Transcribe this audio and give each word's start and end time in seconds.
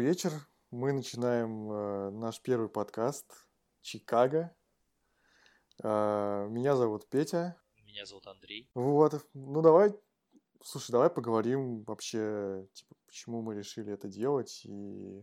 Добрый 0.00 0.14
вечер. 0.14 0.32
Мы 0.70 0.94
начинаем 0.94 1.70
э, 1.70 2.10
наш 2.12 2.40
первый 2.40 2.70
подкаст 2.70 3.26
«Чикаго». 3.82 4.56
А, 5.82 6.46
Меня 6.46 6.74
зовут 6.74 7.06
Петя. 7.10 7.60
Меня 7.84 8.06
зовут 8.06 8.26
Андрей. 8.26 8.70
Вот. 8.72 9.22
Ну, 9.34 9.60
давай, 9.60 9.94
слушай, 10.64 10.90
давай 10.90 11.10
поговорим 11.10 11.82
вообще, 11.82 12.66
типа, 12.72 12.94
почему 13.04 13.42
мы 13.42 13.54
решили 13.54 13.92
это 13.92 14.08
делать 14.08 14.62
и 14.64 15.22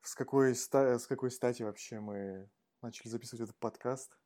с 0.00 0.14
какой, 0.14 0.54
ста- 0.54 0.98
с 0.98 1.06
какой 1.06 1.30
стати 1.30 1.62
вообще 1.62 2.00
мы 2.00 2.48
начали 2.80 3.08
записывать 3.08 3.42
этот 3.42 3.58
подкаст. 3.58 4.16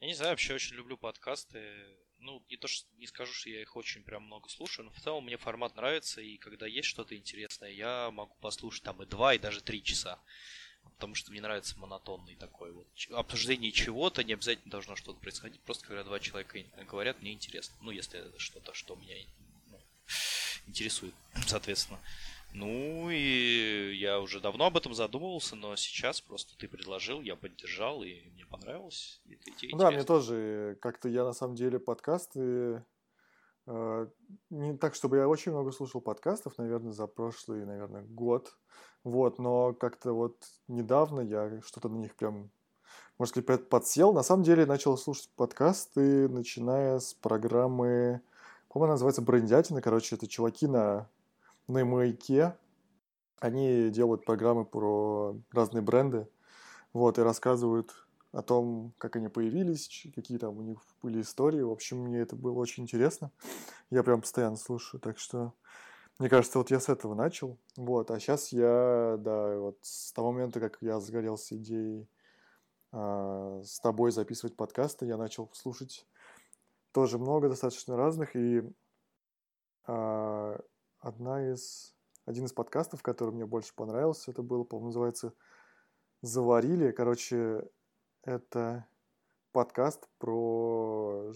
Я 0.00 0.08
не 0.08 0.14
знаю, 0.14 0.32
вообще 0.32 0.52
очень 0.52 0.76
люблю 0.76 0.98
подкасты. 0.98 1.96
Ну, 2.22 2.40
не 2.48 2.56
то, 2.56 2.68
что 2.68 2.86
не 2.98 3.08
скажу, 3.08 3.32
что 3.32 3.50
я 3.50 3.60
их 3.60 3.74
очень 3.74 4.04
прям 4.04 4.22
много 4.22 4.48
слушаю, 4.48 4.86
но 4.86 4.92
в 4.92 5.00
целом 5.00 5.24
мне 5.24 5.36
формат 5.36 5.74
нравится, 5.74 6.20
и 6.20 6.36
когда 6.36 6.66
есть 6.66 6.88
что-то 6.88 7.16
интересное, 7.16 7.70
я 7.70 8.12
могу 8.12 8.34
послушать 8.40 8.84
там 8.84 9.02
и 9.02 9.06
два, 9.06 9.34
и 9.34 9.38
даже 9.38 9.60
три 9.60 9.82
часа. 9.82 10.20
Потому 10.94 11.16
что 11.16 11.32
мне 11.32 11.40
нравится 11.40 11.76
монотонный 11.80 12.36
такой 12.36 12.70
вот 12.72 12.86
обсуждение 13.10 13.72
чего-то, 13.72 14.22
не 14.22 14.34
обязательно 14.34 14.70
должно 14.70 14.94
что-то 14.94 15.18
происходить, 15.18 15.60
просто 15.62 15.84
когда 15.86 16.04
два 16.04 16.20
человека 16.20 16.58
и- 16.58 16.84
говорят, 16.84 17.20
мне 17.22 17.32
интересно. 17.32 17.74
Ну, 17.80 17.90
если 17.90 18.20
это 18.20 18.38
что-то, 18.38 18.72
что 18.72 18.94
меня 18.94 19.16
ну, 19.70 19.80
интересует, 20.68 21.14
соответственно. 21.48 22.00
Ну 22.54 23.08
и 23.10 23.94
я 23.96 24.20
уже 24.20 24.40
давно 24.40 24.66
об 24.66 24.76
этом 24.76 24.94
задумывался, 24.94 25.56
но 25.56 25.74
сейчас 25.76 26.20
просто 26.20 26.56
ты 26.58 26.68
предложил, 26.68 27.20
я 27.22 27.34
поддержал, 27.34 28.02
и 28.02 28.28
мне 28.30 28.44
понравилось. 28.44 29.20
И 29.24 29.34
эта 29.34 29.50
идея 29.52 29.70
Ну 29.72 29.78
да, 29.78 29.90
мне 29.90 30.04
тоже 30.04 30.76
как-то 30.80 31.08
я 31.08 31.24
на 31.24 31.32
самом 31.32 31.54
деле 31.54 31.78
подкасты... 31.78 32.84
э, 33.66 34.06
Не 34.50 34.76
так, 34.76 34.94
чтобы 34.94 35.16
я 35.16 35.28
очень 35.28 35.52
много 35.52 35.72
слушал 35.72 36.00
подкастов, 36.02 36.58
наверное, 36.58 36.92
за 36.92 37.06
прошлый, 37.06 37.64
наверное, 37.64 38.02
год. 38.02 38.56
Вот, 39.02 39.38
но 39.38 39.72
как-то 39.72 40.12
вот 40.12 40.36
недавно 40.68 41.20
я 41.20 41.60
что-то 41.62 41.88
на 41.88 41.96
них 41.96 42.14
прям, 42.14 42.50
можно 43.18 43.30
сказать, 43.30 43.46
под- 43.46 43.68
подсел. 43.68 44.12
На 44.12 44.22
самом 44.22 44.42
деле 44.42 44.66
начал 44.66 44.96
слушать 44.98 45.30
подкасты, 45.36 46.28
начиная 46.28 46.98
с 46.98 47.14
программы, 47.14 48.20
по-моему, 48.68 48.84
она 48.84 48.92
называется 48.94 49.22
«Брендятина». 49.22 49.82
Короче, 49.82 50.16
это 50.16 50.26
чуваки 50.26 50.66
на, 50.66 51.10
на 51.68 51.84
маяке. 51.84 52.56
Они 53.40 53.90
делают 53.90 54.24
программы 54.24 54.64
про 54.64 55.36
разные 55.50 55.82
бренды. 55.82 56.28
Вот, 56.92 57.18
и 57.18 57.22
рассказывают 57.22 57.92
о 58.32 58.42
том, 58.42 58.94
как 58.98 59.16
они 59.16 59.28
появились, 59.28 60.06
какие 60.14 60.38
там 60.38 60.58
у 60.58 60.62
них 60.62 60.78
были 61.02 61.20
истории. 61.20 61.60
В 61.60 61.70
общем, 61.70 61.98
мне 61.98 62.20
это 62.20 62.36
было 62.36 62.58
очень 62.58 62.84
интересно. 62.84 63.30
Я 63.90 64.02
прям 64.02 64.20
постоянно 64.20 64.56
слушаю, 64.56 65.00
так 65.00 65.18
что 65.18 65.54
мне 66.18 66.28
кажется, 66.28 66.58
вот 66.58 66.70
я 66.70 66.80
с 66.80 66.88
этого 66.88 67.14
начал. 67.14 67.58
Вот, 67.76 68.10
а 68.10 68.20
сейчас 68.20 68.52
я, 68.52 69.16
да, 69.18 69.58
вот 69.58 69.78
с 69.82 70.12
того 70.12 70.32
момента, 70.32 70.60
как 70.60 70.78
я 70.80 71.00
загорелся 71.00 71.56
идеей 71.56 72.08
а, 72.92 73.60
с 73.64 73.80
тобой 73.80 74.12
записывать 74.12 74.56
подкасты, 74.56 75.06
я 75.06 75.16
начал 75.16 75.50
слушать 75.52 76.06
тоже 76.92 77.18
много 77.18 77.48
достаточно 77.48 77.96
разных, 77.96 78.36
и 78.36 78.62
а, 79.86 80.60
одна 81.02 81.52
из, 81.52 81.94
один 82.24 82.46
из 82.46 82.52
подкастов, 82.52 83.02
который 83.02 83.34
мне 83.34 83.44
больше 83.44 83.74
понравился, 83.74 84.30
это 84.30 84.42
был, 84.42 84.64
по-моему, 84.64 84.86
называется 84.88 85.34
«Заварили». 86.22 86.92
Короче, 86.92 87.68
это 88.22 88.86
подкаст 89.50 90.08
про 90.18 91.32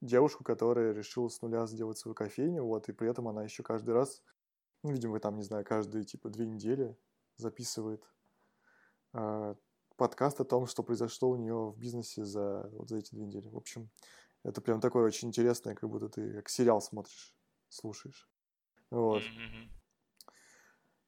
девушку, 0.00 0.42
которая 0.42 0.92
решила 0.92 1.28
с 1.28 1.42
нуля 1.42 1.66
сделать 1.66 1.98
свою 1.98 2.14
кофейню, 2.14 2.64
вот, 2.64 2.88
и 2.88 2.92
при 2.92 3.08
этом 3.10 3.28
она 3.28 3.44
еще 3.44 3.62
каждый 3.62 3.94
раз, 3.94 4.22
ну, 4.82 4.90
видимо, 4.90 5.20
там, 5.20 5.36
не 5.36 5.42
знаю, 5.42 5.64
каждые, 5.64 6.04
типа, 6.04 6.30
две 6.30 6.46
недели 6.46 6.96
записывает 7.36 8.02
а, 9.12 9.54
подкаст 9.96 10.40
о 10.40 10.44
том, 10.44 10.66
что 10.66 10.82
произошло 10.82 11.28
у 11.28 11.36
нее 11.36 11.70
в 11.70 11.78
бизнесе 11.78 12.24
за, 12.24 12.70
вот 12.72 12.88
за 12.88 12.96
эти 12.96 13.14
две 13.14 13.26
недели. 13.26 13.48
В 13.48 13.56
общем, 13.56 13.90
это 14.42 14.62
прям 14.62 14.80
такое 14.80 15.04
очень 15.04 15.28
интересное, 15.28 15.74
как 15.74 15.90
будто 15.90 16.08
ты 16.08 16.32
как 16.32 16.48
сериал 16.48 16.80
смотришь, 16.80 17.36
слушаешь. 17.68 18.30
Вот. 18.90 19.22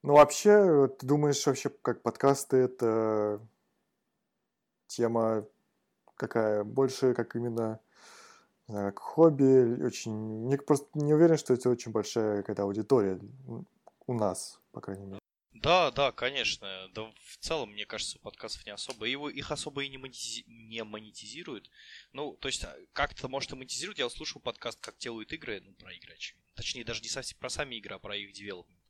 Ну, 0.03 0.15
вообще, 0.15 0.65
вот 0.73 0.99
ты 0.99 1.07
думаешь, 1.07 1.47
вообще, 1.47 1.71
как 1.71 2.03
подкасты 2.03 2.57
это 2.57 3.41
тема 4.89 5.47
какая? 6.17 6.65
Больше 6.65 7.15
как 7.15 7.37
именно, 7.37 7.81
не 8.67 8.75
знаю, 8.75 8.93
как 8.93 8.99
хобби, 8.99 9.83
очень... 9.83 10.13
Мне 10.13 10.59
просто 10.59 10.89
не 10.95 11.15
уверен, 11.15 11.37
что 11.37 11.55
это 11.55 11.71
очень 11.71 11.93
большая 11.93 12.39
какая-то 12.39 12.65
аудитория 12.65 13.21
у 14.07 14.15
нас, 14.15 14.61
по 14.73 14.81
крайней 14.81 15.07
мере. 15.07 15.23
Да, 15.63 15.93
да, 15.93 16.11
конечно. 16.11 16.89
Да 16.93 17.13
в 17.25 17.37
целом, 17.39 17.71
мне 17.71 17.87
кажется, 17.87 18.19
подкастов 18.19 18.67
не 18.67 18.73
особо. 18.73 19.07
Его, 19.07 19.31
их 19.31 19.53
особо 19.53 19.85
и 19.85 19.89
не, 19.89 19.97
монетизи- 19.97 20.45
не 20.47 20.83
монетизируют. 20.83 21.71
Ну, 22.13 22.33
то 22.41 22.49
есть, 22.49 22.65
а, 22.65 22.77
как-то, 22.93 23.29
может, 23.29 23.53
и 23.53 23.57
монетизируют. 23.57 24.01
Я 24.01 24.11
слушал 24.11 24.41
подкаст 24.41 24.81
«Как 24.81 24.99
делают 24.99 25.33
игры», 25.33 25.61
ну, 25.61 25.73
про 25.75 25.93
игры, 25.93 26.15
очевидно. 26.15 26.42
Точнее, 26.55 26.85
даже 26.85 27.01
не 27.03 27.09
совсем 27.09 27.39
про 27.39 27.49
сами 27.49 27.77
игры, 27.77 27.95
а 27.95 27.99
про 27.99 28.17
их 28.17 28.33
девелопмент. 28.33 28.81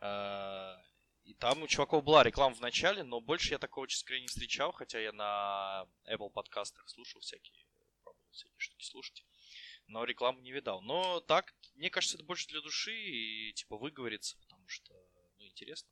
А, 0.00 0.76
И 1.24 1.34
там 1.34 1.62
у 1.62 1.66
чуваков 1.66 2.04
была 2.04 2.22
реклама 2.22 2.54
в 2.54 2.60
начале, 2.60 3.02
но 3.02 3.20
больше 3.20 3.52
я 3.52 3.58
такого, 3.58 3.88
честно 3.88 4.08
говоря, 4.08 4.22
не 4.22 4.28
встречал, 4.28 4.72
хотя 4.72 5.00
я 5.00 5.12
на 5.12 5.86
Apple 6.06 6.30
подкастах 6.30 6.88
слушал 6.88 7.20
всякие, 7.20 7.56
пробовал 8.02 8.30
всякие 8.30 8.58
штуки 8.58 8.84
слушать. 8.84 9.24
Но 9.86 10.04
рекламу 10.04 10.40
не 10.40 10.52
видал. 10.52 10.80
Но 10.82 11.20
так, 11.20 11.54
мне 11.74 11.90
кажется, 11.90 12.16
это 12.16 12.24
больше 12.24 12.48
для 12.48 12.60
души 12.60 12.94
и 12.94 13.52
типа 13.54 13.76
выговориться, 13.76 14.36
потому 14.38 14.66
что, 14.68 14.92
ну, 15.38 15.46
интересно. 15.46 15.88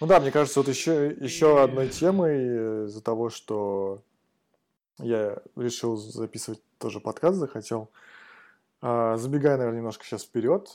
Ну 0.00 0.06
да, 0.06 0.20
мне 0.20 0.30
кажется, 0.30 0.60
вот 0.60 0.68
еще, 0.68 1.16
еще 1.20 1.62
одной 1.62 1.88
темой 1.88 2.86
из-за 2.86 3.02
того, 3.02 3.30
что 3.30 4.02
я 4.98 5.42
решил 5.56 5.96
записывать 5.96 6.60
тоже 6.78 7.00
подкаст, 7.00 7.38
захотел. 7.38 7.90
А, 8.80 9.16
Забегая, 9.16 9.56
наверное, 9.56 9.78
немножко 9.78 10.04
сейчас 10.04 10.24
вперед, 10.24 10.68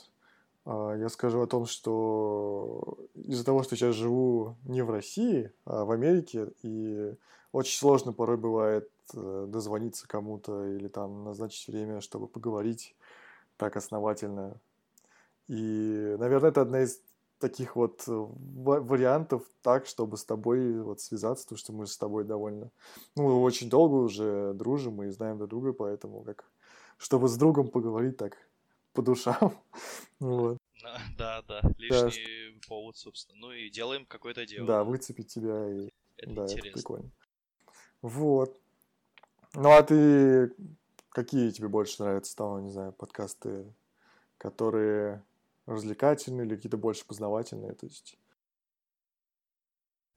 а, 0.64 0.94
я 0.96 1.08
скажу 1.08 1.40
о 1.42 1.46
том, 1.46 1.66
что 1.66 2.98
из-за 3.14 3.44
того, 3.44 3.62
что 3.62 3.76
сейчас 3.76 3.94
живу 3.94 4.56
не 4.64 4.82
в 4.82 4.90
России, 4.90 5.52
а 5.64 5.84
в 5.84 5.90
Америке, 5.90 6.52
и 6.62 7.14
очень 7.52 7.78
сложно 7.78 8.12
порой 8.12 8.36
бывает 8.38 8.90
э, 9.14 9.46
дозвониться 9.48 10.08
кому-то 10.08 10.66
или 10.68 10.88
там 10.88 11.24
назначить 11.24 11.68
время, 11.68 12.00
чтобы 12.00 12.28
поговорить 12.28 12.96
так 13.58 13.76
основательно. 13.76 14.60
И, 15.48 16.16
наверное, 16.18 16.50
это 16.50 16.62
одна 16.62 16.82
из 16.82 17.02
таких 17.38 17.76
вот 17.76 18.04
э, 18.08 18.12
ва- 18.12 18.80
вариантов 18.80 19.44
так, 19.62 19.86
чтобы 19.86 20.16
с 20.16 20.24
тобой 20.24 20.80
вот 20.82 21.00
связаться, 21.00 21.44
потому 21.44 21.58
что 21.58 21.72
мы 21.72 21.86
с 21.86 21.98
тобой 21.98 22.24
довольно, 22.24 22.70
ну, 23.16 23.42
очень 23.42 23.68
долго 23.70 23.96
уже 23.96 24.54
дружим 24.54 25.02
и 25.02 25.10
знаем 25.10 25.38
друг 25.38 25.50
друга, 25.50 25.72
поэтому 25.72 26.22
как, 26.22 26.51
чтобы 27.02 27.28
с 27.28 27.36
другом 27.36 27.68
поговорить 27.68 28.16
так 28.16 28.38
по 28.92 29.02
душам, 29.02 29.60
вот, 30.20 30.58
На- 30.82 31.00
Да, 31.18 31.42
да, 31.42 31.60
лишний 31.78 32.58
повод, 32.68 32.96
собственно. 32.96 33.38
Ну 33.38 33.52
и 33.52 33.70
делаем 33.70 34.06
какое-то 34.06 34.46
дело. 34.46 34.66
да, 34.66 34.84
выцепить 34.84 35.28
тебя 35.28 35.68
и, 35.68 35.90
Это 36.16 36.30
да, 36.32 36.42
это 36.44 36.52
интересно. 36.52 36.72
прикольно. 36.72 37.10
Вот. 38.02 38.58
Ну, 39.54 39.70
а 39.70 39.82
ты, 39.82 40.54
какие 41.10 41.50
тебе 41.50 41.68
больше 41.68 42.02
нравятся 42.02 42.36
там, 42.36 42.64
не 42.64 42.70
знаю, 42.70 42.92
подкасты, 42.92 43.72
которые 44.38 45.22
развлекательные 45.66 46.46
или 46.46 46.56
какие-то 46.56 46.76
больше 46.76 47.04
познавательные, 47.04 47.74
то 47.74 47.86
есть... 47.86 48.16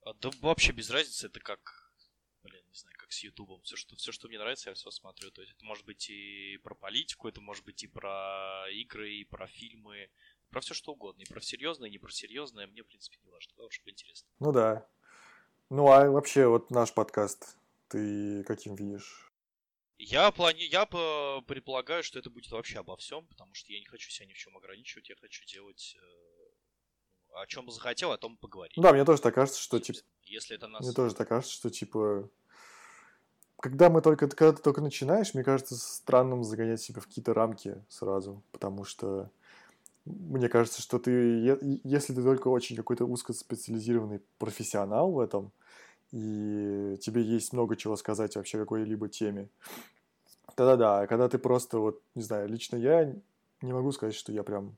А, 0.03 0.13
Да 0.21 0.29
вообще 0.41 0.71
без 0.71 0.89
разницы, 0.89 1.27
это 1.27 1.39
как, 1.39 1.84
не 2.75 2.81
знаю, 2.81 2.95
как 2.97 3.11
с 3.11 3.23
Ютубом. 3.23 3.61
Все, 3.61 3.75
что, 3.75 3.95
все, 3.95 4.11
что 4.11 4.27
мне 4.27 4.37
нравится, 4.37 4.69
я 4.69 4.75
все 4.75 4.91
смотрю. 4.91 5.31
То 5.31 5.41
есть 5.41 5.53
это 5.53 5.65
может 5.65 5.85
быть 5.85 6.09
и 6.09 6.57
про 6.63 6.75
политику, 6.75 7.27
это 7.27 7.41
может 7.41 7.63
быть 7.63 7.83
и 7.83 7.87
про 7.87 8.65
игры, 8.71 9.13
и 9.13 9.23
про 9.23 9.47
фильмы, 9.47 10.09
про 10.49 10.59
все 10.61 10.73
что 10.73 10.91
угодно. 10.91 11.21
И 11.21 11.25
про 11.25 11.41
серьезное, 11.41 11.87
и 11.87 11.91
не 11.91 11.97
про 11.97 12.11
серьезное. 12.11 12.67
Мне, 12.67 12.83
в 12.83 12.87
принципе, 12.87 13.17
не 13.23 13.29
важно. 13.29 13.53
Главное, 13.55 13.71
чтобы 13.71 13.91
интересно. 13.91 14.27
Ну 14.39 14.51
да. 14.51 14.87
Ну 15.69 15.87
а 15.87 16.09
вообще 16.11 16.47
вот 16.47 16.69
наш 16.69 16.93
подкаст 16.93 17.57
ты 17.87 18.43
каким 18.43 18.75
видишь? 18.75 19.31
Я, 19.97 20.29
плани... 20.31 20.63
я 20.63 20.85
по- 20.85 21.41
предполагаю, 21.47 22.03
что 22.03 22.19
это 22.19 22.29
будет 22.29 22.51
вообще 22.51 22.79
обо 22.79 22.97
всем, 22.97 23.25
потому 23.27 23.53
что 23.53 23.71
я 23.71 23.79
не 23.79 23.85
хочу 23.85 24.09
себя 24.09 24.27
ни 24.27 24.33
в 24.33 24.37
чем 24.37 24.57
ограничивать, 24.57 25.09
я 25.09 25.15
хочу 25.15 25.45
делать 25.45 25.95
э, 25.97 27.39
о 27.39 27.47
чем 27.47 27.69
захотел, 27.71 28.11
о 28.11 28.17
том 28.17 28.37
поговорить. 28.37 28.75
Ну 28.75 28.83
да, 28.83 28.91
мне 28.91 29.05
тоже 29.05 29.21
так 29.21 29.33
кажется, 29.33 29.61
что 29.61 29.79
типа, 29.79 29.99
Если 30.23 30.55
это 30.55 30.67
нас... 30.67 30.81
мне 30.81 30.93
тоже 30.93 31.15
так 31.15 31.29
кажется, 31.29 31.53
что 31.53 31.69
типа, 31.69 32.29
когда 33.65 33.89
мы 33.89 34.03
только, 34.03 34.27
когда 34.27 34.53
ты 34.53 34.61
только 34.61 34.79
начинаешь, 34.79 35.33
мне 35.33 35.43
кажется 35.43 35.75
странным 35.75 36.43
загонять 36.43 36.81
себя 36.81 37.01
в 37.01 37.07
какие-то 37.07 37.33
рамки 37.33 37.81
сразу, 37.89 38.43
потому 38.51 38.83
что 38.83 39.31
мне 40.05 40.49
кажется, 40.49 40.83
что 40.83 40.99
ты, 40.99 41.57
если 41.83 42.13
ты 42.13 42.21
только 42.21 42.49
очень 42.49 42.75
какой-то 42.75 43.05
узкоспециализированный 43.05 44.21
профессионал 44.37 45.13
в 45.13 45.19
этом, 45.19 45.51
и 46.11 46.95
тебе 47.01 47.23
есть 47.23 47.53
много 47.53 47.75
чего 47.75 47.95
сказать 47.95 48.35
вообще 48.35 48.59
какой-либо 48.59 49.09
теме, 49.09 49.49
тогда 50.53 50.75
да, 50.75 50.99
а 50.99 51.07
когда 51.07 51.27
ты 51.27 51.39
просто 51.39 51.79
вот, 51.79 52.03
не 52.13 52.21
знаю, 52.21 52.47
лично 52.47 52.75
я 52.75 53.15
не 53.63 53.73
могу 53.73 53.91
сказать, 53.93 54.13
что 54.13 54.31
я 54.31 54.43
прям 54.43 54.75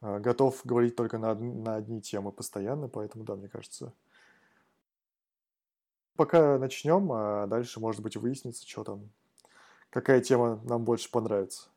э, 0.00 0.18
готов 0.18 0.60
говорить 0.64 0.96
только 0.96 1.18
на, 1.18 1.36
на 1.36 1.76
одни 1.76 2.00
темы 2.00 2.32
постоянно, 2.32 2.88
поэтому, 2.88 3.22
да, 3.22 3.36
мне 3.36 3.46
кажется. 3.46 3.92
Пока 6.20 6.58
начнем, 6.58 7.10
а 7.12 7.46
дальше, 7.46 7.80
может 7.80 8.02
быть, 8.02 8.14
выяснится, 8.14 8.68
что 8.68 8.84
там, 8.84 9.10
какая 9.88 10.20
тема 10.20 10.60
нам 10.64 10.84
больше 10.84 11.10
понравится. 11.10 11.70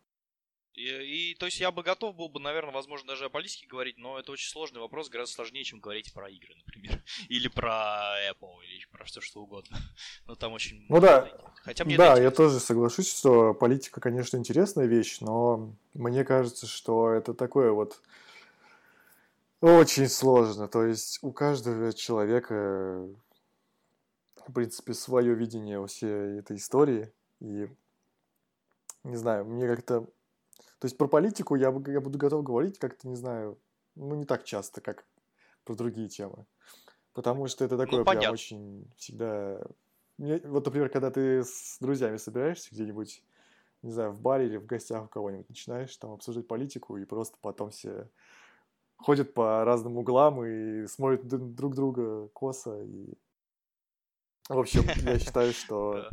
И, 0.74 0.82
и 0.82 1.36
то 1.36 1.46
есть 1.46 1.62
я 1.62 1.72
бы 1.72 1.82
готов 1.82 2.14
был 2.18 2.28
бы, 2.28 2.42
наверное, 2.42 2.74
возможно, 2.74 3.08
даже 3.08 3.24
о 3.24 3.30
политике 3.30 3.68
говорить, 3.68 3.98
но 3.98 4.20
это 4.20 4.34
очень 4.34 4.50
сложный 4.50 4.82
вопрос, 4.82 5.08
гораздо 5.08 5.36
сложнее, 5.36 5.64
чем 5.64 5.80
говорить 5.80 6.12
про 6.12 6.30
игры, 6.30 6.56
например. 6.58 7.02
Или 7.30 7.48
про 7.48 8.18
Apple, 8.30 8.66
или 8.66 8.86
про 8.92 9.06
все 9.06 9.22
что 9.22 9.40
угодно. 9.42 9.78
Но 10.28 10.36
там 10.36 10.52
очень 10.52 10.88
Ну 10.90 11.00
да. 11.00 11.30
Хотя 11.64 11.86
мне 11.86 11.96
да, 11.96 12.20
я 12.20 12.30
тоже 12.30 12.60
соглашусь, 12.60 13.18
что 13.18 13.54
политика, 13.54 14.02
конечно, 14.02 14.36
интересная 14.36 14.88
вещь, 14.88 15.22
но 15.22 15.74
мне 15.94 16.26
кажется, 16.26 16.68
что 16.68 17.12
это 17.12 17.34
такое 17.34 17.72
вот 17.72 18.02
очень 19.62 20.10
сложно. 20.10 20.68
То 20.68 20.84
есть 20.84 21.20
у 21.22 21.32
каждого 21.32 21.94
человека, 21.94 23.08
в 24.48 24.54
принципе, 24.54 24.94
свое 24.94 25.34
видение 25.36 25.86
всей 25.88 26.40
этой 26.40 26.58
истории. 26.58 27.12
И 27.40 27.68
не 29.04 29.16
знаю, 29.16 29.46
мне 29.46 29.68
как-то 29.68 30.08
то 30.84 30.88
есть 30.88 30.98
про 30.98 31.08
политику 31.08 31.56
я, 31.56 31.74
я 31.88 32.02
буду 32.02 32.18
готов 32.18 32.44
говорить 32.44 32.78
как-то, 32.78 33.08
не 33.08 33.16
знаю, 33.16 33.58
ну, 33.96 34.16
не 34.16 34.26
так 34.26 34.44
часто, 34.44 34.82
как 34.82 35.06
про 35.64 35.76
другие 35.76 36.10
темы. 36.10 36.46
Потому 37.14 37.48
что 37.48 37.64
это 37.64 37.78
такое 37.78 38.00
ну, 38.00 38.06
прям 38.06 38.34
очень 38.34 38.92
всегда... 38.98 39.62
Мне, 40.18 40.42
вот, 40.44 40.66
например, 40.66 40.90
когда 40.90 41.10
ты 41.10 41.46
с 41.46 41.78
друзьями 41.80 42.18
собираешься 42.18 42.68
где-нибудь, 42.70 43.24
не 43.82 43.92
знаю, 43.92 44.12
в 44.12 44.20
баре 44.20 44.48
или 44.48 44.58
в 44.58 44.66
гостях 44.66 45.06
у 45.06 45.08
кого-нибудь, 45.08 45.48
начинаешь 45.48 45.96
там 45.96 46.12
обсуждать 46.12 46.50
политику, 46.50 46.98
и 46.98 47.06
просто 47.06 47.38
потом 47.40 47.70
все 47.70 48.10
ходят 48.98 49.34
по 49.34 49.64
разным 49.64 49.98
углам 49.98 50.44
и 50.44 50.86
смотрят 50.88 51.26
друг 51.26 51.76
друга 51.76 52.28
косо. 52.34 52.84
И... 52.84 53.14
В 54.50 54.60
общем, 54.60 54.84
я 55.10 55.20
считаю, 55.20 55.54
что, 55.54 56.10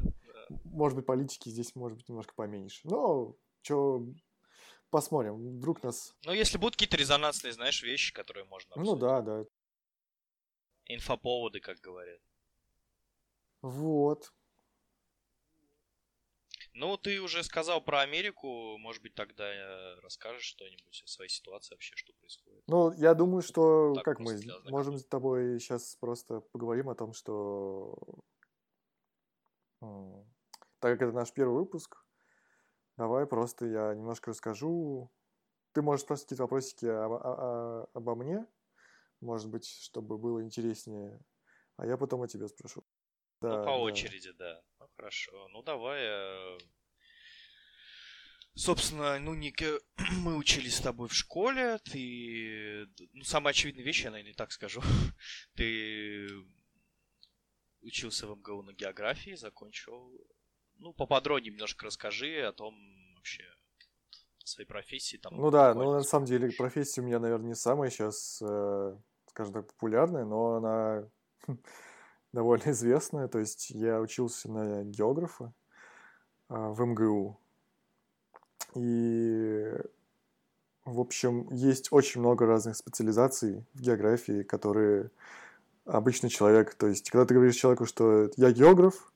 может 0.64 0.96
быть, 0.96 1.06
политики 1.06 1.48
здесь 1.48 1.74
может 1.74 1.98
быть 1.98 2.08
немножко 2.08 2.34
поменьше. 2.34 2.80
Но 2.84 3.36
что 3.62 4.06
посмотрим, 4.90 5.56
вдруг 5.56 5.82
нас... 5.82 6.14
Ну, 6.24 6.32
если 6.32 6.58
будут 6.58 6.74
какие-то 6.74 6.96
резонансные, 6.96 7.52
знаешь, 7.52 7.82
вещи, 7.82 8.12
которые 8.12 8.44
можно 8.44 8.74
обсудить. 8.74 8.90
Ну 8.90 8.96
да, 8.96 9.20
да. 9.22 9.44
Инфоповоды, 10.86 11.60
как 11.60 11.78
говорят. 11.78 12.20
Вот. 13.62 14.32
Ну, 16.72 16.96
ты 16.96 17.20
уже 17.20 17.42
сказал 17.42 17.80
про 17.80 18.00
Америку, 18.00 18.78
может 18.78 19.02
быть, 19.02 19.14
тогда 19.14 19.96
расскажешь 20.02 20.44
что-нибудь 20.44 21.02
о 21.04 21.06
своей 21.06 21.30
ситуации 21.30 21.74
вообще, 21.74 21.96
что 21.96 22.12
происходит. 22.12 22.62
Ну, 22.66 22.92
я 22.92 23.14
думаю, 23.14 23.42
что 23.42 23.94
так, 23.96 24.04
как 24.04 24.20
мы 24.20 24.40
можем 24.64 24.96
с 24.98 25.04
тобой 25.04 25.58
сейчас 25.58 25.96
просто 25.96 26.40
поговорим 26.40 26.88
о 26.88 26.94
том, 26.94 27.12
что 27.12 27.96
так 29.80 30.98
как 30.98 31.02
это 31.02 31.12
наш 31.12 31.32
первый 31.32 31.58
выпуск, 31.60 32.04
Давай 33.00 33.26
просто 33.26 33.64
я 33.64 33.94
немножко 33.94 34.30
расскажу. 34.30 35.10
Ты 35.72 35.80
можешь 35.80 36.04
спросить 36.04 36.26
какие-то 36.26 36.42
вопросики 36.42 36.84
об, 36.84 37.12
о, 37.12 37.88
обо 37.94 38.14
мне, 38.14 38.46
может 39.22 39.48
быть, 39.48 39.64
чтобы 39.66 40.18
было 40.18 40.42
интереснее, 40.42 41.18
а 41.78 41.86
я 41.86 41.96
потом 41.96 42.20
о 42.20 42.28
тебе 42.28 42.46
спрошу. 42.46 42.84
Ну, 43.40 43.48
да, 43.48 43.56
ну, 43.56 43.64
по 43.64 43.70
да. 43.70 43.76
очереди, 43.76 44.32
да. 44.32 44.62
Хорошо. 45.00 45.48
Ну, 45.48 45.62
давай. 45.62 45.98
Э... 46.02 46.58
Собственно, 48.54 49.18
ну, 49.18 49.34
Ник, 49.34 49.62
мы 50.18 50.36
учились 50.36 50.76
с 50.76 50.82
тобой 50.82 51.08
в 51.08 51.14
школе. 51.14 51.78
Ты... 51.90 52.86
Ну, 53.14 53.24
самая 53.24 53.52
очевидная 53.52 53.82
вещь, 53.82 54.04
я, 54.04 54.10
наверное, 54.10 54.34
так 54.34 54.52
скажу. 54.52 54.82
ты 55.56 56.28
учился 57.80 58.26
в 58.26 58.36
МГУ 58.36 58.62
на 58.62 58.74
географии, 58.74 59.36
закончил 59.36 60.12
ну, 60.76 60.92
поподробнее 60.92 61.52
немножко 61.52 61.86
расскажи 61.86 62.42
о 62.42 62.52
том 62.52 62.74
вообще, 63.14 63.44
о 64.42 64.46
своей 64.46 64.68
профессии. 64.68 65.16
Там, 65.16 65.34
ну 65.34 65.50
да, 65.50 65.72
ну 65.72 65.92
на 65.92 66.02
самом 66.02 66.26
деле 66.26 66.52
профессия 66.52 67.00
у 67.00 67.04
меня, 67.04 67.20
наверное, 67.20 67.48
не 67.48 67.54
самая 67.54 67.88
сейчас, 67.88 68.42
э, 68.42 68.98
скажем 69.28 69.54
так, 69.54 69.66
популярная, 69.66 70.26
но 70.26 70.56
она 70.56 71.08
довольно 72.32 72.64
известная. 72.70 73.28
То 73.28 73.38
есть 73.38 73.70
я 73.70 74.00
учился 74.00 74.50
на 74.50 74.84
географа 74.84 75.52
э, 76.48 76.54
в 76.54 76.80
МГУ. 76.84 77.38
И, 78.74 79.72
в 80.84 81.00
общем, 81.00 81.48
есть 81.50 81.88
очень 81.92 82.20
много 82.20 82.46
разных 82.46 82.76
специализаций 82.76 83.64
в 83.74 83.80
географии, 83.80 84.42
которые 84.42 85.10
обычный 85.86 86.30
человек, 86.30 86.74
то 86.74 86.86
есть, 86.86 87.10
когда 87.10 87.26
ты 87.26 87.34
говоришь 87.34 87.56
человеку, 87.56 87.84
что 87.84 88.30
я 88.36 88.52
географ, 88.52 89.12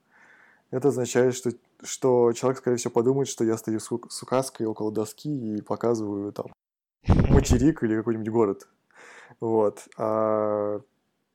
это 0.70 0.88
означает, 0.88 1.34
что, 1.34 1.50
что 1.82 2.32
человек, 2.32 2.58
скорее 2.58 2.78
всего, 2.78 2.92
подумает, 2.92 3.28
что 3.28 3.44
я 3.44 3.56
стою 3.56 3.78
с 3.80 4.22
указкой 4.22 4.66
около 4.66 4.90
доски 4.90 5.56
и 5.56 5.60
показываю 5.60 6.32
там 6.32 6.46
материк 7.06 7.82
или 7.82 7.96
какой-нибудь 7.96 8.28
город. 8.28 8.68
Вот. 9.40 9.86
А 9.96 10.80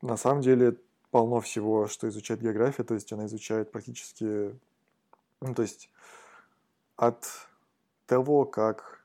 на 0.02 0.18
самом 0.18 0.42
деле 0.42 0.78
полно 1.12 1.42
всего, 1.42 1.88
что 1.88 2.08
изучает 2.10 2.42
география, 2.42 2.84
то 2.84 2.94
есть 2.94 3.12
она 3.12 3.26
изучает 3.26 3.72
практически, 3.72 4.58
ну, 5.42 5.54
то 5.56 5.62
есть 5.62 5.90
от 6.96 7.26
того, 8.06 8.46
как 8.46 9.04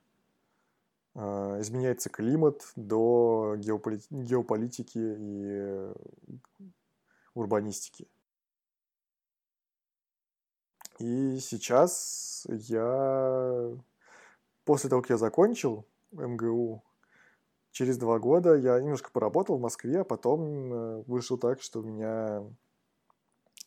э, 1.14 1.20
изменяется 1.60 2.10
климат, 2.10 2.72
до 2.76 3.54
геополит... 3.58 4.04
геополитики 4.10 4.98
и 4.98 5.92
урбанистики. 7.34 8.06
И 10.98 11.38
сейчас 11.40 12.46
я, 12.48 13.70
после 14.64 14.90
того, 14.90 15.02
как 15.02 15.10
я 15.10 15.16
закончил 15.16 15.84
МГУ, 16.12 16.82
через 17.74 17.98
два 17.98 18.20
года 18.20 18.54
я 18.54 18.80
немножко 18.80 19.10
поработал 19.10 19.58
в 19.58 19.60
Москве, 19.60 20.00
а 20.00 20.04
потом 20.04 20.72
э, 20.72 21.02
вышел 21.08 21.36
так, 21.36 21.60
что 21.60 21.82
меня 21.82 22.44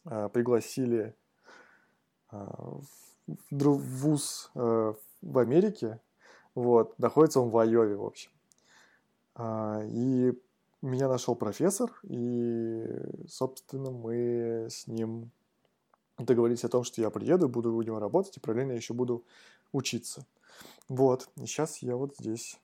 э, 0.05 0.29
пригласили 0.33 1.13
э, 2.31 2.37
в 2.37 3.77
вуз 3.77 4.49
в 4.53 5.37
Америке. 5.37 5.99
Вот, 6.55 6.97
находится 6.97 7.41
он 7.41 7.49
в 7.49 7.57
Айове, 7.57 7.97
в 7.97 8.05
общем. 8.05 8.31
А, 9.35 9.83
и 9.83 10.31
меня 10.81 11.09
нашел 11.09 11.35
профессор, 11.35 11.91
и, 12.03 12.85
собственно, 13.27 13.91
мы 13.91 14.67
с 14.69 14.87
ним 14.87 15.31
договорились 16.17 16.63
о 16.63 16.69
том, 16.69 16.85
что 16.85 17.01
я 17.01 17.09
приеду, 17.09 17.49
буду 17.49 17.75
у 17.75 17.81
него 17.81 17.99
работать, 17.99 18.37
и 18.37 18.39
параллельно 18.39 18.71
еще 18.71 18.93
буду 18.93 19.25
учиться. 19.73 20.25
Вот, 20.87 21.29
и 21.35 21.45
сейчас 21.45 21.79
я 21.79 21.97
вот 21.97 22.15
здесь. 22.15 22.57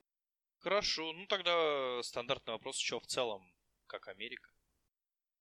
Хорошо, 0.64 1.12
ну 1.12 1.26
тогда 1.26 2.02
стандартный 2.02 2.54
вопрос, 2.54 2.78
что 2.78 2.98
в 2.98 3.06
целом, 3.06 3.42
как 3.86 4.08
Америка? 4.08 4.48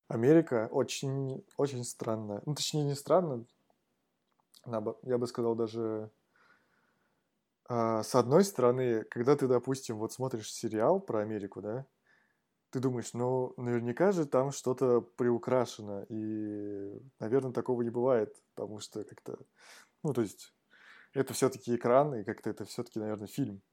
Америка 0.10 0.68
очень, 0.70 1.46
очень 1.56 1.86
странная. 1.86 2.42
Ну, 2.46 2.54
точнее, 2.54 2.84
не 2.84 2.94
странно, 2.94 3.46
я 4.66 5.18
бы 5.18 5.26
сказал 5.28 5.56
даже... 5.56 6.12
А, 7.70 8.04
с 8.04 8.14
одной 8.16 8.44
стороны, 8.44 9.06
когда 9.06 9.38
ты, 9.38 9.48
допустим, 9.48 9.98
вот 9.98 10.12
смотришь 10.12 10.52
сериал 10.52 11.00
про 11.00 11.22
Америку, 11.22 11.62
да, 11.62 11.86
ты 12.72 12.82
думаешь, 12.82 13.14
ну, 13.14 13.54
наверняка 13.56 14.12
же 14.12 14.26
там 14.26 14.52
что-то 14.52 15.00
приукрашено, 15.00 16.06
и, 16.10 17.00
наверное, 17.22 17.54
такого 17.54 17.82
не 17.82 17.92
бывает, 17.92 18.36
потому 18.56 18.82
что 18.82 19.06
как-то, 19.06 19.40
ну, 20.04 20.12
то 20.12 20.20
есть, 20.20 20.54
это 21.14 21.34
все-таки 21.34 21.78
экран, 21.78 22.14
и 22.14 22.26
как-то 22.26 22.50
это 22.50 22.66
все-таки, 22.66 23.00
наверное, 23.00 23.28
фильм. 23.28 23.64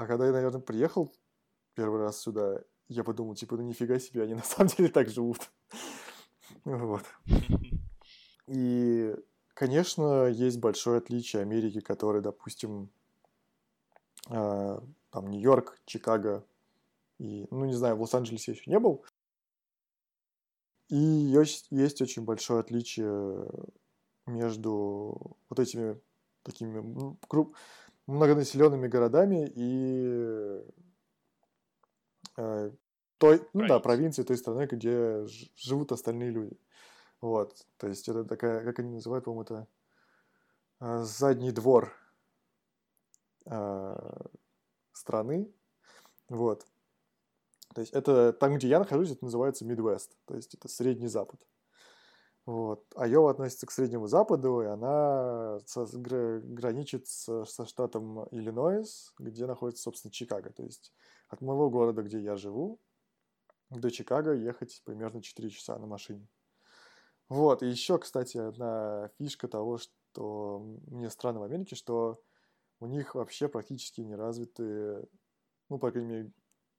А 0.00 0.06
когда 0.06 0.24
я, 0.24 0.32
наверное, 0.32 0.62
приехал 0.62 1.12
первый 1.74 2.00
раз 2.00 2.22
сюда, 2.22 2.62
я 2.88 3.04
подумал, 3.04 3.34
типа, 3.34 3.56
ну 3.56 3.62
нифига 3.64 3.98
себе, 3.98 4.22
они 4.22 4.32
на 4.32 4.42
самом 4.42 4.68
деле 4.68 4.88
так 4.88 5.10
живут. 5.10 5.50
Вот. 6.64 7.02
И, 8.46 9.14
конечно, 9.52 10.24
есть 10.24 10.58
большое 10.58 10.98
отличие 10.98 11.42
Америки, 11.42 11.80
которая, 11.80 12.22
допустим, 12.22 12.88
а, 14.28 14.82
там 15.10 15.26
Нью-Йорк, 15.28 15.78
Чикаго, 15.84 16.46
и, 17.18 17.46
ну, 17.50 17.66
не 17.66 17.74
знаю, 17.74 17.96
в 17.96 18.00
Лос-Анджелесе 18.00 18.52
еще 18.52 18.70
не 18.70 18.78
был. 18.78 19.04
И 20.88 20.96
есть, 20.96 21.66
есть 21.68 22.00
очень 22.00 22.24
большое 22.24 22.60
отличие 22.60 23.46
между 24.24 25.36
вот 25.50 25.58
этими 25.60 26.00
такими 26.42 27.16
групп, 27.28 27.54
многонаселенными 28.10 28.88
городами 28.88 29.50
и 29.54 30.62
э, 32.36 32.70
той, 33.18 33.48
ну 33.52 33.66
да, 33.66 33.80
провинции 33.80 34.22
той 34.22 34.36
страны, 34.36 34.66
где 34.70 35.26
живут 35.56 35.92
остальные 35.92 36.30
люди. 36.30 36.58
Вот, 37.20 37.66
то 37.76 37.86
есть 37.88 38.08
это 38.08 38.24
такая, 38.24 38.64
как 38.64 38.78
они 38.78 38.94
называют, 38.94 39.24
по-моему, 39.24 39.42
это 39.42 39.68
э, 40.80 41.02
задний 41.04 41.52
двор 41.52 41.92
э, 43.46 44.26
страны, 44.92 45.52
Вот. 46.28 46.66
То 47.74 47.82
есть 47.82 47.92
это 47.92 48.32
там, 48.32 48.56
где 48.56 48.68
я 48.68 48.80
нахожусь, 48.80 49.12
это 49.12 49.24
называется 49.24 49.64
Midwest, 49.64 50.10
то 50.24 50.34
есть 50.34 50.54
это 50.54 50.68
Средний 50.68 51.06
Запад. 51.06 51.40
Вот. 52.50 52.84
Айова 52.96 53.30
относится 53.30 53.64
к 53.64 53.70
Среднему 53.70 54.08
Западу, 54.08 54.60
и 54.60 54.66
она 54.66 55.60
со, 55.66 55.86
гра, 55.92 56.40
граничит 56.40 57.06
со, 57.06 57.44
со 57.44 57.64
штатом 57.64 58.26
Иллинойс, 58.32 59.14
где 59.20 59.46
находится, 59.46 59.84
собственно, 59.84 60.10
Чикаго. 60.10 60.50
То 60.50 60.64
есть 60.64 60.92
от 61.28 61.42
моего 61.42 61.70
города, 61.70 62.02
где 62.02 62.18
я 62.18 62.34
живу, 62.34 62.80
до 63.70 63.88
Чикаго 63.88 64.32
ехать 64.32 64.82
примерно 64.84 65.22
4 65.22 65.48
часа 65.48 65.78
на 65.78 65.86
машине. 65.86 66.26
Вот, 67.28 67.62
и 67.62 67.68
еще, 67.68 67.98
кстати, 67.98 68.38
одна 68.38 69.12
фишка 69.16 69.46
того, 69.46 69.78
что 69.78 70.58
мне 70.88 71.08
странно 71.08 71.38
в 71.38 71.44
Америке, 71.44 71.76
что 71.76 72.20
у 72.80 72.86
них 72.86 73.14
вообще 73.14 73.46
практически 73.46 74.00
не 74.00 74.16
развиты, 74.16 75.06
ну, 75.68 75.78
по 75.78 75.92
крайней 75.92 76.08
мере, 76.08 76.32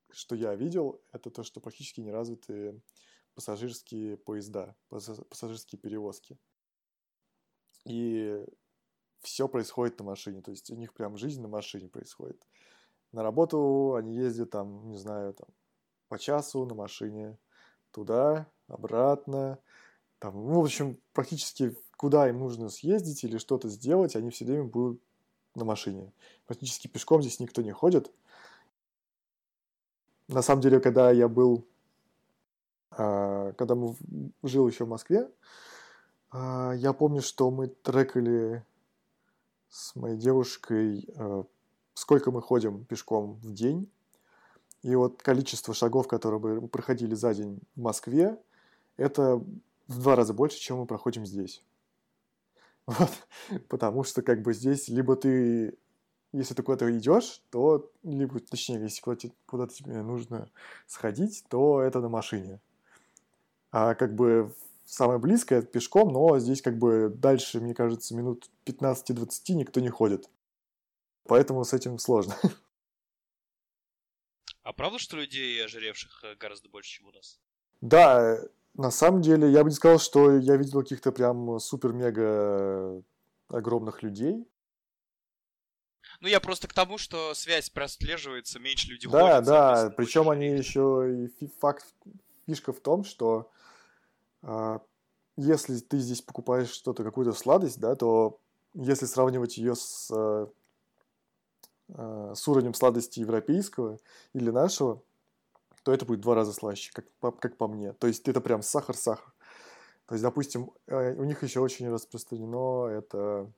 что 0.09 0.35
я 0.35 0.53
видел, 0.53 1.01
это 1.13 1.29
то, 1.29 1.43
что 1.43 1.61
практически 1.61 2.01
не 2.01 2.11
развиты 2.11 2.81
пассажирские 3.35 4.17
поезда, 4.17 4.75
пассажирские 4.89 5.79
перевозки. 5.79 6.37
И 7.85 8.45
все 9.21 9.47
происходит 9.47 9.99
на 9.99 10.05
машине, 10.05 10.41
то 10.41 10.51
есть 10.51 10.69
у 10.71 10.75
них 10.75 10.93
прям 10.93 11.17
жизнь 11.17 11.41
на 11.41 11.47
машине 11.47 11.89
происходит. 11.89 12.41
На 13.11 13.23
работу 13.23 13.95
они 13.95 14.15
ездят 14.15 14.51
там, 14.51 14.89
не 14.89 14.97
знаю, 14.97 15.33
там 15.33 15.49
по 16.07 16.17
часу 16.17 16.65
на 16.65 16.75
машине 16.75 17.37
туда, 17.91 18.47
обратно. 18.67 19.59
Там, 20.19 20.35
ну, 20.35 20.61
в 20.61 20.65
общем, 20.65 20.99
практически 21.13 21.75
куда 21.97 22.27
им 22.29 22.39
нужно 22.39 22.69
съездить 22.69 23.23
или 23.23 23.37
что-то 23.37 23.69
сделать, 23.69 24.15
они 24.15 24.29
все 24.29 24.45
время 24.45 24.63
будут 24.63 25.01
на 25.55 25.65
машине. 25.65 26.11
Практически 26.47 26.87
пешком 26.87 27.21
здесь 27.21 27.39
никто 27.39 27.61
не 27.61 27.71
ходит. 27.71 28.11
На 30.27 30.41
самом 30.41 30.61
деле, 30.61 30.79
когда 30.79 31.11
я 31.11 31.27
был, 31.27 31.67
когда 32.95 33.75
мы 33.75 33.95
жил 34.43 34.67
еще 34.67 34.85
в 34.85 34.89
Москве, 34.89 35.29
а, 36.31 36.73
я 36.75 36.93
помню, 36.93 37.21
что 37.21 37.51
мы 37.51 37.67
трекали 37.67 38.63
с 39.69 39.95
моей 39.95 40.17
девушкой, 40.17 41.07
а, 41.17 41.43
сколько 41.93 42.31
мы 42.31 42.41
ходим 42.41 42.85
пешком 42.85 43.33
в 43.35 43.53
день. 43.53 43.91
И 44.81 44.95
вот 44.95 45.21
количество 45.21 45.73
шагов, 45.73 46.07
которые 46.07 46.61
мы 46.61 46.67
проходили 46.67 47.13
за 47.13 47.33
день 47.33 47.59
в 47.75 47.81
Москве, 47.81 48.41
это 48.97 49.35
в 49.87 49.99
два 49.99 50.15
раза 50.15 50.33
больше, 50.33 50.57
чем 50.57 50.77
мы 50.77 50.85
проходим 50.85 51.25
здесь. 51.25 51.63
Вот. 52.87 53.11
Потому 53.67 54.03
что 54.03 54.23
как 54.23 54.41
бы 54.41 54.53
здесь 54.53 54.87
либо 54.87 55.15
ты, 55.15 55.77
если 56.33 56.55
ты 56.55 56.63
куда-то 56.63 56.97
идешь, 56.97 57.43
то, 57.51 57.91
либо, 58.03 58.39
точнее, 58.39 58.81
если 58.81 59.01
куда-то, 59.01 59.29
куда 59.45 59.67
тебе 59.67 60.01
нужно 60.01 60.49
сходить, 60.87 61.45
то 61.47 61.79
это 61.79 62.01
на 62.01 62.09
машине. 62.09 62.59
А 63.71 63.95
как 63.95 64.15
бы 64.15 64.53
самое 64.85 65.19
близкое 65.19 65.59
это 65.59 65.67
пешком, 65.67 66.11
но 66.11 66.37
здесь 66.39 66.61
как 66.61 66.77
бы 66.77 67.09
дальше, 67.09 67.59
мне 67.59 67.73
кажется, 67.73 68.15
минут 68.15 68.49
15-20 68.65 69.53
никто 69.53 69.79
не 69.79 69.89
ходит. 69.89 70.29
Поэтому 71.25 71.63
с 71.63 71.73
этим 71.73 71.97
сложно. 71.97 72.35
А 74.63 74.73
правда, 74.73 74.99
что 74.99 75.17
людей 75.17 75.65
ожиревших 75.65 76.23
э, 76.23 76.35
гораздо 76.35 76.69
больше, 76.69 76.91
чем 76.91 77.07
у 77.07 77.11
нас? 77.11 77.39
Да, 77.81 78.37
на 78.75 78.91
самом 78.91 79.23
деле, 79.23 79.49
я 79.49 79.63
бы 79.63 79.71
не 79.71 79.75
сказал, 79.75 79.97
что 79.97 80.37
я 80.37 80.55
видел 80.55 80.81
каких-то 80.81 81.11
прям 81.11 81.59
супер-мега 81.59 83.01
огромных 83.49 84.03
людей. 84.03 84.47
Ну, 86.19 86.27
я 86.27 86.39
просто 86.39 86.67
к 86.67 86.73
тому, 86.73 86.99
что 86.99 87.33
связь 87.33 87.71
прослеживается, 87.71 88.59
меньше 88.59 88.89
людей 88.89 89.09
да, 89.09 89.19
ходят. 89.19 89.45
Да, 89.45 89.83
да, 89.83 89.89
причем 89.89 90.29
они 90.29 90.49
еще 90.49 91.27
и 91.41 91.47
факт, 91.59 91.85
фишка 92.45 92.71
в 92.71 92.79
том, 92.79 93.03
что 93.03 93.51
если 95.37 95.79
ты 95.79 95.99
здесь 95.99 96.21
покупаешь 96.21 96.69
что-то, 96.69 97.03
какую-то 97.03 97.33
сладость, 97.33 97.79
да, 97.79 97.95
то 97.95 98.39
если 98.73 99.05
сравнивать 99.05 99.57
ее 99.57 99.75
с 99.75 100.09
а, 100.11 100.49
Э, 101.93 102.33
с 102.35 102.47
уровнем 102.47 102.73
сладости 102.73 103.19
европейского 103.19 103.99
или 104.33 104.49
нашего, 104.49 105.03
то 105.83 105.91
это 105.91 106.05
будет 106.05 106.21
два 106.21 106.35
раза 106.35 106.53
слаще, 106.53 106.91
как, 106.93 107.39
как 107.39 107.57
по 107.57 107.67
мне. 107.67 107.93
То 107.93 108.07
есть 108.07 108.27
это 108.27 108.39
прям 108.39 108.61
сахар-сахар. 108.61 109.33
То 110.05 110.15
есть, 110.15 110.23
допустим, 110.23 110.71
э, 110.87 111.15
у 111.15 111.23
них 111.25 111.43
еще 111.43 111.59
очень 111.59 111.89
распространено 111.89 112.87
это, 112.87 113.51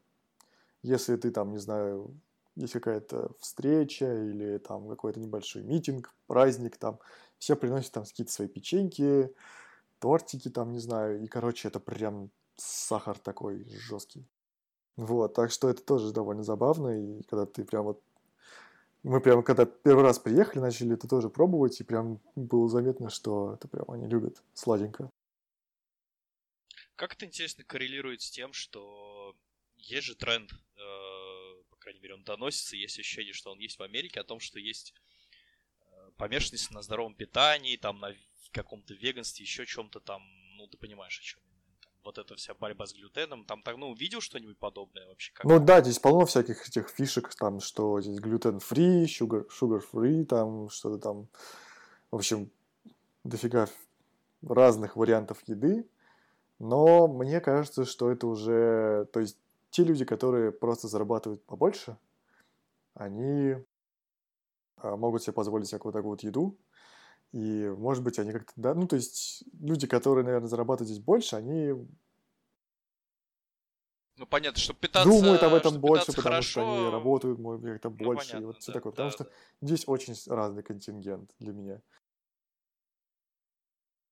если 0.81 1.15
ты 1.15 1.29
там, 1.29 1.51
не 1.51 1.59
знаю, 1.59 2.19
есть 2.55 2.73
какая-то 2.73 3.31
встреча 3.39 4.05
или 4.05 4.57
там 4.57 4.87
какой-то 4.89 5.19
небольшой 5.19 5.61
митинг, 5.63 6.15
праздник, 6.25 6.77
там 6.77 6.99
все 7.37 7.55
приносят 7.55 7.91
там 7.91 8.03
какие-то 8.03 8.31
свои 8.31 8.47
печеньки, 8.47 9.31
тортики 10.03 10.49
там, 10.49 10.73
не 10.73 10.79
знаю, 10.79 11.23
и, 11.23 11.27
короче, 11.27 11.69
это 11.69 11.79
прям 11.79 12.29
сахар 12.57 13.17
такой 13.17 13.63
жесткий. 13.69 14.27
Вот, 14.97 15.33
так 15.33 15.49
что 15.49 15.69
это 15.69 15.81
тоже 15.81 16.11
довольно 16.11 16.43
забавно, 16.43 16.89
и 16.89 17.23
когда 17.23 17.45
ты 17.45 17.63
прям 17.63 17.85
вот 17.85 18.03
мы 19.03 19.21
прям, 19.21 19.43
когда 19.43 19.65
первый 19.65 20.03
раз 20.03 20.19
приехали, 20.19 20.59
начали 20.59 20.93
это 20.93 21.07
тоже 21.07 21.29
пробовать, 21.29 21.79
и 21.79 21.85
прям 21.85 22.19
было 22.35 22.67
заметно, 22.67 23.09
что 23.09 23.53
это 23.53 23.69
прям 23.69 23.89
они 23.91 24.07
любят 24.07 24.43
сладенько. 24.53 25.09
Как 26.95 27.13
это 27.13 27.25
интересно 27.25 27.63
коррелирует 27.63 28.21
с 28.21 28.29
тем, 28.29 28.51
что 28.51 29.35
есть 29.77 30.07
же 30.07 30.15
тренд, 30.15 30.51
э, 30.51 31.63
по 31.69 31.77
крайней 31.77 32.01
мере, 32.01 32.15
он 32.15 32.23
доносится, 32.23 32.75
есть 32.75 32.99
ощущение, 32.99 33.33
что 33.33 33.51
он 33.51 33.59
есть 33.59 33.79
в 33.79 33.83
Америке, 33.83 34.19
о 34.19 34.25
том, 34.25 34.39
что 34.39 34.59
есть 34.59 34.93
э, 35.79 36.11
помешанность 36.17 36.71
на 36.71 36.81
здоровом 36.81 37.15
питании, 37.15 37.77
там, 37.77 37.99
на 37.99 38.13
каком-то 38.53 38.93
веганстве, 38.93 39.43
еще 39.43 39.65
чем-то 39.65 39.99
там, 39.99 40.23
ну, 40.57 40.67
ты 40.67 40.77
понимаешь, 40.77 41.19
о 41.19 41.23
чем 41.23 41.41
я 41.45 41.53
вот 42.03 42.17
эта 42.17 42.35
вся 42.35 42.53
борьба 42.53 42.85
с 42.85 42.93
глютеном, 42.93 43.45
там 43.45 43.61
так, 43.63 43.77
ну, 43.77 43.93
видел 43.93 44.21
что-нибудь 44.21 44.57
подобное 44.57 45.07
вообще? 45.07 45.31
Как 45.33 45.45
ну 45.45 45.59
да, 45.59 45.81
здесь 45.81 45.99
полно 45.99 46.25
всяких 46.25 46.67
этих 46.67 46.89
фишек, 46.89 47.33
там, 47.35 47.59
что 47.59 48.01
здесь 48.01 48.19
глютен-фри, 48.19 49.05
sugar-free, 49.05 50.25
там, 50.25 50.69
что-то 50.69 50.97
там, 50.97 51.27
в 52.11 52.15
общем, 52.17 52.51
дофига 53.23 53.67
разных 54.41 54.95
вариантов 54.95 55.39
еды, 55.47 55.87
но 56.59 57.07
мне 57.07 57.39
кажется, 57.39 57.85
что 57.85 58.11
это 58.11 58.27
уже, 58.27 59.07
то 59.13 59.19
есть 59.19 59.37
те 59.71 59.83
люди, 59.83 60.05
которые 60.05 60.51
просто 60.51 60.87
зарабатывают 60.87 61.43
побольше, 61.45 61.97
они 62.93 63.55
а, 64.77 64.97
могут 64.97 65.23
себе 65.23 65.33
позволить 65.33 65.67
всякую 65.67 65.93
такую 65.93 66.11
вот 66.11 66.23
еду, 66.23 66.57
и, 67.33 67.67
может 67.77 68.03
быть, 68.03 68.19
они 68.19 68.31
как-то, 68.31 68.53
да, 68.55 68.75
ну, 68.75 68.87
то 68.87 68.95
есть 68.95 69.43
люди, 69.59 69.87
которые, 69.87 70.23
наверное, 70.23 70.47
зарабатывают 70.47 70.89
здесь 70.89 71.03
больше, 71.03 71.35
они 71.35 71.73
ну, 74.15 74.27
понятно, 74.27 74.59
что 74.59 74.73
питаться... 74.75 75.09
Думают 75.09 75.41
об 75.41 75.55
этом 75.55 75.81
больше, 75.81 76.05
потому 76.07 76.23
хорошо... 76.23 76.61
что 76.61 76.77
они 76.77 76.91
работают, 76.91 77.39
может 77.39 77.61
быть, 77.61 77.71
как-то 77.73 77.89
ну, 77.89 77.95
больше, 77.95 78.27
понятно, 78.27 78.43
и 78.43 78.45
вот 78.45 78.59
все 78.59 78.71
да, 78.71 78.79
такое. 78.79 78.91
Потому 78.91 79.09
да, 79.09 79.13
что 79.15 79.23
да. 79.23 79.29
здесь 79.61 79.83
очень 79.87 80.13
разный 80.27 80.61
контингент 80.61 81.31
для 81.39 81.51
меня. 81.51 81.81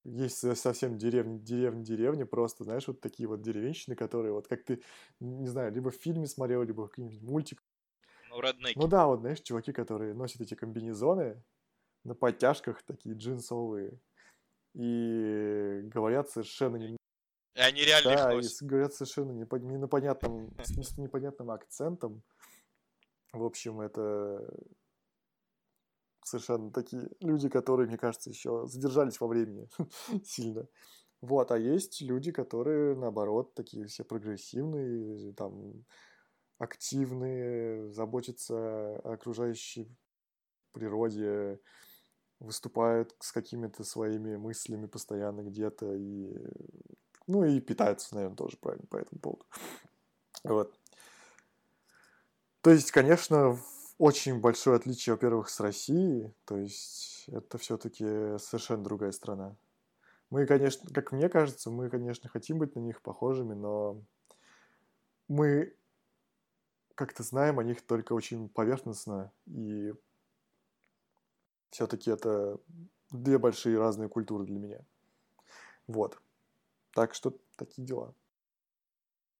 Есть 0.03 0.57
совсем 0.57 0.97
деревни, 0.97 1.37
деревни, 1.37 1.83
деревни, 1.83 2.23
просто, 2.23 2.63
знаешь, 2.63 2.87
вот 2.87 2.99
такие 2.99 3.29
вот 3.29 3.43
деревенщины, 3.43 3.95
которые 3.95 4.33
вот 4.33 4.47
как 4.47 4.63
ты, 4.63 4.81
не 5.19 5.47
знаю, 5.47 5.71
либо 5.71 5.91
в 5.91 5.95
фильме 5.95 6.25
смотрел, 6.25 6.63
либо 6.63 6.87
в 6.87 6.89
какой-нибудь 6.89 7.21
мультик. 7.21 7.63
Ну, 8.29 8.41
роднеки. 8.41 8.79
Ну 8.79 8.87
да, 8.87 9.05
вот, 9.05 9.19
знаешь, 9.19 9.41
чуваки, 9.41 9.71
которые 9.71 10.15
носят 10.15 10.41
эти 10.41 10.55
комбинезоны, 10.55 11.43
на 12.03 12.15
подтяжках 12.15 12.81
такие 12.83 13.15
джинсовые. 13.15 13.99
И 14.73 15.81
говорят 15.83 16.29
совершенно 16.29 16.77
не... 16.77 16.97
И 17.55 17.59
они 17.59 17.83
реально 17.83 18.15
да, 18.15 18.33
их 18.33 18.61
и 18.61 18.65
говорят 18.65 18.93
совершенно 18.93 19.31
непо... 19.31 19.57
непонятным, 19.57 20.53
с 20.59 20.97
непонятным 20.97 21.51
акцентом. 21.51 22.23
В 23.33 23.43
общем, 23.43 23.81
это 23.81 24.49
совершенно 26.23 26.71
такие 26.71 27.09
люди, 27.19 27.49
которые, 27.49 27.87
мне 27.87 27.97
кажется, 27.97 28.29
еще 28.29 28.65
задержались 28.67 29.19
во 29.19 29.27
времени 29.27 29.67
сильно. 30.23 30.67
Вот, 31.21 31.51
а 31.51 31.57
есть 31.57 32.01
люди, 32.01 32.31
которые, 32.31 32.95
наоборот, 32.95 33.53
такие 33.53 33.85
все 33.85 34.03
прогрессивные, 34.03 35.33
там, 35.33 35.85
активные, 36.57 37.91
заботятся 37.91 38.55
о 38.97 39.13
окружающей 39.13 39.87
природе, 40.71 41.59
выступают 42.41 43.15
с 43.19 43.31
какими-то 43.31 43.83
своими 43.83 44.35
мыслями 44.35 44.87
постоянно 44.87 45.41
где-то 45.41 45.93
и 45.93 46.35
ну 47.27 47.43
и 47.43 47.59
питаются, 47.59 48.13
наверное, 48.15 48.35
тоже 48.35 48.57
правильно 48.57 48.85
по 48.87 48.97
этому 48.97 49.19
поводу. 49.21 49.45
Вот. 50.43 50.73
То 52.61 52.71
есть, 52.71 52.91
конечно, 52.91 53.57
очень 53.97 54.39
большое 54.39 54.75
отличие, 54.75 55.13
во-первых, 55.13 55.49
с 55.49 55.59
Россией. 55.59 56.33
То 56.45 56.57
есть, 56.57 57.25
это 57.27 57.57
все-таки 57.57 58.03
совершенно 58.39 58.83
другая 58.83 59.11
страна. 59.11 59.55
Мы, 60.29 60.45
конечно, 60.45 60.89
как 60.93 61.11
мне 61.11 61.29
кажется, 61.29 61.69
мы, 61.69 61.89
конечно, 61.89 62.29
хотим 62.29 62.57
быть 62.57 62.75
на 62.75 62.79
них 62.79 63.01
похожими, 63.01 63.53
но 63.53 64.01
мы 65.27 65.75
как-то 66.95 67.23
знаем 67.23 67.59
о 67.59 67.63
них 67.63 67.81
только 67.81 68.13
очень 68.13 68.49
поверхностно 68.49 69.31
и 69.45 69.93
Все-таки 71.71 72.11
это 72.11 72.59
две 73.09 73.37
большие 73.37 73.79
разные 73.79 74.09
культуры 74.09 74.45
для 74.45 74.59
меня. 74.59 74.85
Вот. 75.87 76.21
Так 76.93 77.13
что 77.13 77.33
такие 77.55 77.85
дела. 77.85 78.13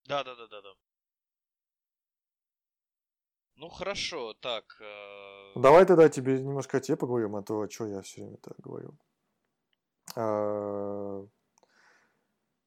Да, 0.06 0.24
да, 0.24 0.36
да, 0.36 0.48
да, 0.48 0.62
да. 0.62 0.70
Ну 3.56 3.70
хорошо, 3.70 4.34
так. 4.34 4.82
Э... 4.82 5.60
Давай 5.60 5.86
тогда 5.86 6.10
тебе 6.10 6.42
немножко 6.42 6.78
о 6.78 6.80
тебе 6.80 6.98
поговорим, 6.98 7.36
а 7.36 7.44
то 7.44 7.70
что 7.70 7.86
я 7.86 8.02
все 8.02 8.22
время 8.22 8.38
так 8.38 8.60
говорю. 8.60 8.98
А... 10.16 11.28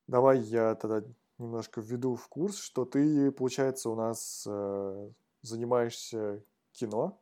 Давай 0.06 0.38
я 0.40 0.74
тогда 0.74 1.02
немножко 1.38 1.80
введу 1.80 2.14
в 2.14 2.28
курс, 2.28 2.58
что 2.58 2.84
ты, 2.84 3.32
получается, 3.32 3.90
у 3.90 3.96
нас 3.96 4.46
э, 4.46 5.10
занимаешься 5.42 6.44
кино. 6.72 7.20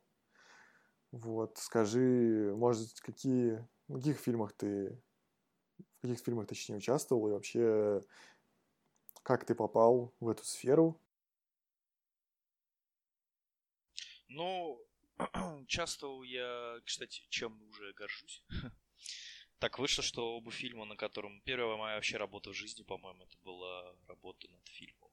Вот, 1.13 1.59
скажи, 1.59 2.51
может, 2.55 2.99
какие, 2.99 3.63
в 3.87 3.97
каких 3.97 4.17
фильмах 4.17 4.51
ты, 4.53 4.99
в 5.77 6.01
каких 6.01 6.25
фильмах, 6.25 6.47
точнее, 6.47 6.77
участвовал, 6.77 7.27
и 7.27 7.31
вообще, 7.31 8.01
как 9.21 9.45
ты 9.45 9.53
попал 9.53 10.11
в 10.19 10.27
эту 10.27 10.43
сферу? 10.43 10.99
Ну, 14.27 14.81
участвовал 15.61 16.23
я, 16.23 16.79
кстати, 16.83 17.21
чем 17.29 17.61
уже 17.69 17.93
горжусь. 17.93 18.43
Так 19.59 19.79
вышло, 19.79 20.03
что 20.03 20.35
оба 20.35 20.51
фильма, 20.51 20.83
на 20.83 20.97
котором... 20.97 21.39
Первая 21.43 21.77
моя 21.77 21.95
вообще 21.95 22.17
работа 22.17 22.49
в 22.49 22.53
жизни, 22.53 22.83
по-моему, 22.83 23.23
это 23.23 23.37
была 23.43 23.95
работа 24.07 24.51
над 24.51 24.67
фильмом. 24.67 25.09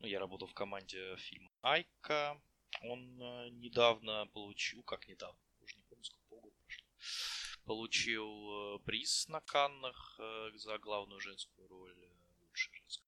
Ну, 0.00 0.06
я 0.06 0.18
работал 0.18 0.48
в 0.48 0.52
команде 0.52 1.16
фильма 1.16 1.50
Айка. 1.62 2.38
Он 2.84 3.22
э, 3.22 3.48
недавно 3.50 4.26
получил... 4.26 4.82
Как 4.82 5.06
недавно? 5.08 5.40
Уже 5.60 5.76
не 5.76 5.82
помню, 5.82 6.04
сколько 6.04 6.24
полгода 6.28 6.56
прошло. 6.64 6.84
Получил 7.64 8.76
э, 8.76 8.78
приз 8.80 9.28
на 9.28 9.40
Каннах 9.40 10.16
э, 10.18 10.50
за 10.54 10.78
главную 10.78 11.20
женскую 11.20 11.68
роль. 11.68 11.94
Лучшая 12.42 12.74
женская. 12.74 13.06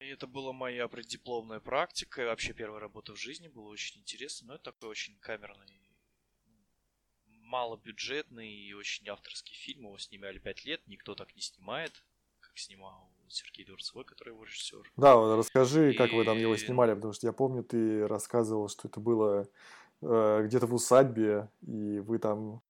И 0.00 0.06
это 0.06 0.26
была 0.26 0.52
моя 0.52 0.88
преддипломная 0.88 1.60
практика 1.60 2.22
и 2.22 2.26
вообще 2.26 2.52
первая 2.52 2.80
работа 2.80 3.12
в 3.12 3.16
жизни. 3.16 3.48
Было 3.48 3.68
очень 3.68 4.00
интересно. 4.00 4.48
Но 4.48 4.54
это 4.54 4.64
такой 4.64 4.90
очень 4.90 5.16
камерный 5.18 5.84
малобюджетный 7.54 8.52
и 8.52 8.72
очень 8.72 9.08
авторский 9.08 9.54
фильм. 9.54 9.82
Его 9.84 9.98
снимали 9.98 10.38
пять 10.38 10.64
лет, 10.64 10.84
никто 10.86 11.14
так 11.14 11.34
не 11.36 11.42
снимает, 11.42 12.04
как 12.40 12.58
снимал 12.58 13.13
Сергей 13.28 13.64
Дворцевой, 13.64 14.04
который 14.04 14.30
его 14.30 14.44
режиссер. 14.44 14.90
Да, 14.96 15.16
вот 15.16 15.36
расскажи, 15.36 15.92
и... 15.92 15.96
как 15.96 16.12
вы 16.12 16.24
там 16.24 16.38
его 16.38 16.56
снимали, 16.56 16.94
потому 16.94 17.12
что 17.12 17.26
я 17.26 17.32
помню, 17.32 17.62
ты 17.62 18.06
рассказывал, 18.06 18.68
что 18.68 18.88
это 18.88 19.00
было 19.00 19.48
э, 20.02 20.42
где-то 20.44 20.66
в 20.66 20.74
усадьбе, 20.74 21.48
и 21.66 22.00
вы 22.00 22.18
там 22.18 22.62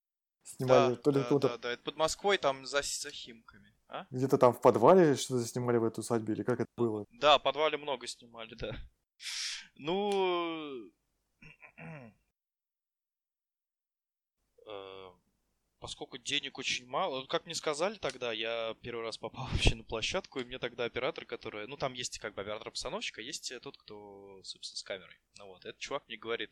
снимали 0.43 0.95
да, 0.95 1.01
то 1.01 1.11
ли 1.11 1.23
да, 1.29 1.37
да, 1.37 1.57
да, 1.57 1.71
это 1.71 1.83
под 1.83 1.97
Москвой, 1.97 2.37
там 2.37 2.65
за, 2.65 2.81
за 2.81 3.11
Химками. 3.11 3.73
А? 3.87 4.05
Где-то 4.09 4.37
там 4.37 4.53
в 4.53 4.61
подвале 4.61 5.15
что-то 5.15 5.45
снимали 5.45 5.77
в 5.77 5.83
этой 5.83 5.99
усадьбе, 5.99 6.33
или 6.33 6.43
как 6.43 6.59
это 6.59 6.71
было? 6.77 7.05
Да, 7.11 7.37
в 7.37 7.43
подвале 7.43 7.77
много 7.77 8.07
снимали, 8.07 8.55
да. 8.55 8.75
Ну, 9.75 10.91
Э, 14.65 15.04
поскольку 15.85 16.17
денег 16.17 16.57
очень 16.57 16.87
мало, 16.87 17.27
как 17.27 17.45
мне 17.45 17.53
сказали 17.53 17.99
тогда, 17.99 18.33
я 18.33 18.75
первый 18.81 19.03
раз 19.03 19.19
попал 19.19 19.45
вообще 19.51 19.75
на 19.75 19.83
площадку, 19.83 20.39
и 20.39 20.43
мне 20.43 20.57
тогда 20.57 20.85
оператор, 20.85 21.25
который, 21.25 21.67
ну 21.67 21.77
там 21.77 21.93
есть 21.93 22.17
как 22.17 22.33
бы 22.33 22.41
оператор-постановщик, 22.41 23.19
а 23.19 23.21
есть 23.21 23.53
тот, 23.61 23.77
кто, 23.77 24.41
собственно, 24.43 24.77
с 24.77 24.81
камерой. 24.81 25.15
Ну 25.37 25.45
вот, 25.45 25.63
этот 25.63 25.77
чувак 25.77 26.07
мне 26.07 26.17
говорит, 26.17 26.49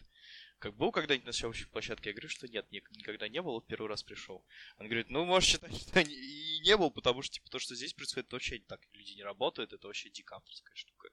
как 0.60 0.76
был 0.76 0.92
когда-нибудь 0.92 1.26
на 1.26 1.32
съемочной 1.32 1.66
площадке? 1.66 2.12
Я 2.12 2.14
говорю, 2.14 2.30
что 2.30 2.48
нет, 2.48 2.72
никогда 2.72 3.28
не 3.28 3.42
был, 3.42 3.60
первый 3.62 3.88
раз 3.88 4.04
пришел. 4.04 4.46
Он 4.78 4.86
говорит, 4.86 5.10
ну, 5.10 5.26
можешь 5.26 5.50
считать, 5.50 5.76
что 5.82 6.00
и 6.02 6.60
не 6.60 6.78
был, 6.78 6.92
потому 6.92 7.24
что, 7.24 7.34
типа, 7.34 7.50
то, 7.50 7.58
что 7.58 7.74
здесь 7.74 7.96
происходит, 7.96 8.28
это 8.28 8.36
вообще 8.36 8.60
так, 8.60 8.82
люди 8.94 9.14
не 9.14 9.24
работают, 9.24 9.74
это 9.74 9.88
вообще 9.88 10.12
дико 10.12 10.44
штука. 10.76 11.10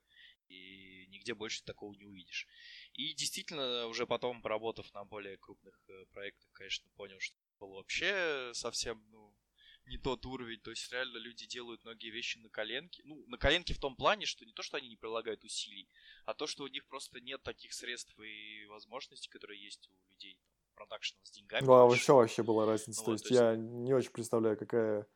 И 0.48 1.06
нигде 1.08 1.32
больше 1.32 1.62
такого 1.64 1.94
не 1.94 2.04
увидишь. 2.04 2.46
И 2.92 3.14
действительно, 3.14 3.86
уже 3.86 4.06
потом, 4.06 4.42
поработав 4.42 4.92
на 4.92 5.04
более 5.04 5.38
крупных 5.38 5.80
э, 5.88 6.04
проектах, 6.12 6.50
конечно, 6.52 6.90
понял, 6.96 7.18
что 7.20 7.39
был 7.60 7.74
вообще 7.74 8.50
совсем, 8.54 9.04
ну, 9.10 9.34
не 9.86 9.98
тот 9.98 10.24
уровень. 10.26 10.60
То 10.60 10.70
есть 10.70 10.90
реально 10.90 11.18
люди 11.18 11.46
делают 11.46 11.84
многие 11.84 12.10
вещи 12.10 12.38
на 12.38 12.48
коленке. 12.48 13.02
Ну, 13.04 13.24
на 13.26 13.36
коленке 13.36 13.74
в 13.74 13.78
том 13.78 13.96
плане, 13.96 14.26
что 14.26 14.44
не 14.44 14.52
то, 14.52 14.62
что 14.62 14.76
они 14.76 14.88
не 14.88 14.96
прилагают 14.96 15.44
усилий, 15.44 15.88
а 16.24 16.34
то, 16.34 16.46
что 16.46 16.64
у 16.64 16.68
них 16.68 16.86
просто 16.86 17.20
нет 17.20 17.42
таких 17.42 17.72
средств 17.72 18.18
и 18.18 18.66
возможностей, 18.66 19.28
которые 19.28 19.62
есть 19.62 19.88
у 19.88 20.10
людей 20.12 20.38
продакшена 20.74 21.20
с 21.24 21.30
деньгами. 21.30 21.64
Ну, 21.64 21.72
а 21.72 21.86
вообще 21.86 22.12
вообще 22.12 22.42
была 22.42 22.66
разница. 22.66 23.00
Ну, 23.00 23.06
то, 23.06 23.12
есть, 23.12 23.24
то 23.24 23.34
есть 23.34 23.40
я 23.40 23.56
не 23.56 23.92
очень 23.92 24.10
представляю, 24.10 24.56
какая... 24.56 25.06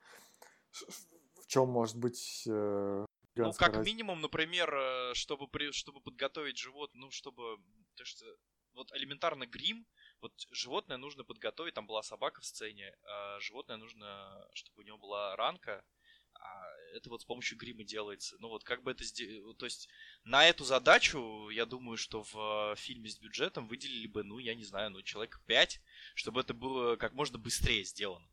В 0.70 1.46
чем 1.46 1.68
может 1.68 1.96
быть 1.96 2.44
э, 2.48 3.06
ну, 3.36 3.52
как 3.52 3.74
раз... 3.74 3.86
минимум, 3.86 4.20
например, 4.20 4.74
э, 4.74 5.14
чтобы, 5.14 5.46
при, 5.46 5.70
чтобы 5.72 6.00
подготовить 6.00 6.58
животное, 6.58 7.00
ну, 7.00 7.10
чтобы... 7.10 7.58
То 7.94 8.04
что 8.04 8.26
вот 8.72 8.90
элементарно 8.92 9.46
грим, 9.46 9.86
вот 10.24 10.46
животное 10.50 10.96
нужно 10.96 11.22
подготовить, 11.22 11.74
там 11.74 11.86
была 11.86 12.02
собака 12.02 12.40
в 12.40 12.46
сцене, 12.46 12.96
а 13.02 13.38
животное 13.40 13.76
нужно, 13.76 14.48
чтобы 14.54 14.80
у 14.82 14.86
него 14.86 14.96
была 14.96 15.36
ранка, 15.36 15.84
а 16.32 16.66
это 16.94 17.10
вот 17.10 17.20
с 17.20 17.26
помощью 17.26 17.58
грима 17.58 17.84
делается. 17.84 18.36
Ну 18.38 18.48
вот 18.48 18.64
как 18.64 18.82
бы 18.82 18.90
это 18.90 19.04
сделать, 19.04 19.58
то 19.58 19.66
есть 19.66 19.86
на 20.24 20.48
эту 20.48 20.64
задачу, 20.64 21.50
я 21.50 21.66
думаю, 21.66 21.98
что 21.98 22.22
в 22.22 22.74
фильме 22.76 23.10
с 23.10 23.18
бюджетом 23.18 23.68
выделили 23.68 24.06
бы, 24.06 24.24
ну, 24.24 24.38
я 24.38 24.54
не 24.54 24.64
знаю, 24.64 24.90
ну, 24.90 25.02
человек 25.02 25.42
5, 25.46 25.80
чтобы 26.14 26.40
это 26.40 26.54
было 26.54 26.96
как 26.96 27.12
можно 27.12 27.36
быстрее 27.36 27.84
сделано. 27.84 28.26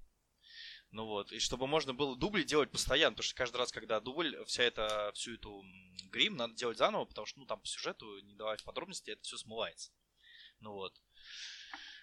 Ну 0.91 1.05
вот, 1.05 1.33
и 1.33 1.39
чтобы 1.39 1.67
можно 1.67 1.93
было 1.93 2.15
дубли 2.15 2.43
делать 2.43 2.71
постоянно, 2.71 3.15
потому 3.15 3.25
что 3.25 3.35
каждый 3.35 3.57
раз, 3.57 3.71
когда 3.71 3.99
дубль, 3.99 4.41
вся 4.45 4.63
эта, 4.63 5.11
всю 5.13 5.33
эту 5.33 5.61
грим 6.09 6.37
надо 6.37 6.53
делать 6.53 6.77
заново, 6.77 7.03
потому 7.03 7.27
что, 7.27 7.39
ну, 7.39 7.45
там 7.45 7.59
по 7.59 7.67
сюжету, 7.67 8.19
не 8.19 8.35
давать 8.35 8.63
подробности, 8.63 9.11
это 9.11 9.23
все 9.23 9.37
смывается. 9.37 9.91
Ну 10.61 10.73
вот. 10.73 10.93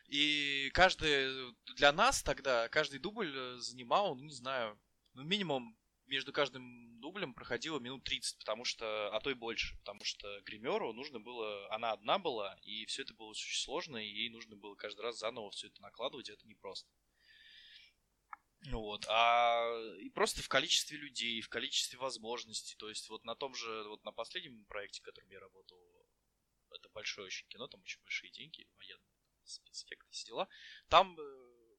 И 0.08 0.70
каждый, 0.72 1.54
для 1.76 1.92
нас 1.92 2.22
тогда, 2.22 2.68
каждый 2.70 2.98
дубль 2.98 3.30
э, 3.34 3.56
занимал, 3.58 4.14
ну, 4.14 4.24
не 4.24 4.32
знаю, 4.32 4.80
ну, 5.12 5.22
минимум 5.22 5.78
между 6.06 6.32
каждым 6.32 6.98
дублем 7.00 7.34
проходило 7.34 7.78
минут 7.78 8.04
30, 8.04 8.38
потому 8.38 8.64
что, 8.64 9.14
а 9.14 9.20
то 9.20 9.30
и 9.30 9.34
больше, 9.34 9.76
потому 9.80 10.02
что 10.04 10.40
гримеру 10.46 10.94
нужно 10.94 11.20
было, 11.20 11.70
она 11.74 11.92
одна 11.92 12.18
была, 12.18 12.56
и 12.62 12.86
все 12.86 13.02
это 13.02 13.12
было 13.12 13.28
очень 13.28 13.54
сложно, 13.60 13.98
и 13.98 14.08
ей 14.08 14.30
нужно 14.30 14.56
было 14.56 14.74
каждый 14.76 15.02
раз 15.02 15.18
заново 15.18 15.50
все 15.50 15.66
это 15.66 15.82
накладывать, 15.82 16.30
это 16.30 16.46
непросто. 16.48 16.88
Ну 18.62 18.80
вот, 18.80 19.04
а 19.08 19.70
и 20.00 20.08
просто 20.08 20.42
в 20.42 20.48
количестве 20.48 20.96
людей, 20.96 21.42
в 21.42 21.48
количестве 21.48 21.98
возможностей. 21.98 22.76
То 22.76 22.88
есть 22.88 23.08
вот 23.08 23.24
на 23.24 23.36
том 23.36 23.54
же, 23.54 23.84
вот 23.84 24.02
на 24.04 24.10
последнем 24.10 24.64
проекте, 24.64 25.00
в 25.00 25.04
котором 25.04 25.28
я 25.30 25.38
работал, 25.38 25.78
это 26.74 26.88
большое 26.88 27.26
очень 27.26 27.46
кино, 27.48 27.68
там 27.68 27.82
очень 27.82 28.02
большие 28.02 28.32
деньги, 28.32 28.66
военные 28.78 29.17
спецэффекты, 29.48 30.10
все 30.10 30.26
дела. 30.26 30.48
Там 30.88 31.18
э, 31.18 31.76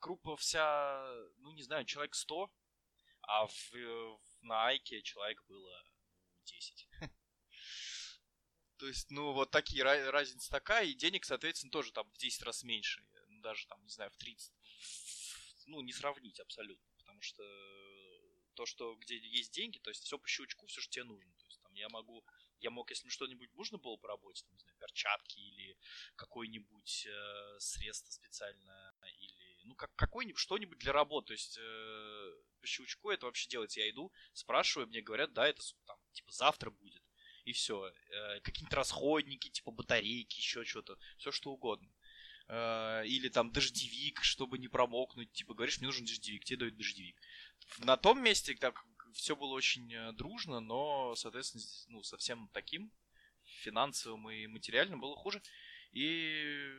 группа 0.00 0.36
вся, 0.36 1.02
ну 1.38 1.52
не 1.52 1.62
знаю, 1.62 1.84
человек 1.84 2.14
100, 2.14 2.50
а 3.22 3.46
в, 3.46 3.72
в, 3.72 4.20
на 4.42 4.66
Айке 4.66 5.02
человек 5.02 5.42
было 5.44 5.84
10. 6.44 6.88
То 8.78 8.86
есть, 8.86 9.10
ну, 9.10 9.32
вот 9.32 9.50
такие, 9.50 9.82
разница 9.82 10.50
такая, 10.50 10.86
и 10.86 10.94
денег, 10.94 11.26
соответственно, 11.26 11.70
тоже 11.70 11.92
там 11.92 12.10
в 12.10 12.16
10 12.16 12.42
раз 12.42 12.62
меньше. 12.62 13.04
Даже 13.42 13.66
там, 13.66 13.82
не 13.82 13.90
знаю, 13.90 14.10
в 14.10 14.16
30, 14.16 14.52
ну, 15.66 15.80
не 15.82 15.92
сравнить 15.92 16.40
абсолютно, 16.40 16.90
потому 16.96 17.20
что 17.20 17.42
то, 18.54 18.66
что 18.66 18.94
где 18.96 19.18
есть 19.18 19.52
деньги, 19.52 19.78
то 19.78 19.90
есть 19.90 20.04
все 20.04 20.18
по 20.18 20.26
щелчку, 20.26 20.66
все, 20.66 20.80
что 20.80 20.92
тебе 20.92 21.04
нужно. 21.04 21.32
То 21.38 21.46
есть 21.46 21.60
там 21.62 21.72
я 21.74 21.88
могу, 21.88 22.24
я 22.60 22.70
мог, 22.70 22.90
если 22.90 23.04
мне 23.04 23.10
что-нибудь 23.10 23.52
нужно 23.54 23.78
было 23.78 23.96
по 23.96 24.08
работе, 24.08 24.42
там, 24.44 24.52
не 24.52 24.58
знаю, 24.58 24.76
перчатки 24.78 25.38
или 25.38 25.76
какое-нибудь 26.16 27.06
э, 27.06 27.58
средство 27.58 28.10
специальное, 28.10 28.94
или, 29.18 29.60
ну, 29.64 29.74
как, 29.74 29.94
какое-нибудь, 29.96 30.40
что-нибудь 30.40 30.78
для 30.78 30.92
работы, 30.92 31.28
то 31.28 31.32
есть 31.32 31.58
э, 31.58 32.32
по 32.60 32.66
щелчку 32.66 33.10
это 33.10 33.26
вообще 33.26 33.48
делается. 33.48 33.80
Я 33.80 33.90
иду, 33.90 34.12
спрашиваю, 34.32 34.88
мне 34.88 35.00
говорят, 35.00 35.32
да, 35.32 35.48
это 35.48 35.62
там, 35.86 35.98
типа, 36.12 36.32
завтра 36.32 36.70
будет. 36.70 37.02
И 37.44 37.52
все. 37.52 37.86
Э, 37.86 38.40
какие-нибудь 38.40 38.74
расходники, 38.74 39.48
типа 39.48 39.70
батарейки, 39.70 40.38
еще 40.38 40.64
что-то. 40.64 40.98
Все 41.16 41.32
что 41.32 41.50
угодно. 41.50 41.90
Э, 42.48 43.02
или 43.06 43.28
там 43.28 43.52
дождевик, 43.52 44.22
чтобы 44.22 44.58
не 44.58 44.68
промокнуть, 44.68 45.32
типа 45.32 45.54
говоришь, 45.54 45.78
мне 45.78 45.86
нужен 45.86 46.04
дождевик, 46.04 46.44
тебе 46.44 46.58
дают 46.58 46.76
дождевик. 46.76 47.20
На 47.78 47.96
том 47.96 48.22
месте 48.22 48.54
так 48.54 48.84
все 49.12 49.36
было 49.36 49.52
очень 49.52 49.92
э, 49.92 50.12
дружно, 50.12 50.60
но, 50.60 51.14
соответственно, 51.14 51.64
ну, 51.88 52.02
совсем 52.02 52.48
таким 52.52 52.90
финансовым 53.62 54.30
и 54.30 54.46
материальным 54.46 55.00
было 55.00 55.16
хуже. 55.16 55.42
И... 55.92 56.70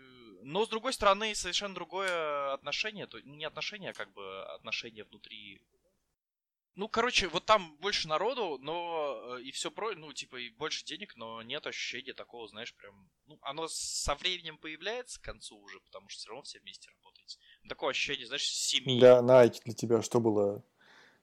Но, 0.44 0.65
с 0.65 0.70
другой 0.70 0.94
стороны, 0.94 1.36
совершенно 1.36 1.76
другое 1.76 2.54
отношение, 2.54 3.08
то, 3.08 3.20
не 3.22 3.46
отношение, 3.46 3.91
а 3.91 3.94
как 3.94 4.12
бы 4.13 4.44
отношение 4.54 5.04
внутри 5.04 5.62
Ну, 6.76 6.88
короче, 6.88 7.28
вот 7.28 7.46
там 7.46 7.78
больше 7.78 8.08
народу, 8.08 8.58
но 8.60 9.38
э, 9.38 9.41
и 9.44 9.52
все 9.52 9.70
про, 9.70 9.94
ну, 9.94 10.13
типа, 10.13 10.38
и 10.38 10.50
больше 10.50 10.86
денег, 10.86 11.15
но 11.17 11.41
нет 11.41 11.67
ощущения 11.67 12.13
такого, 12.13 12.48
знаешь, 12.48 12.74
прям, 12.76 13.12
ну, 13.26 13.38
оно 13.41 13.67
со 13.67 14.15
временем 14.15 14.58
появляется 14.58 15.20
к 15.20 15.26
концу 15.26 15.58
уже, 15.58 15.80
потому 15.82 16.10
что 16.10 16.20
все 16.20 16.30
равно 16.30 16.44
все 16.44 16.60
вместе 16.60 16.89
работаете. 16.89 17.38
Такое 17.67 17.91
ощущение, 17.91 18.26
знаешь, 18.26 18.48
семьи. 18.48 18.98
Для 18.98 19.20
Nike 19.20 19.62
для 19.65 19.74
тебя 19.74 20.02
что 20.02 20.20
было 20.20 20.63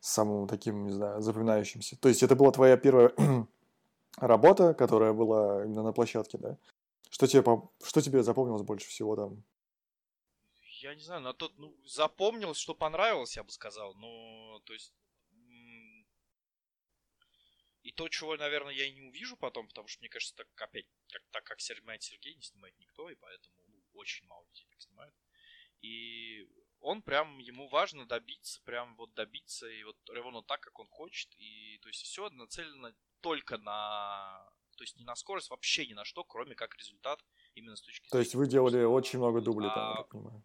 самым 0.00 0.46
таким, 0.48 0.86
не 0.86 0.92
знаю, 0.92 1.20
запоминающимся? 1.20 1.96
То 1.96 2.08
есть 2.08 2.22
это 2.22 2.36
была 2.36 2.52
твоя 2.52 2.76
первая 2.76 3.12
работа, 4.16 4.74
которая 4.74 5.12
была 5.12 5.64
именно 5.64 5.82
на 5.82 5.92
площадке, 5.92 6.38
да? 6.38 6.58
Что 7.10 7.26
тебе, 7.26 7.42
что 7.82 8.00
тебе 8.02 8.22
запомнилось 8.22 8.62
больше 8.62 8.88
всего 8.88 9.16
там? 9.16 9.42
Я 10.80 10.94
не 10.94 11.02
знаю, 11.02 11.22
на 11.22 11.32
тот, 11.32 11.58
ну, 11.58 11.76
запомнилось, 11.84 12.58
что 12.58 12.74
понравилось, 12.74 13.36
я 13.36 13.42
бы 13.42 13.50
сказал. 13.50 13.94
Ну, 13.94 14.60
то 14.64 14.72
есть... 14.72 14.92
И 17.82 17.92
то, 17.92 18.08
чего, 18.08 18.36
наверное, 18.36 18.74
я 18.74 18.84
и 18.84 18.92
не 18.92 19.00
увижу 19.00 19.36
потом, 19.36 19.66
потому 19.66 19.88
что, 19.88 20.00
мне 20.00 20.10
кажется, 20.10 20.36
так 20.36 20.46
опять, 20.60 20.86
так, 21.08 21.22
так 21.30 21.44
как 21.44 21.60
снимает 21.60 22.02
Сергей, 22.02 22.34
не 22.34 22.42
снимает 22.42 22.78
никто, 22.78 23.08
и 23.08 23.14
поэтому 23.14 23.56
ну, 23.66 23.82
очень 23.94 24.26
мало 24.26 24.44
людей 24.46 24.66
так 24.68 24.82
снимают. 24.82 25.14
И 25.80 26.46
он 26.80 27.02
прям, 27.02 27.38
ему 27.38 27.68
важно 27.68 28.06
добиться, 28.06 28.60
прям 28.64 28.96
вот 28.96 29.12
добиться, 29.14 29.68
и 29.68 29.82
вот 29.84 29.96
ровно 30.10 30.42
так, 30.42 30.60
как 30.60 30.78
он 30.78 30.88
хочет. 30.88 31.28
И 31.36 31.78
то 31.82 31.88
есть 31.88 32.02
все 32.02 32.28
нацелено 32.30 32.94
только 33.20 33.58
на... 33.58 34.48
То 34.76 34.84
есть 34.84 34.96
не 34.96 35.04
на 35.04 35.16
скорость, 35.16 35.50
вообще 35.50 35.86
ни 35.86 35.92
на 35.92 36.04
что, 36.04 36.22
кроме 36.22 36.54
как 36.54 36.76
результат 36.76 37.24
именно 37.54 37.74
с 37.74 37.82
точки 37.82 38.02
зрения... 38.02 38.12
То 38.12 38.18
есть 38.20 38.34
вы 38.34 38.46
делали 38.46 38.84
очень 38.84 39.18
много 39.18 39.40
дублей 39.40 39.70
а... 39.70 39.74
там, 39.74 39.90
я 39.90 39.96
так 39.96 40.08
понимаю. 40.08 40.44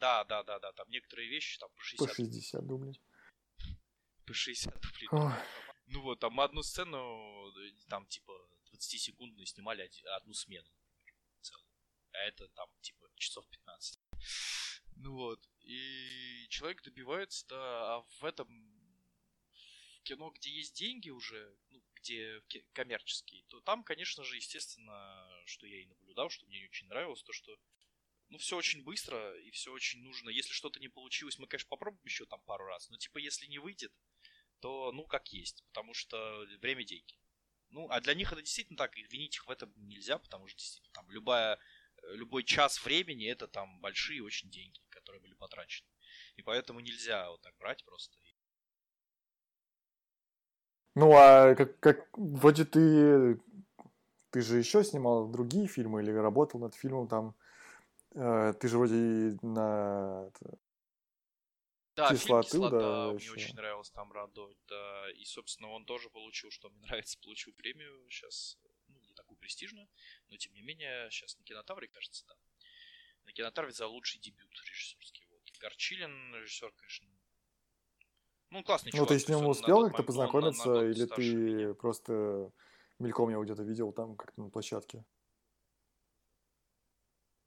Да, 0.00 0.24
да, 0.24 0.42
да, 0.42 0.58
да, 0.58 0.72
там 0.72 0.88
некоторые 0.88 1.28
вещи 1.28 1.58
там 1.58 1.70
по 1.74 1.82
60. 1.82 2.08
По 2.08 2.14
60 2.14 2.66
дублей. 2.66 3.02
По 4.26 4.32
60 4.32 4.80
дублей. 4.80 5.08
Ой. 5.12 5.32
Ну 5.86 6.00
вот, 6.00 6.18
там 6.18 6.40
одну 6.40 6.62
сцену, 6.62 7.52
там 7.88 8.06
типа 8.06 8.32
20-секундную 8.72 9.44
снимали 9.44 9.90
одну 10.16 10.32
смену. 10.32 10.68
Целую. 11.42 11.68
А 12.12 12.18
это 12.18 12.48
там 12.48 12.68
типа 12.80 13.06
часов 13.16 13.46
15. 13.48 14.00
Ну 15.04 15.12
вот. 15.16 15.38
И 15.60 16.46
человек 16.48 16.82
добивается, 16.82 17.46
да, 17.48 17.96
а 17.96 18.02
в 18.20 18.24
этом 18.24 18.48
в 19.98 20.02
кино, 20.02 20.30
где 20.30 20.50
есть 20.50 20.74
деньги 20.74 21.10
уже, 21.10 21.54
ну, 21.68 21.82
где 21.96 22.42
коммерческие, 22.72 23.44
то 23.48 23.60
там, 23.60 23.84
конечно 23.84 24.24
же, 24.24 24.36
естественно, 24.36 25.28
что 25.44 25.66
я 25.66 25.82
и 25.82 25.86
наблюдал, 25.86 26.30
что 26.30 26.46
мне 26.46 26.64
очень 26.64 26.88
нравилось, 26.88 27.22
то, 27.22 27.34
что 27.34 27.54
ну, 28.30 28.38
все 28.38 28.56
очень 28.56 28.82
быстро 28.82 29.38
и 29.40 29.50
все 29.50 29.72
очень 29.72 30.00
нужно. 30.00 30.30
Если 30.30 30.54
что-то 30.54 30.80
не 30.80 30.88
получилось, 30.88 31.38
мы, 31.38 31.46
конечно, 31.48 31.68
попробуем 31.68 32.06
еще 32.06 32.24
там 32.24 32.40
пару 32.46 32.64
раз. 32.64 32.88
Но, 32.88 32.96
типа, 32.96 33.18
если 33.18 33.44
не 33.46 33.58
выйдет, 33.58 33.92
то, 34.60 34.90
ну, 34.92 35.04
как 35.04 35.28
есть. 35.34 35.62
Потому 35.66 35.92
что 35.92 36.46
время 36.62 36.82
деньги. 36.82 37.14
Ну, 37.68 37.90
а 37.90 38.00
для 38.00 38.14
них 38.14 38.32
это 38.32 38.40
действительно 38.40 38.78
так. 38.78 38.96
И 38.96 39.02
винить 39.02 39.36
их 39.36 39.46
в 39.46 39.50
этом 39.50 39.70
нельзя, 39.76 40.16
потому 40.18 40.48
что, 40.48 40.58
действительно, 40.58 40.94
там, 40.94 41.10
любая 41.10 41.58
любой 42.12 42.44
час 42.44 42.84
времени 42.84 43.26
это 43.26 43.48
там 43.48 43.80
большие 43.80 44.22
очень 44.22 44.50
деньги, 44.50 44.80
которые 45.04 45.20
были 45.20 45.34
потрачены. 45.34 45.88
И 46.36 46.42
поэтому 46.42 46.80
нельзя 46.80 47.30
вот 47.30 47.42
так 47.42 47.54
брать 47.58 47.84
просто. 47.84 48.16
Ну, 50.94 51.12
а 51.12 51.54
как, 51.54 51.78
как 51.80 52.08
вроде 52.16 52.64
ты, 52.64 53.38
ты 54.30 54.40
же 54.40 54.58
еще 54.58 54.82
снимал 54.82 55.28
другие 55.28 55.66
фильмы 55.66 56.02
или 56.02 56.10
работал 56.10 56.60
над 56.60 56.74
фильмом 56.74 57.08
там, 57.08 57.34
э, 58.14 58.54
ты 58.58 58.68
же 58.68 58.78
вроде 58.78 59.36
на 59.42 60.30
да, 61.96 62.10
кислоты, 62.10 62.48
фильм 62.48 62.62
«Кислота» 62.62 62.78
да, 62.78 63.06
мне 63.08 63.16
еще. 63.16 63.32
очень 63.32 63.54
нравилось 63.54 63.90
там 63.90 64.12
радовать, 64.12 64.58
да, 64.68 65.10
и, 65.10 65.24
собственно, 65.24 65.70
он 65.70 65.84
тоже 65.84 66.10
получил, 66.10 66.50
что 66.50 66.70
мне 66.70 66.80
нравится, 66.86 67.18
получил 67.20 67.52
премию 67.54 68.08
сейчас 68.08 68.56
такую 69.16 69.38
престижную, 69.38 69.88
но 70.28 70.36
тем 70.36 70.54
не 70.54 70.62
менее 70.62 71.10
сейчас 71.10 71.36
на 71.38 71.44
кинотавре, 71.44 71.88
кажется, 71.88 72.24
да. 72.26 72.34
На 73.24 73.32
кинотавре 73.32 73.72
за 73.72 73.86
лучший 73.86 74.20
дебют 74.20 74.50
режиссерский. 74.66 75.26
Вот. 75.30 75.42
Горчилин, 75.60 76.34
режиссер, 76.34 76.72
конечно, 76.72 77.06
ну, 78.54 78.62
классный 78.62 78.92
чувак. 78.92 79.10
Ну, 79.10 79.14
ты 79.16 79.20
с 79.20 79.28
ним 79.28 79.46
успел 79.46 79.82
как-то 79.82 80.04
познакомиться, 80.04 80.68
на, 80.68 80.82
на 80.82 80.84
или 80.84 81.06
ты 81.06 81.34
меня. 81.34 81.74
просто 81.74 82.52
мельком 83.00 83.28
его 83.28 83.42
где-то 83.42 83.64
видел 83.64 83.92
там, 83.92 84.14
как-то 84.14 84.42
на 84.42 84.48
площадке? 84.48 85.04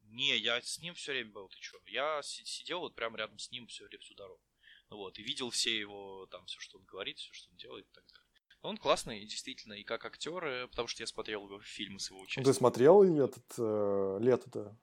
Не, 0.01 0.35
я 0.35 0.61
с 0.61 0.79
ним 0.79 0.95
все 0.95 1.13
время 1.13 1.31
был, 1.31 1.47
ты 1.47 1.55
что? 1.61 1.77
Я 1.85 2.21
сидел 2.23 2.81
вот 2.81 2.93
прямо 2.93 3.17
рядом 3.17 3.39
с 3.39 3.51
ним 3.51 3.67
все 3.67 3.85
время 3.85 4.01
всю 4.01 4.15
дорогу. 4.15 4.41
Ну 4.89 4.97
вот, 4.97 5.17
и 5.17 5.23
видел 5.23 5.49
все 5.49 5.79
его, 5.79 6.25
там, 6.25 6.45
все, 6.45 6.59
что 6.59 6.77
он 6.77 6.83
говорит, 6.83 7.19
все, 7.19 7.31
что 7.31 7.49
он 7.51 7.55
делает 7.55 7.87
и 7.87 7.93
так 7.93 8.05
далее. 8.05 8.23
Он 8.63 8.77
классный, 8.77 9.25
действительно, 9.25 9.73
и 9.73 9.83
как 9.83 10.03
актер, 10.03 10.67
потому 10.67 10.89
что 10.89 11.03
я 11.03 11.07
смотрел 11.07 11.45
его 11.45 11.61
фильмы 11.61 11.99
с 11.99 12.09
его 12.09 12.19
участием. 12.19 12.43
Ты 12.43 12.53
смотрел 12.53 13.03
этот 13.03 13.45
э, 13.57 14.17
лето-то? 14.19 14.77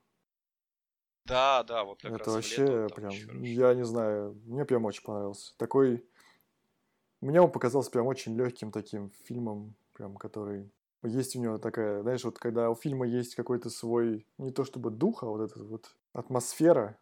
Да, 1.25 1.63
да, 1.63 1.83
вот 1.83 2.01
как 2.01 2.11
Это 2.11 2.25
раз 2.25 2.35
вообще 2.35 2.65
лето, 2.65 2.95
прям, 2.95 3.43
я 3.43 3.73
не 3.73 3.83
знаю, 3.83 4.39
мне 4.45 4.63
прям 4.63 4.85
очень 4.85 5.03
понравился. 5.03 5.55
Такой, 5.57 6.05
мне 7.21 7.41
он 7.41 7.51
показался 7.51 7.89
прям 7.89 8.05
очень 8.05 8.37
легким 8.37 8.71
таким 8.71 9.09
фильмом, 9.25 9.75
прям 9.93 10.15
который 10.17 10.71
есть 11.01 11.35
у 11.35 11.41
него 11.41 11.57
такая, 11.57 12.01
знаешь, 12.01 12.23
вот 12.23 12.37
когда 12.37 12.69
у 12.69 12.75
фильма 12.75 13.07
есть 13.07 13.35
какой-то 13.35 13.69
свой, 13.69 14.27
не 14.37 14.51
то 14.51 14.63
чтобы 14.63 14.91
дух, 14.91 15.23
а 15.23 15.27
вот 15.27 15.41
эта 15.41 15.63
вот 15.63 15.95
атмосфера, 16.13 16.99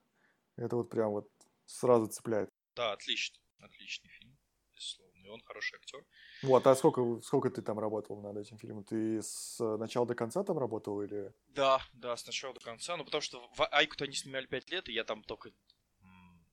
это 0.55 0.75
вот 0.75 0.89
прям 0.89 1.11
вот 1.11 1.29
сразу 1.65 2.07
цепляет. 2.07 2.49
Да, 2.75 2.93
отлично, 2.93 3.39
отличный 3.59 4.09
фильм, 4.09 4.37
безусловно, 4.73 5.12
и 5.23 5.29
он 5.29 5.41
хороший 5.41 5.75
актер. 5.75 6.05
Вот, 6.41 6.65
а 6.67 6.75
сколько, 6.75 7.21
сколько 7.21 7.49
ты 7.49 7.61
там 7.61 7.79
работал 7.79 8.21
над 8.21 8.37
этим 8.37 8.57
фильмом? 8.57 8.83
Ты 8.83 9.21
с 9.21 9.59
начала 9.77 10.05
до 10.05 10.15
конца 10.15 10.43
там 10.43 10.57
работал 10.57 11.01
или? 11.01 11.33
Да, 11.49 11.81
да, 11.93 12.15
с 12.15 12.25
начала 12.25 12.53
до 12.53 12.59
конца. 12.59 12.97
Ну, 12.97 13.05
потому 13.05 13.21
что 13.21 13.47
в 13.55 13.67
Айку-то 13.71 14.05
они 14.05 14.13
снимали 14.13 14.45
5 14.45 14.69
лет, 14.71 14.89
и 14.89 14.93
я 14.93 15.03
там 15.03 15.23
только... 15.23 15.51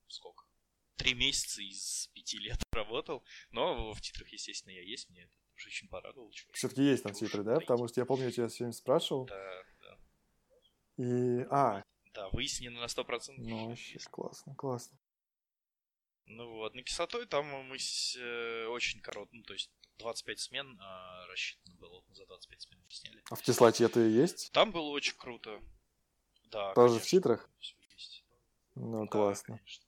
сколько? 0.08 0.44
Три 0.96 1.14
месяца 1.14 1.62
из 1.62 2.08
пяти 2.14 2.38
лет 2.38 2.58
работал. 2.72 3.24
Но 3.50 3.92
в 3.92 4.00
титрах, 4.00 4.28
естественно, 4.28 4.72
я 4.72 4.82
есть. 4.82 5.08
Мне 5.10 5.22
это 5.22 5.32
уже 5.56 5.68
очень 5.68 5.88
порадовало. 5.88 6.30
Все-таки 6.52 6.82
есть 6.82 7.02
там 7.02 7.12
титры, 7.12 7.42
да? 7.42 7.60
Потому 7.60 7.88
что 7.88 8.00
я 8.00 8.06
помню, 8.06 8.26
я 8.26 8.32
тебя 8.32 8.48
сегодня 8.48 8.72
спрашивал. 8.72 9.26
Да, 9.26 9.62
да. 9.82 9.98
И... 11.04 11.46
А. 11.50 11.82
Да, 12.12 12.28
выяснено 12.30 12.80
на 12.80 12.86
100%. 12.86 13.34
Ну, 13.38 13.68
вообще 13.68 13.98
классно, 14.10 14.54
классно. 14.54 14.98
Ну 16.30 16.48
вот, 16.48 16.74
на 16.74 16.82
кислотой 16.82 17.26
там 17.26 17.44
мы 17.46 17.78
с, 17.78 18.16
э, 18.16 18.66
очень 18.66 19.00
коротко, 19.00 19.34
ну 19.34 19.42
то 19.42 19.52
есть 19.52 19.68
25 19.98 20.38
смен 20.38 20.78
а, 20.80 21.26
рассчитано 21.26 21.74
было, 21.76 22.02
за 22.12 22.24
25 22.24 22.62
смен 22.62 22.80
мы 22.84 22.90
сняли. 22.90 23.22
А 23.30 23.34
в 23.34 23.42
кислоте 23.42 23.84
это 23.84 24.00
и 24.00 24.10
есть? 24.10 24.52
Там 24.52 24.70
было 24.70 24.90
очень 24.90 25.16
круто. 25.16 25.60
Да, 26.44 26.72
Тоже 26.74 26.94
конечно, 26.94 27.06
в 27.06 27.10
титрах? 27.10 27.50
Ну, 28.76 29.04
да, 29.04 29.10
классно. 29.10 29.58
Конечно. 29.58 29.84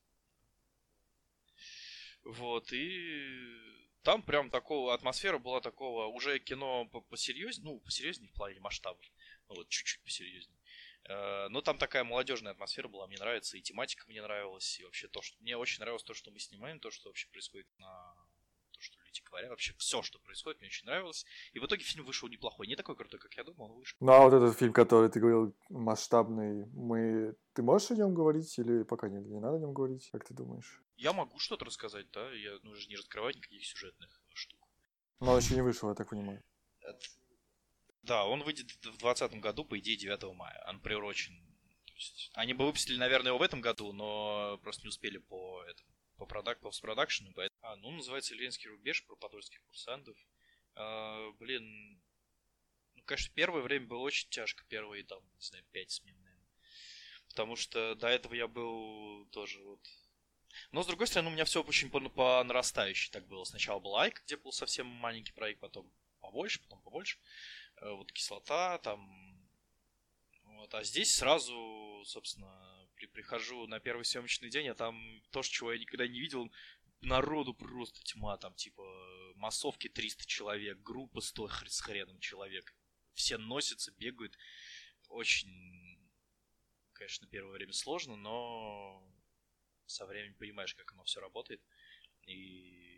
Вот, 2.24 2.72
и 2.72 3.62
там 4.02 4.22
прям 4.22 4.50
такого, 4.50 4.94
атмосфера 4.94 5.38
была 5.38 5.60
такого, 5.60 6.06
уже 6.06 6.40
кино 6.40 6.86
посерьезнее, 7.08 7.72
ну, 7.72 7.80
посерьезнее 7.80 8.28
в 8.30 8.34
плане 8.34 8.58
масштабов, 8.60 9.04
ну, 9.48 9.54
вот, 9.56 9.68
чуть-чуть 9.68 10.02
посерьезнее. 10.02 10.58
Э, 11.08 11.48
но 11.48 11.60
там 11.60 11.78
такая 11.78 12.04
молодежная 12.04 12.52
атмосфера 12.52 12.88
была, 12.88 13.06
мне 13.06 13.18
нравится, 13.18 13.56
и 13.56 13.62
тематика 13.62 14.04
мне 14.08 14.22
нравилась, 14.22 14.78
и 14.78 14.84
вообще 14.84 15.08
то, 15.08 15.20
что... 15.22 15.36
Мне 15.40 15.56
очень 15.56 15.80
нравилось 15.80 16.04
то, 16.04 16.14
что 16.14 16.30
мы 16.30 16.38
снимаем, 16.38 16.78
то, 16.78 16.90
что 16.90 17.08
вообще 17.08 17.28
происходит 17.28 17.66
на... 17.78 18.14
То, 18.72 18.80
что 18.80 18.98
люди 19.00 19.22
говорят, 19.24 19.50
вообще 19.50 19.74
все, 19.78 20.02
что 20.02 20.18
происходит, 20.20 20.60
мне 20.60 20.68
очень 20.68 20.86
нравилось. 20.86 21.24
И 21.52 21.58
в 21.58 21.66
итоге 21.66 21.82
фильм 21.82 22.04
вышел 22.04 22.28
неплохой, 22.28 22.66
не 22.66 22.76
такой 22.76 22.96
крутой, 22.96 23.20
как 23.20 23.34
я 23.34 23.44
думал, 23.44 23.72
он 23.72 23.78
вышел. 23.78 23.96
Ну, 24.00 24.12
а 24.12 24.20
вот 24.20 24.32
этот 24.32 24.56
фильм, 24.56 24.72
который 24.72 25.10
ты 25.10 25.20
говорил, 25.20 25.54
масштабный, 25.68 26.66
мы... 26.66 27.34
Ты 27.54 27.62
можешь 27.62 27.90
о 27.90 27.96
нем 27.96 28.14
говорить 28.14 28.58
или 28.58 28.84
пока 28.84 29.08
не, 29.08 29.22
не 29.22 29.40
надо 29.40 29.56
о 29.56 29.60
нем 29.60 29.72
говорить, 29.72 30.08
как 30.10 30.24
ты 30.24 30.34
думаешь? 30.34 30.82
Я 30.96 31.12
могу 31.12 31.38
что-то 31.38 31.64
рассказать, 31.64 32.10
да, 32.12 32.30
я 32.32 32.58
ну, 32.62 32.74
же 32.74 32.88
не 32.88 32.96
раскрывать 32.96 33.36
никаких 33.36 33.64
сюжетных 33.66 34.22
штук. 34.34 34.58
Но 35.20 35.36
еще 35.36 35.54
не 35.54 35.62
вышел, 35.62 35.88
я 35.88 35.94
так 35.94 36.08
понимаю. 36.10 36.42
Да, 38.02 38.24
он 38.24 38.42
выйдет 38.42 38.70
в 38.70 38.80
2020 38.80 39.34
году, 39.40 39.64
по 39.64 39.78
идее, 39.78 39.96
9 39.96 40.34
мая. 40.34 40.64
Он 40.68 40.80
приурочен. 40.80 41.34
То 41.86 41.94
есть, 41.94 42.30
они 42.34 42.52
бы 42.52 42.66
выпустили, 42.66 42.96
наверное, 42.96 43.28
его 43.28 43.38
в 43.38 43.42
этом 43.42 43.60
году, 43.60 43.92
но 43.92 44.58
просто 44.62 44.82
не 44.82 44.88
успели 44.88 45.18
по 45.18 45.62
этому 45.64 45.92
по 46.22 46.26
продак, 46.26 46.60
постпродакшену. 46.60 47.32
Поэтому... 47.34 47.58
А, 47.62 47.76
ну, 47.76 47.90
называется 47.90 48.34
«Ленинский 48.34 48.70
рубеж» 48.70 49.04
про 49.06 49.16
подольских 49.16 49.60
курсантов. 49.64 50.16
А, 50.76 51.30
блин, 51.40 52.00
ну, 52.94 53.02
конечно, 53.04 53.34
первое 53.34 53.62
время 53.62 53.86
было 53.86 53.98
очень 53.98 54.28
тяжко. 54.30 54.64
Первые, 54.68 55.02
там, 55.02 55.18
не 55.34 55.40
знаю, 55.40 55.64
пять 55.72 55.90
смен, 55.90 56.16
наверное. 56.22 56.48
Потому 57.28 57.56
что 57.56 57.96
до 57.96 58.06
этого 58.06 58.34
я 58.34 58.46
был 58.46 59.26
тоже 59.32 59.60
вот... 59.62 59.80
Но, 60.70 60.82
с 60.82 60.86
другой 60.86 61.08
стороны, 61.08 61.30
у 61.30 61.32
меня 61.32 61.44
все 61.44 61.62
очень 61.62 61.90
по, 61.90 61.98
по 62.08 62.44
нарастающей 62.44 63.10
так 63.10 63.26
было. 63.26 63.42
Сначала 63.42 63.80
был 63.80 63.96
Айк, 63.96 64.22
где 64.24 64.36
был 64.36 64.52
совсем 64.52 64.86
маленький 64.86 65.32
проект, 65.32 65.60
потом 65.60 65.90
побольше, 66.20 66.60
потом 66.62 66.82
побольше. 66.82 67.18
Э, 67.82 67.90
вот 67.90 68.12
кислота 68.12 68.78
там. 68.78 69.00
Вот. 70.44 70.72
А 70.74 70.84
здесь 70.84 71.14
сразу, 71.14 72.02
собственно, 72.06 72.88
при, 72.94 73.06
прихожу 73.06 73.66
на 73.66 73.80
первый 73.80 74.04
съемочный 74.04 74.50
день, 74.50 74.68
а 74.68 74.74
там 74.74 75.22
то, 75.30 75.42
чего 75.42 75.72
я 75.72 75.78
никогда 75.78 76.06
не 76.06 76.20
видел, 76.20 76.50
народу 77.00 77.54
просто 77.54 78.02
тьма, 78.04 78.36
там, 78.36 78.54
типа, 78.54 78.84
массовки 79.34 79.88
300 79.88 80.24
человек, 80.26 80.78
группа 80.78 81.20
100 81.20 81.48
с 81.66 81.80
хреном 81.80 82.20
человек. 82.20 82.72
Все 83.14 83.36
носятся, 83.36 83.90
бегают. 83.92 84.38
Очень, 85.08 85.98
конечно, 86.92 87.26
первое 87.26 87.52
время 87.52 87.72
сложно, 87.72 88.14
но 88.14 89.04
со 89.86 90.06
временем 90.06 90.34
понимаешь, 90.34 90.74
как 90.74 90.92
оно 90.92 91.02
все 91.02 91.20
работает. 91.20 91.60
И 92.26 92.91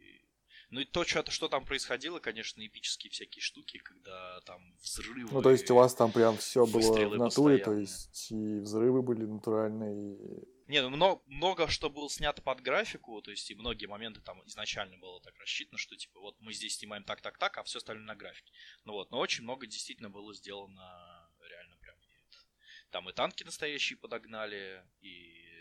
ну 0.74 0.80
и 0.80 0.84
то, 0.84 1.04
что, 1.04 1.30
что 1.30 1.48
там 1.48 1.64
происходило, 1.64 2.18
конечно, 2.18 2.66
эпические 2.66 3.08
всякие 3.08 3.40
штуки, 3.40 3.78
когда 3.78 4.40
там 4.40 4.60
взрывы. 4.82 5.30
Ну, 5.30 5.40
то 5.40 5.50
есть 5.52 5.70
у 5.70 5.76
вас 5.76 5.94
там 5.94 6.10
прям 6.10 6.36
все 6.36 6.66
было 6.66 6.80
в 6.80 7.16
натуре, 7.16 7.58
постоянно. 7.58 7.64
то 7.64 7.74
есть 7.74 8.32
и 8.32 8.58
взрывы 8.58 9.02
были 9.02 9.24
натуральные. 9.24 10.16
И... 10.16 10.72
Не, 10.72 10.82
ну 10.82 10.90
много, 10.90 11.22
много 11.26 11.68
что 11.68 11.90
было 11.90 12.10
снято 12.10 12.42
под 12.42 12.60
графику, 12.60 13.22
то 13.22 13.30
есть 13.30 13.48
и 13.52 13.54
многие 13.54 13.86
моменты 13.86 14.20
там 14.20 14.44
изначально 14.48 14.98
было 14.98 15.20
так 15.20 15.38
рассчитано, 15.38 15.78
что 15.78 15.94
типа 15.94 16.18
вот 16.18 16.34
мы 16.40 16.52
здесь 16.52 16.76
снимаем 16.76 17.04
так, 17.04 17.20
так, 17.20 17.38
так, 17.38 17.56
а 17.56 17.62
все 17.62 17.78
остальное 17.78 18.06
на 18.06 18.16
графике. 18.16 18.52
Ну 18.84 18.94
вот, 18.94 19.12
но 19.12 19.20
очень 19.20 19.44
много 19.44 19.68
действительно 19.68 20.10
было 20.10 20.34
сделано 20.34 21.30
реально 21.48 21.76
прям. 21.76 21.94
Там 22.90 23.08
и 23.08 23.12
танки 23.12 23.44
настоящие 23.44 23.96
подогнали, 23.96 24.84
и 25.02 25.53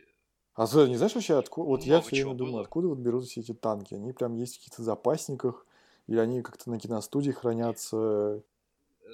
а 0.56 0.68
ты 0.68 0.88
не 0.88 0.98
знаешь 0.98 1.16
вообще, 1.16 1.38
откуда... 1.38 1.68
Вот 1.68 1.84
я 1.84 2.02
все 2.02 2.12
время 2.12 2.36
думаю, 2.36 2.62
откуда 2.62 2.88
вот 2.88 3.00
берутся 3.00 3.32
все 3.32 3.42
эти 3.42 3.54
танки? 3.54 3.96
Они 3.96 4.14
прям 4.14 4.36
есть 4.36 4.56
в 4.56 4.60
каких-то 4.60 4.84
запасниках, 4.84 5.66
или 6.08 6.20
они 6.20 6.42
как-то 6.42 6.70
на 6.70 6.80
киностудии 6.80 7.32
хранятся? 7.32 8.44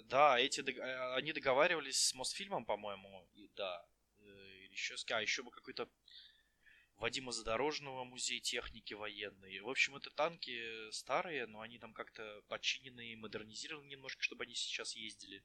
Да, 0.06 0.38
эти 0.40 0.62
э, 0.62 1.16
они 1.16 1.32
договаривались 1.34 2.00
с 2.00 2.14
Мосфильмом, 2.14 2.66
по-моему, 2.66 3.26
и 3.36 3.50
да. 3.56 3.86
Э, 4.22 4.66
еще, 4.72 4.96
а 5.12 5.22
еще 5.22 5.44
бы 5.44 5.52
какой-то 5.52 5.88
Вадима 6.98 7.32
Задорожного 7.32 8.04
музей 8.04 8.42
техники 8.42 8.94
военной. 8.94 9.62
В 9.62 9.70
общем, 9.70 9.96
это 9.96 10.10
танки 10.10 10.92
старые, 10.92 11.46
но 11.48 11.62
они 11.62 11.80
там 11.80 11.94
как-то 11.94 12.42
подчинены 12.50 13.14
и 13.14 13.16
модернизированы 13.16 13.88
немножко, 13.88 14.22
чтобы 14.22 14.44
они 14.44 14.56
сейчас 14.56 14.96
ездили 14.96 15.42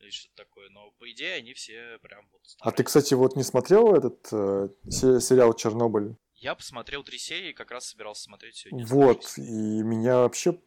или 0.00 0.10
что-то 0.10 0.44
такое. 0.44 0.68
Но 0.70 0.90
по 0.98 1.10
идее 1.10 1.34
они 1.34 1.54
все 1.54 1.98
прям 2.02 2.26
вот 2.32 2.40
старые. 2.44 2.72
А 2.72 2.76
ты, 2.76 2.84
кстати, 2.84 3.14
вот 3.14 3.36
не 3.36 3.42
смотрел 3.42 3.94
этот 3.94 4.28
э, 4.32 4.68
сериал 4.90 5.54
Чернобыль? 5.54 6.16
Я 6.34 6.54
посмотрел 6.54 7.02
три 7.02 7.18
серии, 7.18 7.52
как 7.52 7.70
раз 7.70 7.86
собирался 7.86 8.24
смотреть 8.24 8.56
сегодня. 8.56 8.86
Вот, 8.86 9.34
и 9.38 9.82
меня 9.82 10.18
вообще... 10.18 10.58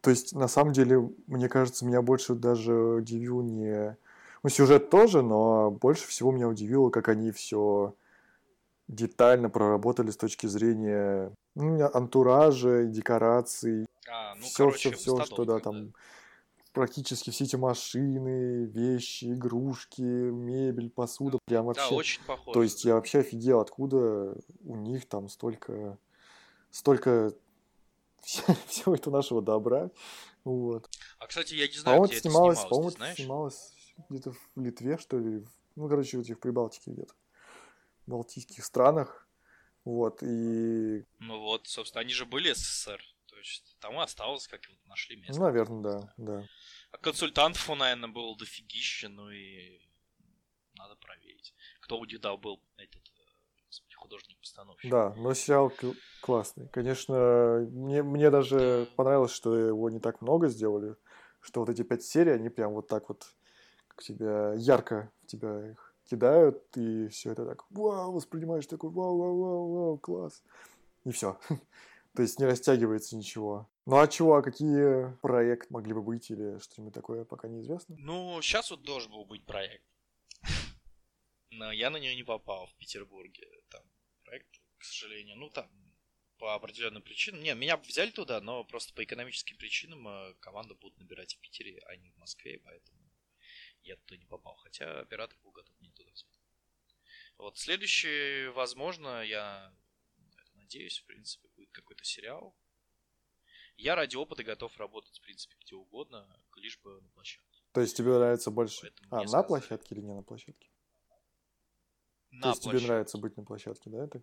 То 0.00 0.10
есть, 0.10 0.32
на 0.32 0.48
самом 0.48 0.72
деле, 0.72 1.10
мне 1.28 1.48
кажется, 1.48 1.86
меня 1.86 2.02
больше 2.02 2.34
даже 2.34 2.74
удивил 2.74 3.40
не... 3.42 3.96
Ну, 4.42 4.50
сюжет 4.50 4.90
тоже, 4.90 5.22
но 5.22 5.70
больше 5.70 6.08
всего 6.08 6.32
меня 6.32 6.48
удивило, 6.48 6.90
как 6.90 7.08
они 7.08 7.30
все 7.30 7.94
детально 8.88 9.48
проработали 9.48 10.10
с 10.10 10.16
точки 10.16 10.48
зрения 10.48 11.32
ну, 11.54 11.88
антуража, 11.94 12.84
декораций. 12.86 13.86
А, 14.10 14.34
ну, 14.34 14.42
все, 14.42 14.56
короче, 14.56 14.90
все, 14.90 15.16
все, 15.16 15.24
что 15.24 15.44
да, 15.44 15.60
там 15.60 15.86
да 15.86 15.92
практически 16.72 17.30
все 17.30 17.44
эти 17.44 17.56
машины, 17.56 18.64
вещи, 18.64 19.32
игрушки, 19.32 20.00
мебель, 20.00 20.90
посуда, 20.90 21.38
прям 21.46 21.66
вообще. 21.66 21.88
Да, 21.88 21.94
очень 21.94 22.22
похоже. 22.24 22.54
То 22.54 22.62
есть 22.62 22.84
я 22.84 22.94
вообще 22.94 23.20
офигел, 23.20 23.60
откуда 23.60 24.34
у 24.64 24.76
них 24.76 25.06
там 25.08 25.28
столько, 25.28 25.98
столько 26.70 27.34
всего 28.22 28.94
этого 28.94 29.16
нашего 29.16 29.42
добра. 29.42 29.90
Вот. 30.44 30.88
А, 31.18 31.26
кстати, 31.26 31.54
я 31.54 31.68
не 31.68 31.74
знаю, 31.74 31.98
по-моему, 31.98 32.06
где 32.06 32.16
это 32.16 32.28
снималось, 32.28 32.58
это 32.58 32.68
по-моему, 32.68 32.90
это 32.90 33.14
снималось 33.14 33.72
где-то 34.08 34.32
в 34.32 34.60
Литве, 34.60 34.98
что 34.98 35.18
ли. 35.18 35.44
Ну, 35.76 35.88
короче, 35.88 36.18
вот 36.18 36.28
в 36.28 36.34
Прибалтике 36.36 36.90
где-то. 36.90 37.14
В 38.06 38.10
Балтийских 38.10 38.64
странах. 38.64 39.28
Вот, 39.84 40.22
и... 40.22 41.04
Ну 41.18 41.40
вот, 41.40 41.66
собственно, 41.66 42.02
они 42.02 42.12
же 42.12 42.24
были 42.24 42.52
СССР. 42.52 43.02
Есть 43.42 43.76
там 43.80 43.98
осталось, 43.98 44.46
как 44.46 44.60
вот 44.68 44.78
нашли 44.86 45.16
место. 45.16 45.34
Ну, 45.34 45.46
наверное, 45.46 45.82
да, 45.82 46.14
да. 46.16 46.48
А 46.92 46.98
консультантов, 46.98 47.68
наверное, 47.76 48.08
было 48.08 48.36
дофигища, 48.36 49.08
ну 49.08 49.30
и 49.30 49.80
надо 50.74 50.96
проверить. 50.96 51.54
Кто 51.80 51.98
у 51.98 52.06
Деда 52.06 52.36
был 52.36 52.62
этот 52.76 53.02
художник-постановщик. 53.96 54.90
Да, 54.90 55.14
но 55.16 55.34
сериал 55.34 55.72
классный. 56.20 56.68
Конечно, 56.68 57.66
мне, 57.70 58.02
мне 58.02 58.30
даже 58.30 58.88
понравилось, 58.96 59.32
что 59.32 59.56
его 59.56 59.90
не 59.90 60.00
так 60.00 60.20
много 60.20 60.48
сделали, 60.48 60.96
что 61.40 61.60
вот 61.60 61.68
эти 61.68 61.82
пять 61.82 62.02
серий, 62.02 62.32
они 62.32 62.48
прям 62.48 62.72
вот 62.72 62.88
так 62.88 63.08
вот 63.08 63.26
как 63.88 64.02
тебя 64.02 64.54
ярко 64.54 65.10
в 65.22 65.26
тебя 65.26 65.70
их 65.70 65.94
кидают, 66.04 66.76
и 66.76 67.08
все 67.08 67.32
это 67.32 67.46
так, 67.46 67.64
вау, 67.70 68.12
воспринимаешь 68.12 68.66
такой, 68.66 68.90
вау, 68.90 69.16
вау, 69.18 69.40
вау, 69.40 69.72
вау, 69.72 69.98
класс. 69.98 70.42
И 71.04 71.10
все. 71.10 71.38
То 72.14 72.22
есть 72.22 72.38
не 72.38 72.44
растягивается 72.44 73.16
ничего. 73.16 73.70
Ну 73.86 73.98
а 73.98 74.06
чего, 74.06 74.36
а 74.36 74.42
какие 74.42 75.16
проекты 75.22 75.72
могли 75.72 75.94
бы 75.94 76.02
быть 76.02 76.30
или 76.30 76.58
что-нибудь 76.58 76.94
такое, 76.94 77.24
пока 77.24 77.48
неизвестно? 77.48 77.96
Ну, 77.98 78.40
сейчас 78.42 78.70
вот 78.70 78.82
должен 78.82 79.10
был 79.10 79.24
быть 79.24 79.44
проект. 79.46 79.84
Но 81.50 81.72
я 81.72 81.90
на 81.90 81.96
нее 81.96 82.14
не 82.14 82.22
попал 82.22 82.66
в 82.66 82.74
Петербурге. 82.74 83.48
Там 83.70 83.82
проект, 84.24 84.60
к 84.78 84.84
сожалению, 84.84 85.36
ну 85.36 85.48
там 85.48 85.70
по 86.38 86.54
определенным 86.54 87.02
причинам. 87.02 87.40
Не, 87.42 87.54
меня 87.54 87.76
взяли 87.76 88.10
туда, 88.10 88.40
но 88.40 88.64
просто 88.64 88.92
по 88.94 89.04
экономическим 89.04 89.56
причинам 89.56 90.08
э, 90.08 90.34
команда 90.40 90.74
будут 90.74 90.98
набирать 90.98 91.34
в 91.36 91.38
Питере, 91.38 91.80
а 91.86 91.94
не 91.94 92.10
в 92.10 92.16
Москве, 92.16 92.60
поэтому 92.64 92.98
я 93.84 93.94
туда 93.96 94.16
не 94.16 94.26
попал. 94.26 94.56
Хотя 94.56 95.00
оператор 95.00 95.38
был 95.44 95.52
готов 95.52 95.80
меня 95.80 95.92
туда 95.92 96.10
взять. 96.10 96.40
Вот 97.38 97.58
следующий, 97.58 98.48
возможно, 98.48 99.22
я 99.22 99.72
надеюсь, 100.72 100.98
в 100.98 101.06
принципе, 101.06 101.48
будет 101.56 101.70
какой-то 101.70 102.04
сериал. 102.04 102.54
Я 103.76 103.94
ради 103.94 104.16
опыта 104.16 104.44
готов 104.44 104.76
работать, 104.76 105.18
в 105.18 105.22
принципе, 105.22 105.56
где 105.60 105.74
угодно, 105.74 106.26
лишь 106.56 106.78
бы 106.80 107.00
на 107.00 107.08
площадке. 107.10 107.62
То 107.72 107.80
есть 107.80 107.96
тебе 107.96 108.10
нравится 108.10 108.50
больше... 108.50 108.82
Поэтому 108.82 109.08
а, 109.10 109.22
на 109.22 109.28
сказали. 109.28 109.46
площадке 109.46 109.94
или 109.94 110.02
не 110.02 110.14
на 110.14 110.22
площадке? 110.22 110.68
На 112.30 112.42
То 112.42 112.48
есть 112.50 112.62
площадке. 112.62 112.78
тебе 112.78 112.88
нравится 112.88 113.18
быть 113.18 113.36
на 113.36 113.44
площадке, 113.44 113.90
да? 113.90 114.04
Это... 114.04 114.22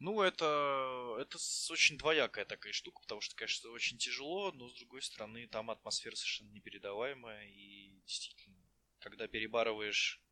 Ну, 0.00 0.22
это, 0.22 1.16
это 1.20 1.38
очень 1.70 1.98
двоякая 1.98 2.44
такая 2.44 2.72
штука, 2.72 3.00
потому 3.02 3.20
что, 3.20 3.36
конечно, 3.36 3.70
очень 3.70 3.98
тяжело, 3.98 4.52
но, 4.52 4.68
с 4.68 4.74
другой 4.74 5.02
стороны, 5.02 5.46
там 5.48 5.70
атмосфера 5.70 6.14
совершенно 6.14 6.50
непередаваемая, 6.50 7.46
и 7.48 8.00
действительно, 8.06 8.58
когда 9.00 9.28
перебарываешь 9.28 10.22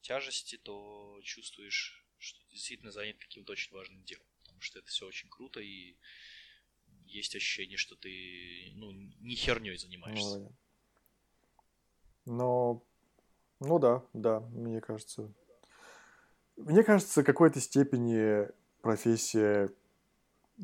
тяжести, 0.00 0.56
то 0.56 1.20
чувствуешь, 1.22 2.04
что 2.18 2.42
действительно 2.50 2.90
занят 2.90 3.18
каким-то 3.18 3.52
очень 3.52 3.72
важным 3.72 4.02
делом 4.04 4.26
что 4.60 4.78
это 4.78 4.88
все 4.88 5.06
очень 5.06 5.28
круто, 5.28 5.60
и 5.60 5.96
есть 7.06 7.34
ощущение, 7.36 7.76
что 7.76 7.96
ты 7.96 8.72
ну, 8.74 8.92
не 8.92 9.34
херней 9.34 9.76
занимаешься. 9.76 10.38
Ну, 10.38 10.52
но, 12.26 12.82
ну 13.60 13.78
да, 13.78 14.02
да, 14.12 14.40
мне 14.40 14.80
кажется. 14.80 15.32
Мне 16.56 16.82
кажется, 16.82 17.22
в 17.22 17.24
какой-то 17.24 17.60
степени 17.60 18.48
профессия 18.80 19.70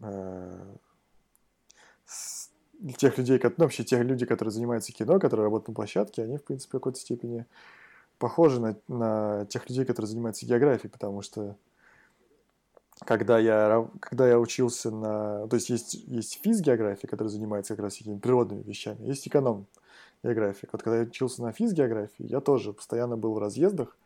э, 0.03 0.76
тех 2.96 3.18
людей, 3.18 3.40
ну, 3.42 3.64
вообще 3.64 3.85
тех 3.85 4.00
людей, 4.05 4.26
которые 4.26 4.53
занимаются 4.53 4.92
кино, 4.92 5.18
которые 5.18 5.44
работают 5.44 5.68
на 5.68 5.74
площадке, 5.74 6.22
они, 6.22 6.38
в 6.38 6.44
принципе, 6.44 6.70
в 6.70 6.81
какой-то 6.81 6.98
степени 6.98 7.46
похожи 8.18 8.61
на, 8.61 8.76
на 8.88 9.46
тех 9.46 9.68
людей, 9.68 9.85
которые 9.85 10.09
занимаются 10.09 10.46
географией, 10.46 10.90
потому 10.90 11.22
что 11.22 11.57
когда 13.04 13.38
я, 13.38 13.88
когда 14.00 14.28
я 14.28 14.38
учился 14.38 14.90
на... 14.90 15.46
То 15.48 15.56
есть 15.56 15.70
есть, 15.70 15.94
есть 15.94 16.40
физгеография, 16.42 17.08
которая 17.08 17.30
занимается 17.30 17.74
как 17.74 17.84
раз 17.84 17.96
такими 17.96 18.18
природными 18.18 18.62
вещами, 18.62 19.06
есть 19.06 19.26
эконом 19.26 19.66
география. 20.22 20.68
Вот 20.70 20.82
когда 20.82 20.98
я 20.98 21.04
учился 21.04 21.42
на 21.42 21.52
физгеографии, 21.52 22.26
я 22.26 22.40
тоже 22.40 22.72
постоянно 22.72 23.16
был 23.16 23.34
в 23.34 23.38
разъездах, 23.38 23.96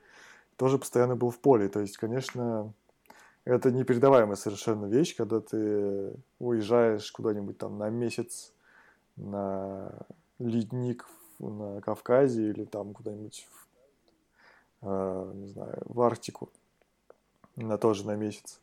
тоже 0.56 0.78
постоянно 0.78 1.16
был 1.16 1.30
в 1.30 1.38
поле. 1.38 1.68
То 1.68 1.80
есть, 1.80 1.96
конечно, 1.96 2.72
это 3.44 3.70
непередаваемая 3.70 4.36
совершенно 4.36 4.86
вещь, 4.86 5.16
когда 5.16 5.40
ты 5.40 6.12
уезжаешь 6.38 7.10
куда-нибудь 7.10 7.58
там 7.58 7.78
на 7.78 7.90
месяц 7.90 8.52
на 9.16 9.92
ледник 10.38 11.06
на 11.38 11.80
Кавказе 11.80 12.50
или 12.50 12.64
там 12.64 12.94
куда-нибудь, 12.94 13.46
в, 13.50 14.86
э, 14.86 15.32
не 15.34 15.48
знаю, 15.48 15.82
в 15.84 16.00
Арктику, 16.00 16.50
на 17.56 17.76
тоже 17.76 18.06
на 18.06 18.16
месяц. 18.16 18.60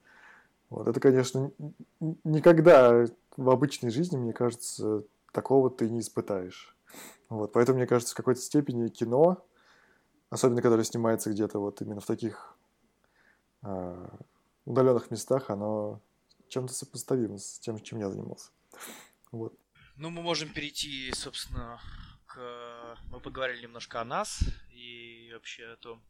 Вот 0.72 0.88
это, 0.88 1.02
конечно, 1.02 1.52
никогда 2.00 3.06
в 3.36 3.50
обычной 3.50 3.92
жизни, 3.92 4.16
мне 4.16 4.32
кажется, 4.32 5.04
такого 5.34 5.70
ты 5.70 5.90
не 5.90 6.00
испытаешь. 6.00 6.78
Вот, 7.28 7.52
поэтому, 7.52 7.78
мне 7.78 7.88
кажется, 7.88 8.14
в 8.14 8.18
какой-то 8.18 8.40
степени 8.40 8.88
кино, 8.88 9.46
особенно 10.30 10.62
которое 10.62 10.86
снимается 10.86 11.30
где-то 11.30 11.60
вот 11.60 11.82
именно 11.82 12.00
в 12.00 12.06
таких 12.06 12.58
э, 13.64 14.08
удаленных 14.64 15.12
местах, 15.12 15.50
оно 15.50 16.00
чем-то 16.48 16.74
сопоставимо 16.74 17.38
с 17.38 17.60
тем, 17.60 17.78
чем 17.82 18.00
я 18.00 18.10
занимался. 18.10 18.52
Вот. 19.34 19.54
Ну, 19.98 20.10
мы 20.10 20.22
можем 20.22 20.54
перейти, 20.54 21.12
собственно, 21.14 21.82
к... 22.26 22.98
Мы 23.10 23.20
поговорили 23.20 23.64
немножко 23.64 24.00
о 24.00 24.06
нас 24.06 24.40
и 24.70 25.32
вообще 25.34 25.66
о 25.66 25.76
том, 25.76 26.02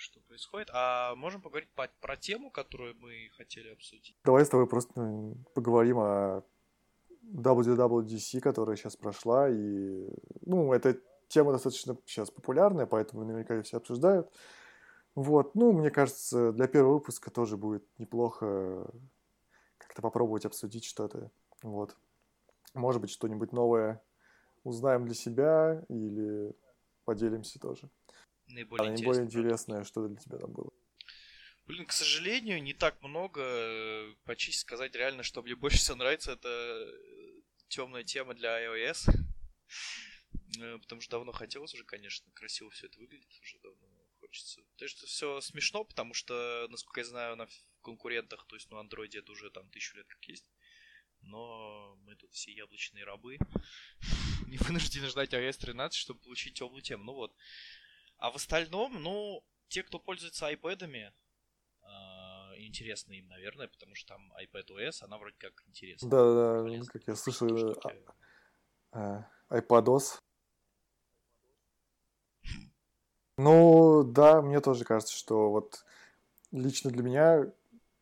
что 0.00 0.20
происходит. 0.20 0.68
А 0.72 1.14
можем 1.14 1.40
поговорить 1.40 1.70
по, 1.74 1.88
про 2.00 2.16
тему, 2.16 2.50
которую 2.50 2.96
мы 2.96 3.30
хотели 3.36 3.68
обсудить? 3.68 4.16
Давай 4.24 4.44
с 4.44 4.48
тобой 4.48 4.66
просто 4.66 5.34
поговорим 5.54 5.98
о 5.98 6.42
WWDC, 7.22 8.40
которая 8.40 8.76
сейчас 8.76 8.96
прошла. 8.96 9.48
И, 9.48 10.08
ну, 10.42 10.72
эта 10.72 10.98
тема 11.28 11.52
достаточно 11.52 11.96
сейчас 12.06 12.30
популярная, 12.30 12.86
поэтому 12.86 13.24
наверняка 13.24 13.54
ее 13.54 13.62
все 13.62 13.76
обсуждают. 13.76 14.30
Вот, 15.14 15.54
ну, 15.54 15.72
мне 15.72 15.90
кажется, 15.90 16.52
для 16.52 16.66
первого 16.66 16.94
выпуска 16.94 17.30
тоже 17.30 17.56
будет 17.56 17.84
неплохо 17.98 18.88
как-то 19.78 20.02
попробовать 20.02 20.44
обсудить 20.44 20.84
что-то. 20.84 21.30
Вот. 21.62 21.96
Может 22.74 23.00
быть, 23.02 23.10
что-нибудь 23.10 23.52
новое 23.52 24.02
узнаем 24.62 25.04
для 25.04 25.14
себя 25.14 25.84
или 25.88 26.54
поделимся 27.04 27.58
тоже. 27.58 27.90
Наиболее, 28.50 28.88
а 28.88 28.92
наиболее 28.92 29.24
интересное, 29.24 29.84
что 29.84 30.06
для 30.08 30.16
тебя 30.16 30.38
там 30.38 30.52
было. 30.52 30.70
Блин, 31.66 31.86
к 31.86 31.92
сожалению, 31.92 32.62
не 32.62 32.74
так 32.74 33.00
много. 33.02 34.14
По 34.24 34.34
чести 34.34 34.60
сказать, 34.60 34.94
реально, 34.94 35.22
что 35.22 35.42
мне 35.42 35.54
больше 35.56 35.78
всего 35.78 35.96
нравится, 35.96 36.32
это 36.32 36.86
темная 37.68 38.04
тема 38.04 38.34
для 38.34 38.60
iOS. 38.64 39.08
Э, 40.58 40.78
потому 40.78 41.00
что 41.00 41.12
давно 41.12 41.30
хотелось 41.30 41.74
уже, 41.74 41.84
конечно, 41.84 42.28
красиво 42.32 42.70
все 42.70 42.86
это 42.86 42.98
выглядит, 42.98 43.30
уже 43.40 43.58
давно 43.60 43.86
хочется. 44.20 44.60
То 44.76 44.84
есть 44.84 44.98
все 44.98 45.40
смешно, 45.40 45.84
потому 45.84 46.14
что, 46.14 46.66
насколько 46.70 47.00
я 47.00 47.06
знаю, 47.06 47.36
на 47.36 47.46
конкурентах, 47.82 48.44
то 48.46 48.56
есть 48.56 48.70
на 48.70 48.76
Android 48.76 49.16
это 49.16 49.30
уже 49.32 49.50
там 49.50 49.68
тысячу 49.70 49.96
лет 49.96 50.06
как 50.08 50.24
есть. 50.24 50.44
Но 51.22 51.96
мы 52.02 52.16
тут 52.16 52.32
все 52.32 52.52
яблочные 52.52 53.04
рабы. 53.04 53.38
Не 54.46 54.56
вынуждены 54.56 55.08
ждать 55.08 55.32
iOS 55.32 55.58
13, 55.58 55.98
чтобы 55.98 56.20
получить 56.20 56.54
темную 56.54 56.82
тему. 56.82 57.04
Ну 57.04 57.14
вот. 57.14 57.34
А 58.20 58.30
в 58.30 58.36
остальном, 58.36 59.02
ну, 59.02 59.42
те, 59.68 59.82
кто 59.82 59.98
пользуется 59.98 60.52
iPad'ами, 60.52 61.10
э, 61.80 61.86
интересно 62.58 63.14
им, 63.14 63.26
наверное, 63.28 63.66
потому 63.66 63.94
что 63.94 64.08
там 64.08 64.32
iPad 64.34 64.66
OS, 64.68 65.02
она 65.02 65.16
вроде 65.16 65.36
как 65.38 65.64
интересная. 65.66 66.10
Да-да-да, 66.10 66.84
как 66.92 67.02
я 67.06 67.16
слышал, 67.16 67.74
а, 68.92 69.26
а, 69.48 69.58
iPadOS. 69.58 70.20
Ну, 73.38 74.04
да, 74.04 74.42
мне 74.42 74.60
тоже 74.60 74.84
кажется, 74.84 75.16
что 75.16 75.50
вот 75.50 75.86
лично 76.52 76.90
для 76.90 77.02
меня, 77.02 77.50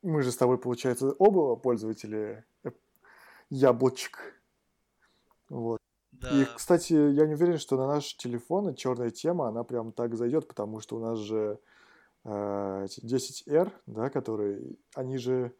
мы 0.02 0.22
же 0.22 0.33
с 0.33 0.37
тобой, 0.37 0.59
получается, 0.59 1.12
оба 1.12 1.54
пользователи 1.54 2.44
яблочек. 3.50 4.42
Вот. 5.48 5.77
Да. 6.20 6.31
И, 6.31 6.44
кстати, 6.57 6.92
я 6.92 7.26
не 7.26 7.35
уверен, 7.35 7.59
что 7.59 7.76
на 7.76 7.87
наш 7.87 8.16
телефон 8.16 8.74
черная 8.74 9.11
тема, 9.11 9.48
она 9.48 9.62
прям 9.62 9.92
так 9.92 10.16
зайдет, 10.16 10.48
потому 10.48 10.81
что 10.81 10.96
у 10.96 11.00
нас 11.00 11.18
же 11.18 11.61
э, 12.24 12.87
10R, 13.04 13.72
да, 13.87 14.11
которые, 14.11 14.76
они 14.94 15.18
же 15.18 15.54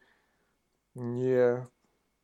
не, 0.94 1.66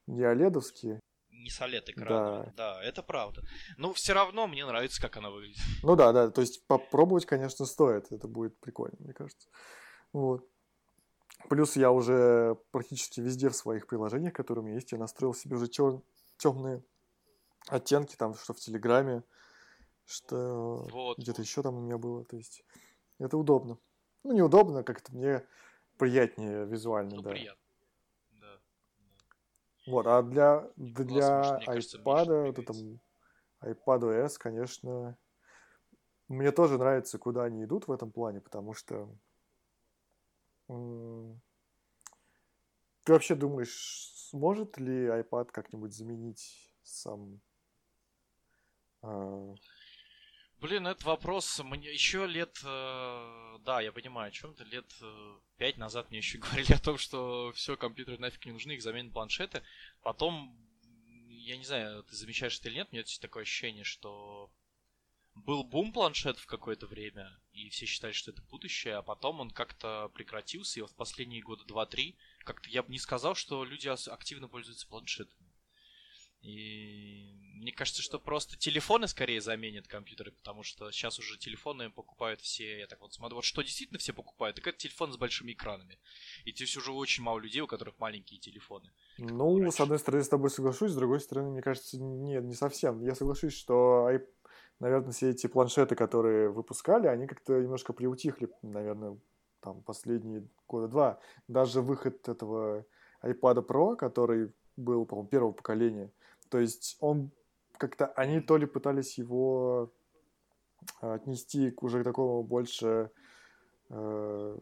не 0.07 0.25
оледовские. 0.25 1.01
Не 1.31 1.51
с 1.51 1.61
OLED 1.61 1.91
экраном. 1.91 2.45
Да. 2.47 2.53
да, 2.57 2.83
это 2.83 3.03
правда. 3.03 3.43
Но 3.77 3.93
все 3.93 4.15
равно 4.15 4.47
мне 4.47 4.65
нравится, 4.65 5.01
как 5.01 5.17
она 5.17 5.31
выглядит. 5.31 5.59
Ну 5.83 5.95
да, 5.95 6.13
да, 6.13 6.31
то 6.31 6.41
есть 6.41 6.67
попробовать, 6.67 7.27
конечно, 7.27 7.67
стоит. 7.67 8.11
Это 8.11 8.27
будет 8.27 8.59
прикольно, 8.61 8.97
мне 8.99 9.13
кажется. 9.13 9.49
Вот. 10.13 10.49
Плюс 11.49 11.77
я 11.77 11.93
уже 11.93 12.57
практически 12.71 13.21
везде 13.21 13.51
в 13.51 13.57
своих 13.57 13.87
приложениях, 13.87 14.33
которые 14.33 14.63
у 14.63 14.67
меня 14.67 14.77
есть, 14.77 14.93
я 14.93 14.99
настроил 14.99 15.35
себе 15.35 15.57
уже 15.57 15.69
тем, 15.69 16.03
темные 16.39 16.83
оттенки, 17.69 18.17
там, 18.17 18.35
что 18.35 18.55
в 18.55 18.59
Телеграме, 18.59 19.23
что 20.05 20.87
вот. 20.91 21.19
где-то 21.19 21.43
еще 21.43 21.63
там 21.63 21.77
у 21.77 21.81
меня 21.81 21.99
было. 21.99 22.25
То 22.25 22.37
есть 22.37 22.65
это 23.19 23.37
удобно. 23.37 23.79
Ну, 24.23 24.33
неудобно, 24.33 24.83
как-то 24.83 25.15
мне 25.15 25.47
приятнее 25.99 26.65
визуально, 26.67 27.17
ну, 27.17 27.23
да. 27.23 27.31
Приятно. 27.31 27.63
Да, 28.33 28.59
Вот, 29.87 30.07
а 30.07 30.23
для, 30.23 30.71
для 30.77 31.61
iPad, 31.67 32.47
вот 32.47 32.59
этом 32.59 33.01
iPad 33.61 34.01
OS, 34.01 34.39
конечно, 34.39 35.17
мне 36.29 36.53
тоже 36.53 36.79
нравится, 36.79 37.19
куда 37.19 37.45
они 37.45 37.65
идут 37.65 37.87
в 37.89 37.93
этом 37.93 38.11
плане, 38.11 38.41
потому 38.41 38.73
что 38.75 39.09
ты 43.05 43.13
вообще 43.13 43.35
думаешь, 43.35 44.11
сможет 44.31 44.79
ли 44.79 45.07
iPad 45.07 45.51
как-нибудь 45.53 45.93
заменить 45.93 46.73
сам 46.83 47.41
Блин, 50.61 50.87
этот 50.87 51.05
вопрос 51.05 51.61
мне 51.63 51.93
еще 51.93 52.27
лет, 52.27 52.59
э, 52.65 53.59
да, 53.67 53.83
я 53.83 53.93
понимаю, 53.93 54.29
о 54.29 54.31
чем-то 54.31 54.65
лет 54.65 54.91
э, 55.03 55.39
пять 55.59 55.77
назад 55.77 56.09
мне 56.09 56.19
еще 56.19 56.39
говорили 56.45 56.73
о 56.73 56.79
том, 56.79 56.97
что 56.97 57.53
все 57.55 57.77
компьютеры 57.77 58.17
нафиг 58.19 58.47
не 58.47 58.53
нужны, 58.53 58.73
их 58.73 58.83
заменят 58.83 59.13
планшеты. 59.13 59.63
Потом, 60.03 60.57
я 61.29 61.59
не 61.59 61.65
знаю, 61.65 62.03
ты 62.05 62.17
замечаешь 62.17 62.59
это 62.59 62.71
или 62.71 62.77
нет, 62.77 62.89
у 62.91 62.95
меня 62.95 63.05
такое 63.21 63.43
ощущение, 63.43 63.85
что 63.85 64.51
был 65.35 65.65
бум 65.65 65.93
планшет 65.93 66.39
в 66.39 66.47
какое-то 66.47 66.87
время, 66.87 67.39
и 67.53 67.69
все 67.69 67.85
считали, 67.87 68.13
что 68.13 68.31
это 68.31 68.41
будущее, 68.43 68.97
а 68.97 69.03
потом 69.03 69.41
он 69.41 69.51
как-то 69.51 70.11
прекратился, 70.15 70.79
и 70.79 70.83
вот 70.83 70.93
в 70.93 70.97
последние 70.97 71.43
года 71.43 71.65
два-три 71.65 72.17
как-то 72.45 72.71
я 72.71 72.83
бы 72.83 72.91
не 72.91 72.99
сказал, 72.99 73.35
что 73.35 73.65
люди 73.65 73.89
активно 73.89 74.49
пользуются 74.49 74.89
планшетами. 74.89 75.54
И 76.45 77.41
мне 77.55 77.73
кажется, 77.73 78.03
что 78.03 78.19
просто 78.19 78.59
телефоны 78.59 79.09
скорее 79.09 79.41
заменят 79.41 79.89
компьютеры, 79.89 80.31
потому 80.33 80.63
что 80.63 80.91
сейчас 80.91 81.19
уже 81.19 81.39
телефоны 81.39 81.89
покупают 81.89 82.43
все, 82.43 82.81
я 82.81 82.87
так 82.87 83.01
вот 83.01 83.15
смотрю, 83.15 83.37
вот 83.37 83.45
что 83.47 83.63
действительно 83.63 83.99
все 83.99 84.13
покупают, 84.13 84.57
так 84.57 84.67
это 84.67 84.77
телефон 84.77 85.11
с 85.11 85.17
большими 85.17 85.53
экранами. 85.53 85.99
И 86.45 86.51
здесь 86.51 86.77
уже 86.77 86.93
очень 86.93 87.25
мало 87.25 87.39
людей, 87.39 87.63
у 87.63 87.67
которых 87.67 87.99
маленькие 87.99 88.39
телефоны. 88.39 88.91
Ну, 89.17 89.59
раньше. 89.59 89.79
с 89.79 89.81
одной 89.81 89.99
стороны, 89.99 90.23
с 90.23 90.29
тобой 90.29 90.51
соглашусь, 90.51 90.93
с 90.93 90.97
другой 90.97 91.21
стороны, 91.21 91.51
мне 91.53 91.63
кажется, 91.63 91.99
нет, 91.99 92.45
не 92.45 92.55
совсем. 92.55 93.03
Я 93.03 93.15
соглашусь, 93.15 93.55
что, 93.55 94.11
наверное, 94.81 95.13
все 95.13 95.31
эти 95.31 95.47
планшеты, 95.47 95.97
которые 95.97 96.51
выпускали, 96.51 97.07
они 97.07 97.27
как-то 97.27 97.59
немножко 97.59 97.95
приутихли, 97.95 98.51
наверное, 98.61 99.19
там 99.61 99.83
последние 99.83 100.47
года 100.69 100.89
два. 100.89 101.21
Даже 101.49 101.81
выход 101.81 102.29
этого 102.29 102.85
iPad 103.23 103.67
Pro, 103.67 103.97
который 103.97 104.53
был, 104.77 105.07
по-моему, 105.07 105.29
первого 105.29 105.53
поколения, 105.53 106.13
то 106.55 106.61
есть 106.61 106.97
он 107.01 107.33
как-то, 107.79 108.07
они 108.07 108.41
то 108.41 108.57
ли 108.57 108.65
пытались 108.65 109.19
его 109.19 109.93
а, 111.01 111.15
отнести 111.15 111.73
к 111.73 111.83
уже 111.83 112.05
такому 112.05 112.45
больше 112.45 113.11
э, 113.91 114.59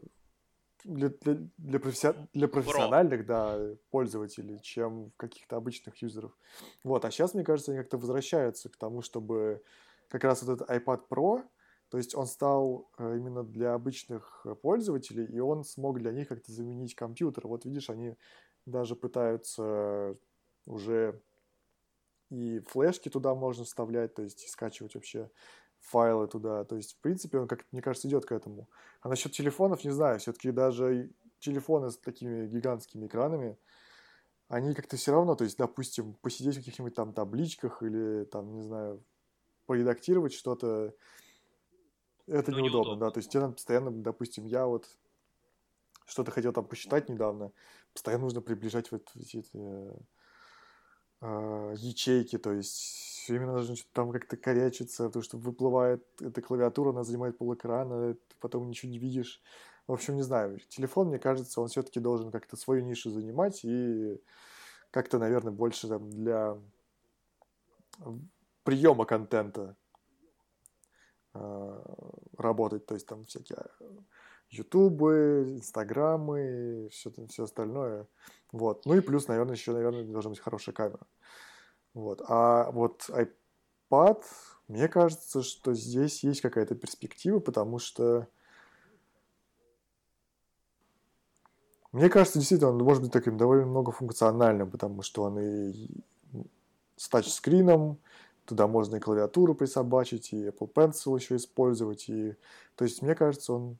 для, 0.85 1.09
для, 1.09 1.37
для, 1.59 1.79
професси... 1.79 2.15
для 2.33 2.47
профессиональных 2.47 3.27
да, 3.27 3.59
пользователей, 3.91 4.59
чем 4.63 5.11
каких-то 5.17 5.55
обычных 5.55 6.01
юзеров. 6.01 6.35
Вот, 6.83 7.05
а 7.05 7.11
сейчас, 7.11 7.35
мне 7.35 7.43
кажется, 7.43 7.73
они 7.73 7.81
как-то 7.81 7.99
возвращаются 7.99 8.69
к 8.69 8.77
тому, 8.77 9.03
чтобы 9.03 9.61
как 10.07 10.23
раз 10.23 10.41
вот 10.41 10.55
этот 10.55 10.71
iPad 10.71 11.01
Pro, 11.07 11.43
то 11.89 11.97
есть 11.99 12.15
он 12.15 12.25
стал 12.25 12.89
э, 12.97 13.17
именно 13.17 13.43
для 13.43 13.75
обычных 13.75 14.47
пользователей, 14.63 15.25
и 15.25 15.39
он 15.39 15.63
смог 15.63 15.99
для 15.99 16.11
них 16.11 16.29
как-то 16.29 16.51
заменить 16.51 16.95
компьютер. 16.95 17.45
Вот 17.45 17.65
видишь, 17.65 17.91
они 17.91 18.15
даже 18.65 18.95
пытаются 18.95 20.17
уже 20.65 21.21
и 22.33 22.59
флешки 22.61 23.09
туда 23.09 23.35
можно 23.35 23.63
вставлять, 23.63 24.15
то 24.15 24.23
есть 24.23 24.49
скачивать 24.49 24.95
вообще 24.95 25.29
файлы 25.81 26.27
туда. 26.27 26.63
То 26.65 26.75
есть, 26.75 26.93
в 26.93 26.99
принципе, 26.99 27.37
он, 27.37 27.47
как 27.47 27.63
мне 27.71 27.81
кажется, 27.81 28.07
идет 28.07 28.25
к 28.25 28.31
этому. 28.31 28.67
А 29.01 29.09
насчет 29.09 29.33
телефонов, 29.33 29.83
не 29.83 29.91
знаю, 29.91 30.19
все-таки 30.19 30.49
даже 30.51 31.11
телефоны 31.39 31.91
с 31.91 31.97
такими 31.97 32.47
гигантскими 32.47 33.05
экранами, 33.05 33.57
они 34.47 34.73
как-то 34.73 34.97
все 34.97 35.11
равно, 35.11 35.35
то 35.35 35.43
есть, 35.43 35.57
допустим, 35.57 36.15
посидеть 36.15 36.55
в 36.55 36.59
каких-нибудь 36.59 36.95
там 36.95 37.13
табличках 37.13 37.83
или 37.83 38.23
там, 38.25 38.55
не 38.55 38.63
знаю, 38.63 39.03
поредактировать 39.67 40.33
что-то, 40.33 40.95
это 42.25 42.51
ну, 42.51 42.59
неудобно, 42.59 42.63
неудобно, 42.63 42.95
да. 42.97 43.11
То 43.11 43.19
есть 43.19 43.29
тебе 43.29 43.41
надо 43.41 43.53
постоянно, 43.53 43.91
допустим, 43.91 44.45
я 44.45 44.65
вот 44.65 44.87
что-то 46.07 46.31
хотел 46.31 46.51
там 46.51 46.65
посчитать 46.65 47.09
недавно, 47.09 47.51
постоянно 47.93 48.23
нужно 48.23 48.41
приближать 48.41 48.91
вот 48.91 49.11
эти 49.15 49.45
э, 51.23 51.75
ячейки, 51.77 52.37
то 52.37 52.51
есть 52.51 53.29
именно 53.29 53.53
нужно 53.53 53.75
там 53.93 54.11
как-то 54.11 54.35
корячиться, 54.35 55.05
потому 55.05 55.23
что 55.23 55.37
выплывает 55.37 56.05
эта 56.19 56.41
клавиатура, 56.41 56.89
она 56.89 57.03
занимает 57.03 57.37
пол 57.37 57.53
экрана, 57.53 58.13
ты 58.13 58.35
потом 58.39 58.67
ничего 58.67 58.91
не 58.91 58.99
видишь. 58.99 59.41
В 59.87 59.93
общем, 59.93 60.15
не 60.15 60.21
знаю, 60.21 60.59
телефон, 60.69 61.07
мне 61.07 61.19
кажется, 61.19 61.61
он 61.61 61.67
все-таки 61.67 61.99
должен 61.99 62.31
как-то 62.31 62.57
свою 62.57 62.83
нишу 62.83 63.09
занимать 63.09 63.61
и 63.63 64.21
как-то, 64.91 65.17
наверное, 65.17 65.51
больше 65.51 65.87
там 65.87 66.09
для 66.09 66.57
приема 68.63 69.05
контента 69.05 69.75
э, 71.33 71.83
работать, 72.37 72.85
то 72.85 72.93
есть 72.93 73.07
там 73.07 73.25
всякие 73.25 73.57
Ютубы, 74.53 75.45
Инстаграмы, 75.57 76.89
все, 76.91 77.11
все 77.29 77.43
остальное. 77.43 78.07
Вот. 78.51 78.85
Ну 78.85 78.95
и 78.95 79.01
плюс, 79.01 79.27
наверное, 79.27 79.55
еще, 79.55 79.73
наверное, 79.73 80.03
должна 80.03 80.29
быть 80.29 80.39
хорошая 80.39 80.75
камера. 80.75 81.05
Вот. 81.93 82.21
А 82.27 82.71
вот 82.71 83.09
iPad, 83.09 84.23
мне 84.67 84.87
кажется, 84.87 85.41
что 85.41 85.73
здесь 85.73 86.23
есть 86.23 86.41
какая-то 86.41 86.75
перспектива, 86.75 87.39
потому 87.39 87.79
что 87.79 88.27
Мне 91.93 92.09
кажется, 92.09 92.39
действительно, 92.39 92.71
он 92.71 92.79
может 92.79 93.03
быть 93.03 93.11
таким 93.11 93.37
довольно 93.37 93.67
многофункциональным, 93.67 94.71
потому 94.71 95.03
что 95.03 95.21
он 95.23 95.37
и 95.37 95.87
с 96.95 97.07
тачскрином, 97.07 97.99
туда 98.45 98.65
можно 98.65 98.95
и 98.95 98.99
клавиатуру 98.99 99.53
присобачить, 99.53 100.33
и 100.33 100.47
Apple 100.47 100.73
Pencil 100.73 101.15
еще 101.15 101.35
использовать, 101.35 102.09
и... 102.09 102.35
То 102.75 102.85
есть, 102.85 103.03
мне 103.03 103.13
кажется, 103.13 103.53
он 103.53 103.77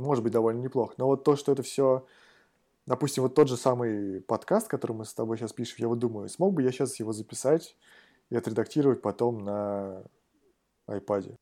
может 0.00 0.22
быть 0.22 0.32
довольно 0.32 0.60
неплох. 0.60 0.98
Но 0.98 1.06
вот 1.06 1.24
то, 1.24 1.36
что 1.36 1.52
это 1.52 1.62
все... 1.62 2.06
Допустим, 2.86 3.24
вот 3.24 3.34
тот 3.34 3.48
же 3.48 3.56
самый 3.56 4.20
подкаст, 4.20 4.68
который 4.68 4.92
мы 4.92 5.04
с 5.04 5.12
тобой 5.12 5.36
сейчас 5.36 5.52
пишем, 5.52 5.76
я 5.78 5.88
вот 5.88 5.98
думаю, 5.98 6.28
смог 6.28 6.54
бы 6.54 6.62
я 6.62 6.70
сейчас 6.70 7.00
его 7.00 7.12
записать 7.12 7.76
и 8.30 8.36
отредактировать 8.36 9.02
потом 9.02 9.38
на 9.44 10.04
iPad? 10.86 11.34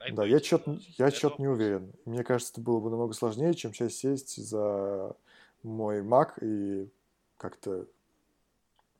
iPad 0.00 0.14
да, 0.14 0.24
я 0.24 0.40
что-то 0.40 0.78
я 0.98 1.10
что 1.10 1.34
не 1.38 1.48
уверен. 1.48 1.92
Мне 2.04 2.24
кажется, 2.24 2.52
это 2.54 2.60
было 2.60 2.80
бы 2.80 2.90
намного 2.90 3.12
сложнее, 3.14 3.54
чем 3.54 3.72
сейчас 3.72 3.94
сесть 3.94 4.36
за 4.36 5.14
мой 5.62 6.00
Mac 6.00 6.32
и 6.40 6.90
как-то 7.36 7.86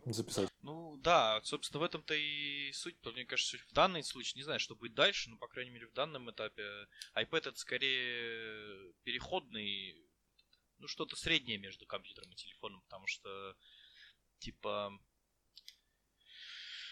записать. 0.06 0.51
Ну 0.62 0.96
да, 0.98 1.40
собственно, 1.42 1.80
в 1.80 1.84
этом-то 1.84 2.14
и 2.14 2.70
суть, 2.72 2.96
мне 3.04 3.24
кажется, 3.24 3.58
в 3.58 3.72
данный 3.72 4.04
случай, 4.04 4.38
не 4.38 4.44
знаю, 4.44 4.60
что 4.60 4.76
будет 4.76 4.94
дальше, 4.94 5.28
но, 5.28 5.36
по 5.36 5.48
крайней 5.48 5.72
мере, 5.72 5.88
в 5.88 5.92
данном 5.92 6.30
этапе 6.30 6.62
iPad 7.16 7.48
это 7.48 7.56
скорее 7.56 8.92
переходный, 9.02 9.96
ну, 10.78 10.86
что-то 10.86 11.16
среднее 11.16 11.58
между 11.58 11.84
компьютером 11.84 12.30
и 12.30 12.36
телефоном, 12.36 12.80
потому 12.82 13.08
что, 13.08 13.56
типа, 14.38 14.96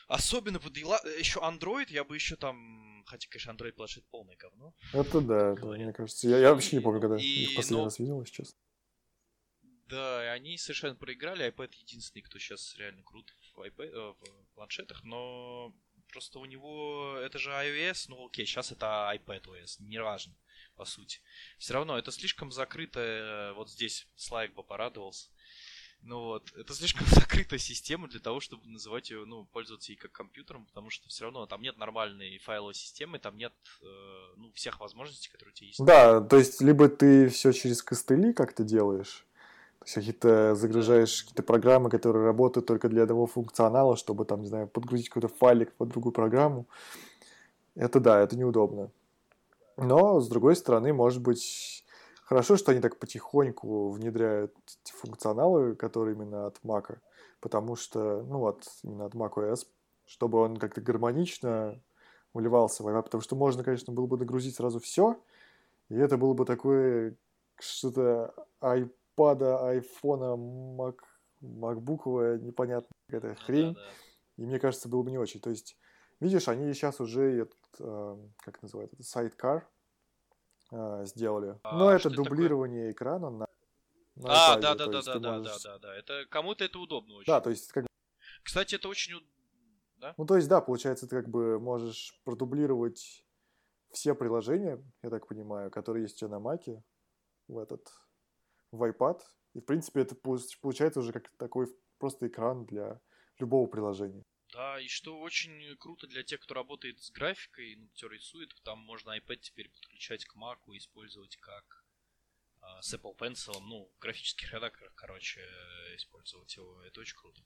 особенно 0.08 0.58
под 0.58 0.76
еще 0.76 1.38
Android, 1.38 1.86
я 1.90 2.02
бы 2.02 2.16
еще 2.16 2.34
там, 2.34 3.04
хотя, 3.06 3.28
конечно, 3.28 3.52
Android 3.52 3.72
планшет 3.72 4.04
полное 4.10 4.36
говно. 4.36 4.74
Это 4.92 5.20
да, 5.20 5.54
да, 5.54 5.66
мне 5.66 5.92
кажется, 5.92 6.28
я, 6.28 6.38
я 6.38 6.52
вообще 6.52 6.76
не 6.76 6.82
помню, 6.82 7.00
когда 7.00 7.16
и, 7.16 7.44
их 7.44 7.54
последний 7.54 7.78
но... 7.78 7.84
раз 7.84 8.00
видел, 8.00 8.20
если 8.20 8.34
честно. 8.34 8.58
Да, 9.91 10.32
они 10.32 10.57
совершенно 10.59 10.95
проиграли. 10.95 11.49
iPad 11.49 11.70
единственный, 11.76 12.22
кто 12.22 12.38
сейчас 12.38 12.76
реально 12.76 13.03
крут 13.03 13.34
в, 13.55 13.61
iPad, 13.61 13.91
э, 13.91 14.14
в 14.18 14.55
планшетах, 14.55 15.03
но 15.05 15.74
просто 16.12 16.38
у 16.38 16.45
него 16.45 17.16
это 17.18 17.38
же 17.38 17.51
iOS, 17.51 18.07
ну 18.09 18.26
окей, 18.26 18.47
сейчас 18.47 18.72
это 18.72 19.11
iPadOS, 19.14 19.76
не 19.80 20.01
важно, 20.03 20.34
по 20.76 20.84
сути. 20.84 21.20
Все 21.59 21.74
равно 21.74 21.99
это 21.99 22.11
слишком 22.11 22.51
закрытое, 22.51 23.53
вот 23.55 23.70
здесь 23.70 24.07
Слайк 24.16 24.55
бы 24.55 24.62
порадовался. 24.62 25.28
Ну 26.03 26.20
вот, 26.20 26.51
это 26.57 26.72
слишком 26.72 27.07
закрытая 27.11 27.59
система 27.59 28.09
для 28.09 28.20
того, 28.20 28.41
чтобы 28.41 28.66
называть 28.66 29.11
ее, 29.11 29.24
ну, 29.26 29.45
пользоваться 29.47 29.93
ей 29.93 29.99
как 29.99 30.12
компьютером, 30.12 30.64
потому 30.66 30.88
что 30.91 31.09
все 31.09 31.24
равно 31.24 31.47
там 31.47 31.61
нет 31.61 31.76
нормальной 31.76 32.38
файловой 32.38 32.74
системы, 32.74 33.18
там 33.18 33.36
нет, 33.36 33.53
э, 33.82 34.34
ну, 34.36 34.51
всех 34.55 34.80
возможностей, 34.80 35.30
которые 35.30 35.53
у 35.53 35.55
тебя 35.55 35.66
есть. 35.66 35.84
Да, 35.84 36.20
то 36.22 36.38
есть, 36.38 36.62
либо 36.62 36.88
ты 36.88 37.28
все 37.28 37.53
через 37.53 37.82
костыли 37.82 38.32
как-то 38.32 38.64
делаешь, 38.64 39.26
какие-то 39.84 40.54
загружаешь 40.54 41.22
какие-то 41.22 41.42
программы, 41.42 41.90
которые 41.90 42.24
работают 42.24 42.66
только 42.66 42.88
для 42.88 43.02
одного 43.02 43.26
функционала, 43.26 43.96
чтобы 43.96 44.24
там, 44.24 44.42
не 44.42 44.48
знаю, 44.48 44.68
подгрузить 44.68 45.08
какой-то 45.08 45.28
файлик 45.28 45.72
под 45.72 45.88
другую 45.88 46.12
программу. 46.12 46.66
Это 47.74 48.00
да, 48.00 48.20
это 48.20 48.36
неудобно. 48.36 48.90
Но, 49.76 50.20
с 50.20 50.28
другой 50.28 50.56
стороны, 50.56 50.92
может 50.92 51.22
быть, 51.22 51.84
хорошо, 52.24 52.56
что 52.56 52.72
они 52.72 52.80
так 52.80 52.98
потихоньку 52.98 53.90
внедряют 53.90 54.54
функционалы, 54.84 55.74
которые 55.74 56.14
именно 56.14 56.46
от 56.46 56.60
Mac, 56.62 56.98
потому 57.40 57.76
что, 57.76 58.22
ну 58.22 58.38
вот, 58.40 58.64
именно 58.82 59.06
от 59.06 59.14
macOS, 59.14 59.66
чтобы 60.04 60.38
он 60.38 60.56
как-то 60.58 60.80
гармонично 60.80 61.80
вливался 62.34 62.82
в 62.82 62.88
iPad, 62.88 63.04
потому 63.04 63.22
что 63.22 63.36
можно, 63.36 63.64
конечно, 63.64 63.92
было 63.92 64.06
бы 64.06 64.18
нагрузить 64.18 64.56
сразу 64.56 64.78
все, 64.80 65.18
и 65.88 65.94
это 65.96 66.18
было 66.18 66.34
бы 66.34 66.44
такое 66.44 67.16
что-то 67.58 68.34
iPad, 68.60 68.90
айфона, 69.18 70.36
Mac, 70.36 70.98
макбуковая, 71.40 72.38
непонятная 72.38 72.90
какая-то 73.08 73.40
хрень. 73.42 73.74
Да, 73.74 73.80
да. 73.80 73.90
И 74.36 74.46
мне 74.46 74.58
кажется, 74.58 74.88
было 74.88 75.02
бы 75.02 75.11
не 75.11 75.18
очень. 75.18 75.40
То 75.40 75.50
есть, 75.50 75.76
видишь, 76.20 76.48
они 76.48 76.72
сейчас 76.72 77.00
уже, 77.00 77.42
этот, 77.42 77.58
э, 77.78 78.28
как 78.38 78.62
называют 78.62 78.92
это, 78.92 79.02
сайдкар 79.02 79.68
э, 80.70 81.04
сделали. 81.04 81.58
А, 81.62 81.76
Но 81.76 81.90
это 81.90 82.11
дублирование 82.11 82.92
такое? 82.92 82.92
экрана 82.92 83.30
на, 83.30 83.46
на 84.16 84.52
А, 84.52 84.56
iPad, 84.56 84.61
да, 84.61 84.74
да, 84.74 84.86
да, 84.86 85.02
да, 85.02 85.18
да, 85.18 85.32
можешь... 85.32 85.62
да, 85.62 85.72
да, 85.72 85.78
да. 85.78 85.94
Это 85.94 86.24
кому-то 86.30 86.64
это 86.64 86.78
удобно 86.78 87.16
очень. 87.16 87.26
Да, 87.26 87.40
то 87.40 87.50
есть 87.50 87.70
как 87.72 87.86
Кстати, 88.42 88.76
это 88.76 88.88
очень 88.88 89.20
да? 90.00 90.14
Ну, 90.16 90.24
то 90.24 90.36
есть, 90.36 90.48
да, 90.48 90.61
получается, 90.61 91.06
ты 91.06 91.16
как 91.16 91.28
бы 91.28 91.61
можешь 91.61 92.18
продублировать 92.24 93.24
все 93.92 94.14
приложения, 94.14 94.82
я 95.02 95.11
так 95.11 95.26
понимаю, 95.26 95.70
которые 95.70 96.04
есть 96.04 96.16
у 96.16 96.18
тебя 96.20 96.30
на 96.30 96.40
Маке 96.40 96.82
в 97.48 97.58
этот 97.58 97.92
в 98.72 98.82
iPad. 98.82 99.20
И, 99.54 99.60
в 99.60 99.64
принципе, 99.64 100.02
это 100.02 100.14
получается 100.14 101.00
уже 101.00 101.12
как 101.12 101.28
такой 101.36 101.66
просто 101.98 102.28
экран 102.28 102.64
для 102.66 103.00
любого 103.38 103.66
приложения. 103.66 104.24
Да, 104.52 104.80
и 104.80 104.88
что 104.88 105.20
очень 105.20 105.76
круто 105.78 106.06
для 106.06 106.24
тех, 106.24 106.40
кто 106.40 106.54
работает 106.54 107.00
с 107.00 107.10
графикой, 107.10 107.76
ну, 107.76 107.88
кто 107.94 108.08
рисует, 108.08 108.50
там 108.64 108.78
можно 108.80 109.16
iPad 109.16 109.36
теперь 109.36 109.70
подключать 109.70 110.24
к 110.24 110.36
Mac 110.36 110.58
и 110.72 110.78
использовать 110.78 111.36
как 111.36 111.84
э, 112.62 112.66
с 112.80 112.94
Apple 112.94 113.16
Pencil, 113.16 113.60
ну, 113.60 113.88
в 113.94 113.98
графических 114.00 114.52
редакторах, 114.52 114.92
короче, 114.94 115.40
использовать 115.94 116.56
его. 116.56 116.82
Это 116.82 117.00
очень 117.00 117.16
круто. 117.16 117.40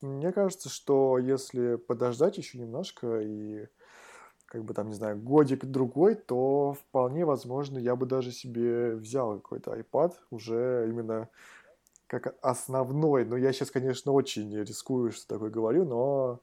Мне 0.00 0.32
кажется, 0.32 0.68
что 0.68 1.18
если 1.18 1.76
подождать 1.76 2.38
еще 2.38 2.58
немножко 2.58 3.20
и 3.20 3.66
как 4.48 4.64
бы 4.64 4.74
там, 4.74 4.88
не 4.88 4.94
знаю, 4.94 5.18
годик-другой, 5.18 6.14
то 6.14 6.74
вполне 6.80 7.24
возможно 7.24 7.78
я 7.78 7.94
бы 7.96 8.06
даже 8.06 8.32
себе 8.32 8.94
взял 8.96 9.36
какой-то 9.40 9.78
iPad 9.78 10.14
уже 10.30 10.86
именно 10.88 11.28
как 12.06 12.34
основной. 12.40 13.26
Но 13.26 13.36
я 13.36 13.52
сейчас, 13.52 13.70
конечно, 13.70 14.12
очень 14.12 14.54
рискую, 14.56 15.12
что 15.12 15.28
такое 15.28 15.50
говорю, 15.50 15.84
но 15.84 16.40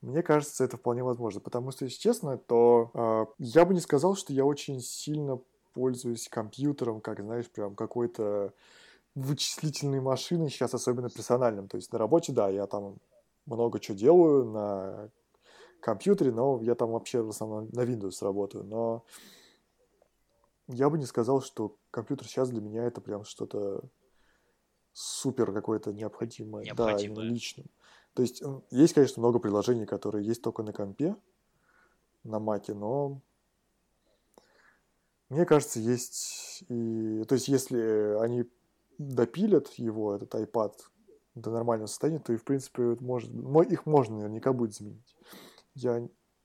мне 0.00 0.22
кажется, 0.22 0.64
это 0.64 0.76
вполне 0.76 1.04
возможно. 1.04 1.40
Потому 1.40 1.70
что, 1.70 1.84
если 1.84 1.98
честно, 1.98 2.36
то 2.36 2.90
э, 2.92 3.26
я 3.38 3.64
бы 3.64 3.72
не 3.72 3.80
сказал, 3.80 4.16
что 4.16 4.32
я 4.32 4.44
очень 4.44 4.80
сильно 4.80 5.38
пользуюсь 5.72 6.28
компьютером, 6.28 7.00
как, 7.00 7.20
знаешь, 7.20 7.48
прям 7.48 7.74
какой-то 7.74 8.52
вычислительной 9.14 10.00
машиной 10.00 10.50
сейчас, 10.50 10.74
особенно 10.74 11.08
персональным. 11.08 11.68
То 11.68 11.76
есть 11.76 11.92
на 11.92 11.98
работе, 11.98 12.32
да, 12.32 12.48
я 12.48 12.66
там 12.66 12.96
много 13.46 13.78
чего 13.78 13.96
делаю 13.96 14.44
на 14.44 15.08
компьютере, 15.84 16.32
но 16.32 16.60
я 16.62 16.74
там 16.74 16.92
вообще 16.92 17.20
в 17.20 17.28
основном 17.28 17.68
на 17.72 17.82
Windows 17.82 18.16
работаю. 18.22 18.64
Но 18.64 19.04
я 20.66 20.88
бы 20.88 20.98
не 20.98 21.04
сказал, 21.04 21.42
что 21.42 21.76
компьютер 21.90 22.26
сейчас 22.26 22.48
для 22.48 22.62
меня 22.62 22.84
это 22.84 23.02
прям 23.02 23.24
что-то 23.24 23.82
супер 24.94 25.52
какое-то 25.52 25.92
необходимое. 25.92 26.64
необходимое. 26.64 26.96
Да, 26.96 27.22
именно 27.22 27.32
личным. 27.32 27.66
То 28.14 28.22
есть 28.22 28.42
есть, 28.70 28.94
конечно, 28.94 29.20
много 29.20 29.38
приложений, 29.38 29.84
которые 29.84 30.26
есть 30.26 30.40
только 30.40 30.62
на 30.62 30.72
компе, 30.72 31.16
на 32.22 32.38
маке, 32.38 32.72
но 32.72 33.20
мне 35.28 35.44
кажется, 35.44 35.80
есть 35.80 36.64
и... 36.68 37.24
То 37.24 37.34
есть 37.34 37.48
если 37.48 38.16
они 38.22 38.44
допилят 38.96 39.68
его, 39.72 40.14
этот 40.14 40.34
iPad, 40.34 40.72
до 41.34 41.50
нормального 41.50 41.88
состояния, 41.88 42.20
то 42.20 42.32
и, 42.32 42.36
в 42.36 42.44
принципе, 42.44 42.96
может, 43.00 43.30
их 43.70 43.86
можно 43.86 44.18
наверняка 44.18 44.52
будет 44.52 44.72
заменить 44.72 45.14
я 45.74 46.00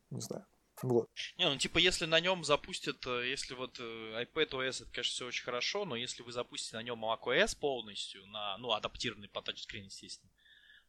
не 0.10 0.22
знаю. 0.22 0.46
Вот. 0.82 1.10
Не, 1.38 1.50
ну 1.50 1.58
типа, 1.58 1.78
если 1.78 2.06
на 2.06 2.20
нем 2.20 2.44
запустят, 2.44 3.06
э, 3.06 3.30
если 3.30 3.54
вот 3.54 3.78
э, 3.80 4.24
iPad 4.24 4.52
OS, 4.52 4.84
это, 4.84 4.92
конечно, 4.92 5.12
все 5.12 5.28
очень 5.28 5.44
хорошо, 5.44 5.86
но 5.86 5.96
если 5.96 6.24
вы 6.24 6.32
запустите 6.32 6.78
на 6.78 6.84
нем 6.84 7.04
macOS 7.04 7.58
полностью, 7.60 8.26
на, 8.28 8.58
ну, 8.58 8.72
адаптированный 8.72 9.28
по 9.28 9.42
тачскрин, 9.42 9.86
естественно, 9.86 10.32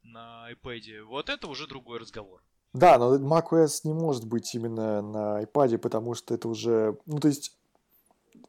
на 0.03 0.53
iPad, 0.53 1.03
вот 1.03 1.29
это 1.29 1.49
уже 1.49 1.67
другой 1.67 1.99
разговор. 1.99 2.43
Да, 2.73 2.99
но 2.99 3.17
macOS 3.17 3.81
не 3.85 3.93
может 3.93 4.27
быть 4.27 4.55
именно 4.55 5.03
на 5.03 5.43
iPad, 5.43 5.79
потому 5.79 6.15
что 6.15 6.35
это 6.35 6.49
уже, 6.49 6.97
ну, 7.07 7.19
то 7.19 7.29
есть, 7.29 7.57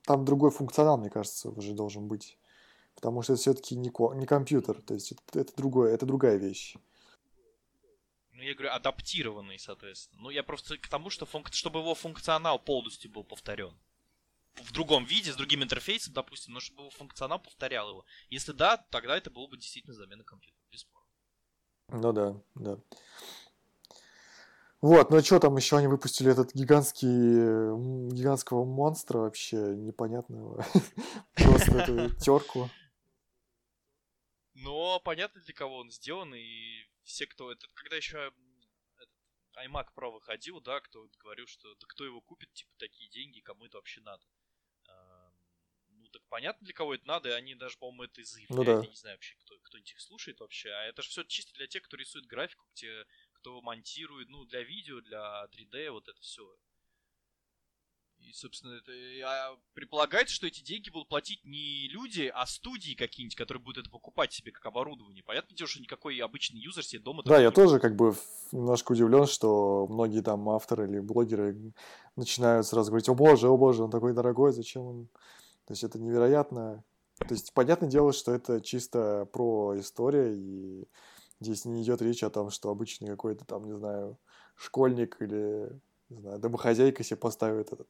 там 0.03 0.25
другой 0.25 0.51
функционал, 0.51 0.97
мне 0.97 1.09
кажется, 1.09 1.49
уже 1.49 1.73
должен 1.73 2.07
быть. 2.07 2.37
Потому 2.95 3.23
что 3.23 3.33
это 3.33 3.41
все-таки 3.41 3.75
не, 3.75 3.91
не 4.15 4.25
компьютер, 4.27 4.81
то 4.81 4.93
есть 4.93 5.13
это, 5.13 5.39
это 5.39 5.55
другое, 5.55 5.93
это 5.93 6.05
другая 6.05 6.37
вещь. 6.37 6.75
Ну, 8.41 8.47
я 8.47 8.55
говорю, 8.55 8.73
адаптированный, 8.73 9.59
соответственно. 9.59 10.23
Ну, 10.23 10.29
я 10.31 10.41
просто 10.41 10.75
к 10.75 10.87
тому, 10.87 11.11
что 11.11 11.27
функ... 11.27 11.53
чтобы 11.53 11.81
его 11.81 11.93
функционал 11.93 12.57
полностью 12.57 13.11
был 13.11 13.23
повторен. 13.23 13.77
В 14.55 14.71
другом 14.71 15.05
виде, 15.05 15.31
с 15.31 15.35
другим 15.35 15.61
интерфейсом, 15.61 16.13
допустим, 16.13 16.53
но 16.53 16.59
чтобы 16.59 16.81
его 16.81 16.89
функционал 16.89 17.37
повторял 17.37 17.87
его. 17.89 18.03
Если 18.31 18.51
да, 18.51 18.77
тогда 18.77 19.15
это 19.15 19.29
было 19.29 19.45
бы 19.45 19.57
действительно 19.57 19.93
замена 19.93 20.23
компьютера, 20.23 20.59
бесспорно. 20.71 21.07
Ну 21.89 22.13
да, 22.13 22.41
да. 22.55 22.79
Вот, 24.81 25.11
ну 25.11 25.17
а 25.17 25.23
что 25.23 25.39
там 25.39 25.55
еще 25.55 25.77
они 25.77 25.85
выпустили 25.85 26.31
этот 26.31 26.55
гигантский, 26.55 27.07
гигантского 28.11 28.65
монстра 28.65 29.19
вообще 29.19 29.57
непонятного. 29.57 30.65
Просто 31.35 31.77
эту 31.77 32.15
терку. 32.15 32.71
Но 34.55 34.99
понятно, 34.99 35.41
для 35.41 35.53
кого 35.53 35.77
он 35.77 35.91
сделан, 35.91 36.33
и 36.33 36.90
все, 37.11 37.27
кто... 37.27 37.51
Это 37.51 37.67
когда 37.75 37.95
еще 37.95 38.33
iMac 39.57 39.93
Pro 39.95 40.11
выходил, 40.11 40.61
да, 40.61 40.79
кто 40.79 41.07
говорил, 41.19 41.45
что 41.47 41.75
да 41.75 41.87
кто 41.87 42.05
его 42.05 42.21
купит, 42.21 42.51
типа, 42.53 42.71
такие 42.77 43.09
деньги, 43.09 43.41
кому 43.41 43.65
это 43.65 43.77
вообще 43.77 44.01
надо. 44.01 44.25
Ну, 45.89 46.07
так 46.07 46.23
понятно, 46.29 46.65
для 46.65 46.73
кого 46.73 46.95
это 46.95 47.07
надо, 47.07 47.29
и 47.29 47.33
они 47.33 47.55
даже, 47.55 47.77
по-моему, 47.77 48.03
это 48.03 48.23
заявляют. 48.23 48.57
Ну 48.57 48.63
да. 48.63 48.81
Я 48.81 48.89
не 48.89 48.95
знаю 48.95 49.15
вообще, 49.17 49.35
кто, 49.35 49.59
кто-нибудь 49.59 49.91
их 49.91 50.01
слушает 50.01 50.39
вообще. 50.39 50.69
А 50.71 50.83
это 50.85 51.01
же 51.01 51.09
все 51.09 51.23
чисто 51.23 51.53
для 51.53 51.67
тех, 51.67 51.83
кто 51.83 51.97
рисует 51.97 52.25
графику, 52.25 52.65
те, 52.73 53.05
кто 53.33 53.61
монтирует, 53.61 54.29
ну, 54.29 54.45
для 54.45 54.63
видео, 54.63 55.01
для 55.01 55.45
3D, 55.51 55.91
вот 55.91 56.07
это 56.07 56.19
все. 56.21 56.57
И, 58.27 58.33
собственно, 58.33 58.73
это 58.73 58.91
а 59.25 59.57
предполагается, 59.73 60.33
что 60.33 60.47
эти 60.47 60.61
деньги 60.61 60.89
будут 60.89 61.09
платить 61.09 61.43
не 61.43 61.87
люди, 61.89 62.31
а 62.33 62.45
студии 62.45 62.93
какие-нибудь, 62.93 63.35
которые 63.35 63.61
будут 63.61 63.83
это 63.83 63.89
покупать 63.89 64.31
себе 64.31 64.51
как 64.51 64.65
оборудование. 64.65 65.23
Понятно 65.23 65.55
дело, 65.55 65.67
что 65.67 65.81
никакой 65.81 66.17
обычный 66.19 66.59
юзер 66.59 66.83
себе 66.85 67.01
дома... 67.01 67.23
Да, 67.23 67.41
я 67.41 67.51
тоже 67.51 67.79
как 67.79 67.95
бы 67.95 68.15
немножко 68.51 68.93
удивлен, 68.93 69.25
что 69.25 69.87
многие 69.89 70.21
там 70.21 70.47
авторы 70.49 70.87
или 70.87 70.99
блогеры 70.99 71.73
начинают 72.15 72.65
сразу 72.67 72.91
говорить, 72.91 73.09
о 73.09 73.15
боже, 73.15 73.47
о 73.47 73.57
боже, 73.57 73.83
он 73.83 73.91
такой 73.91 74.13
дорогой, 74.13 74.53
зачем 74.53 74.83
он... 74.83 75.07
То 75.65 75.73
есть 75.73 75.83
это 75.83 75.99
невероятно. 75.99 76.83
То 77.17 77.33
есть 77.33 77.53
понятное 77.53 77.89
дело, 77.89 78.13
что 78.13 78.31
это 78.31 78.61
чисто 78.61 79.27
про 79.33 79.79
историю, 79.79 80.35
и 80.35 80.85
здесь 81.39 81.65
не 81.65 81.83
идет 81.83 82.01
речь 82.01 82.23
о 82.23 82.29
том, 82.29 82.49
что 82.49 82.69
обычный 82.69 83.07
какой-то 83.09 83.45
там, 83.45 83.65
не 83.65 83.75
знаю, 83.75 84.17
школьник 84.55 85.21
или, 85.21 85.69
не 86.09 86.19
знаю, 86.19 86.39
домохозяйка 86.39 87.03
себе 87.03 87.17
поставит 87.17 87.73
этот 87.73 87.89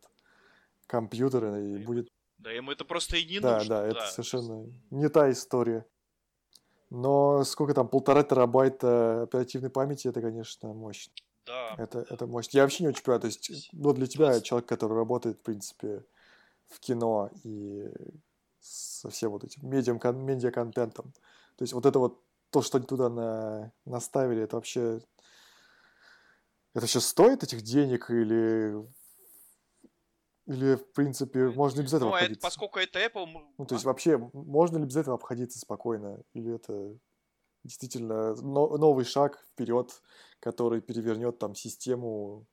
компьютер 0.91 1.55
и 1.55 1.77
будет... 1.77 2.09
Да, 2.37 2.51
ему 2.51 2.71
это 2.71 2.83
просто 2.83 3.15
и 3.15 3.25
не 3.25 3.39
да, 3.39 3.55
нужно. 3.55 3.69
Да, 3.69 3.81
да, 3.81 3.87
это 3.87 4.11
совершенно 4.11 4.65
не 4.89 5.09
та 5.09 5.31
история. 5.31 5.85
Но 6.89 7.45
сколько 7.45 7.73
там, 7.73 7.87
полтора 7.87 8.23
терабайта 8.23 9.23
оперативной 9.23 9.69
памяти, 9.69 10.09
это, 10.09 10.21
конечно, 10.21 10.73
мощно. 10.73 11.13
Да. 11.45 11.75
Это, 11.77 12.05
это 12.09 12.27
мощно. 12.27 12.57
Я 12.57 12.63
вообще 12.63 12.83
не 12.83 12.89
очень 12.89 13.03
понимаю, 13.03 13.21
то 13.21 13.27
есть, 13.27 13.69
ну, 13.71 13.93
для 13.93 14.07
тебя, 14.07 14.25
20... 14.25 14.43
человек, 14.43 14.67
который 14.67 14.97
работает, 14.97 15.37
в 15.37 15.41
принципе, 15.41 16.03
в 16.67 16.79
кино 16.79 17.29
и 17.43 17.89
со 18.59 19.09
всем 19.09 19.31
вот 19.31 19.43
этим 19.45 19.69
медиа, 19.69 19.93
медиа-контентом, 20.11 21.13
то 21.55 21.63
есть 21.63 21.73
вот 21.73 21.85
это 21.85 21.99
вот, 21.99 22.19
то, 22.49 22.61
что 22.61 22.77
они 22.77 22.85
туда 22.85 23.09
на, 23.09 23.71
наставили, 23.85 24.43
это 24.43 24.57
вообще... 24.57 24.99
Это 26.73 26.87
сейчас 26.87 27.05
стоит 27.05 27.43
этих 27.43 27.61
денег 27.61 28.09
или 28.09 28.75
или, 30.51 30.75
в 30.75 30.91
принципе, 30.93 31.49
можно 31.49 31.79
и 31.79 31.83
без 31.83 31.93
этого 31.93 32.09
ну, 32.09 32.15
обходиться? 32.15 32.39
Это, 32.39 32.41
поскольку 32.41 32.79
это 32.79 32.99
Apple... 32.99 33.27
Ну, 33.57 33.65
то 33.65 33.75
есть, 33.75 33.85
вообще, 33.85 34.17
можно 34.33 34.77
ли 34.77 34.85
без 34.85 34.97
этого 34.97 35.15
обходиться 35.15 35.59
спокойно? 35.59 36.21
Или 36.33 36.55
это 36.55 36.97
действительно 37.63 38.35
но, 38.35 38.77
новый 38.77 39.05
шаг 39.05 39.45
вперед, 39.51 40.01
который 40.39 40.81
перевернет 40.81 41.39
там 41.39 41.55
систему, 41.55 42.47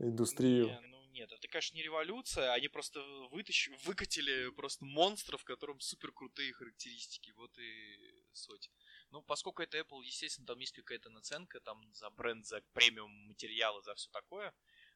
индустрию? 0.00 0.66
Не, 0.66 0.80
ну 0.80 1.04
нет, 1.10 1.30
это, 1.30 1.46
конечно, 1.46 1.76
не 1.76 1.84
революция, 1.84 2.52
они 2.52 2.66
просто 2.68 3.00
вытащ... 3.30 3.68
выкатили 3.84 4.50
просто 4.50 4.84
монстров, 4.84 5.42
в 5.42 5.44
котором 5.44 5.78
супер 5.78 6.10
крутые 6.10 6.52
характеристики, 6.52 7.32
вот 7.36 7.56
и 7.58 8.24
суть. 8.32 8.70
Ну, 9.10 9.22
поскольку 9.22 9.62
это 9.62 9.78
Apple, 9.78 10.02
естественно, 10.02 10.46
там 10.46 10.58
есть 10.58 10.72
какая-то 10.72 11.08
наценка, 11.10 11.60
там 11.60 11.80
за 11.94 12.10
бренд, 12.10 12.44
за 12.46 12.62
премиум 12.72 13.12
материалы, 13.28 13.80
за 13.82 13.94
все 13.94 14.10
такое, 14.10 14.52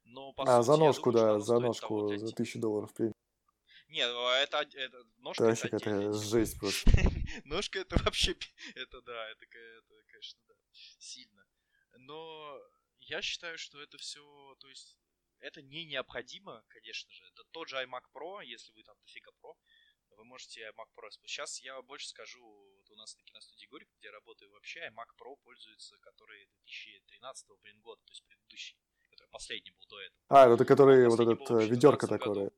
но, 0.09 0.33
по 0.33 0.43
а, 0.45 0.63
сути, 0.63 0.67
за 0.67 0.77
ножку, 0.77 1.13
думаю, 1.13 1.39
да, 1.39 1.41
за 1.41 1.59
ножку 1.59 2.17
за 2.17 2.35
тысячу 2.35 2.59
долларов 2.59 2.93
премиум. 2.95 3.15
Нет, 3.89 4.11
ну, 4.13 4.29
это, 4.29 4.59
это 4.59 5.05
ножка 5.19 5.45
это 5.45 5.51
вообще 5.51 5.69
какая 5.69 6.13
жесть 6.13 6.59
просто. 6.59 6.91
Ножка 7.45 7.79
это 7.79 7.97
вообще, 8.05 8.37
это 8.75 9.01
да, 9.03 9.31
это, 9.31 9.45
это, 9.45 10.03
конечно, 10.11 10.41
да, 10.47 10.55
сильно. 10.99 11.47
Но 11.99 12.59
я 13.01 13.23
считаю, 13.23 13.59
что 13.59 13.81
это 13.81 13.99
все, 13.99 14.23
то 14.61 14.69
есть, 14.69 14.99
это 15.41 15.63
не 15.63 15.85
необходимо, 15.85 16.65
конечно 16.69 17.13
же. 17.13 17.25
Это 17.27 17.45
тот 17.51 17.69
же 17.69 17.77
iMac 17.77 18.05
Pro, 18.13 18.45
если 18.45 18.73
вы 18.73 18.83
там 18.83 18.99
дофига 19.01 19.31
Pro, 19.43 19.55
вы 20.17 20.25
можете 20.25 20.63
iMac 20.69 20.89
Pro. 20.97 21.11
Сейчас 21.25 21.61
я 21.61 21.81
больше 21.83 22.09
скажу, 22.09 22.45
вот 22.45 22.91
у 22.91 22.97
нас 22.97 23.17
на 23.17 23.23
киностудии 23.23 23.67
Горик, 23.67 23.89
где 23.99 24.09
я 24.09 24.13
работаю 24.13 24.51
вообще, 24.51 24.81
iMac 24.89 25.09
Pro 25.21 25.37
пользуется, 25.45 25.97
который 25.99 26.47
2013 26.47 27.47
блин, 27.63 27.81
год, 27.81 28.03
то 28.05 28.11
есть 28.11 28.25
предыдущий 28.25 28.77
который 29.19 29.31
последний 29.31 29.71
был 29.71 29.85
до 29.89 30.01
этого. 30.01 30.21
А, 30.29 30.55
это 30.55 30.65
который 30.65 31.09
вот 31.09 31.21
этот 31.21 31.51
э, 31.51 31.67
ведерко 31.67 32.07
такое. 32.07 32.51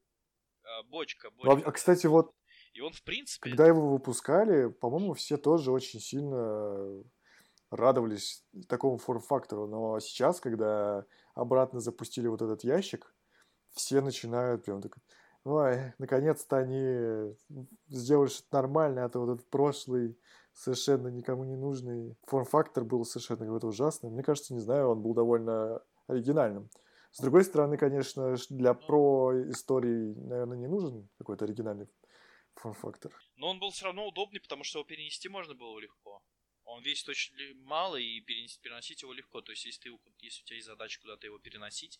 А, 0.64 0.82
бочка, 0.84 1.30
бочка. 1.30 1.68
А, 1.68 1.72
кстати, 1.72 2.06
вот 2.06 2.34
и 2.72 2.80
он, 2.80 2.92
в 2.92 3.02
принципе... 3.02 3.50
Когда 3.50 3.66
его 3.66 3.88
выпускали, 3.88 4.68
по-моему, 4.68 5.14
все 5.14 5.36
тоже 5.36 5.72
очень 5.72 6.00
сильно 6.00 7.02
радовались 7.70 8.44
такому 8.68 8.98
форм-фактору. 8.98 9.66
Но 9.66 9.98
сейчас, 10.00 10.40
когда 10.40 11.04
обратно 11.34 11.80
запустили 11.80 12.28
вот 12.28 12.42
этот 12.42 12.62
ящик, 12.64 13.14
все 13.72 14.00
начинают 14.00 14.64
прям 14.64 14.80
так... 14.82 14.96
Ой, 15.42 15.94
наконец-то 15.98 16.58
они 16.58 17.34
сделали 17.88 18.28
что-то 18.28 18.56
нормальное, 18.56 19.06
а 19.06 19.08
то 19.08 19.20
вот 19.20 19.34
этот 19.34 19.48
прошлый 19.48 20.18
совершенно 20.52 21.08
никому 21.08 21.44
не 21.44 21.56
нужный 21.56 22.14
форм-фактор 22.26 22.84
был 22.84 23.04
совершенно 23.04 23.46
какой-то 23.46 23.68
ужасный. 23.68 24.10
Мне 24.10 24.22
кажется, 24.22 24.52
не 24.52 24.60
знаю, 24.60 24.90
он 24.90 25.02
был 25.02 25.14
довольно 25.14 25.82
оригинальным. 26.10 26.70
С 27.12 27.20
другой 27.20 27.44
стороны, 27.44 27.76
конечно, 27.76 28.36
для 28.50 28.72
про 28.74 29.32
истории, 29.50 30.14
наверное, 30.14 30.56
не 30.56 30.68
нужен 30.68 31.08
какой-то 31.18 31.44
оригинальный 31.44 31.88
форм-фактор. 32.54 33.12
Но 33.36 33.48
он 33.48 33.58
был 33.58 33.70
все 33.70 33.86
равно 33.86 34.06
удобный, 34.06 34.40
потому 34.40 34.64
что 34.64 34.78
его 34.78 34.86
перенести 34.86 35.28
можно 35.28 35.54
было 35.54 35.78
легко. 35.78 36.22
Он 36.64 36.82
весит 36.82 37.08
очень 37.08 37.34
мало, 37.64 37.96
и 37.96 38.20
перенести, 38.20 38.60
переносить 38.60 39.02
его 39.02 39.12
легко. 39.12 39.40
То 39.40 39.50
есть, 39.50 39.64
если, 39.64 39.80
ты, 39.80 39.98
если 40.18 40.42
у 40.42 40.44
тебя 40.44 40.56
есть 40.56 40.68
задача 40.68 41.00
куда-то 41.00 41.26
его 41.26 41.38
переносить, 41.38 41.98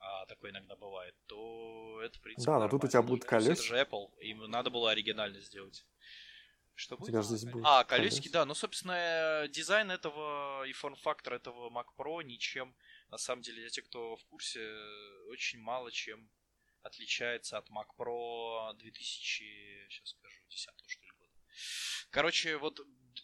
а 0.00 0.24
такое 0.26 0.50
иногда 0.50 0.76
бывает, 0.76 1.14
то 1.26 2.00
это, 2.02 2.18
в 2.18 2.22
принципе, 2.22 2.50
Да, 2.50 2.58
но 2.60 2.68
тут 2.68 2.84
у 2.84 2.88
тебя 2.88 3.02
будут 3.02 3.24
колеса. 3.24 3.52
Это 3.52 3.62
же 3.62 3.80
Apple, 3.80 4.08
им 4.20 4.38
надо 4.50 4.70
было 4.70 4.90
оригинально 4.92 5.40
сделать. 5.40 5.86
Что 6.74 6.96
будет? 6.96 7.08
У 7.08 7.12
тебя 7.12 7.22
здесь 7.22 7.44
будет 7.44 7.64
а, 7.66 7.84
колесики, 7.84 8.28
да. 8.28 8.44
Ну, 8.44 8.54
собственно, 8.54 9.46
дизайн 9.50 9.90
этого 9.90 10.64
и 10.64 10.72
форм-фактор 10.72 11.34
этого 11.34 11.70
Mac 11.70 11.86
Pro 11.98 12.22
ничем 12.22 12.74
на 13.10 13.18
самом 13.18 13.42
деле, 13.42 13.60
для 13.60 13.70
тех, 13.70 13.84
кто 13.84 14.16
в 14.16 14.24
курсе, 14.26 14.60
очень 15.28 15.60
мало 15.60 15.90
чем 15.90 16.30
отличается 16.82 17.58
от 17.58 17.68
Mac 17.70 17.88
Pro 17.96 18.74
2000, 18.74 19.88
сейчас 19.88 20.10
скажу, 20.10 20.42
10 20.48 20.70
что 20.86 21.04
ли 21.04 21.12
года. 21.12 21.32
Короче, 22.10 22.56
вот 22.56 22.80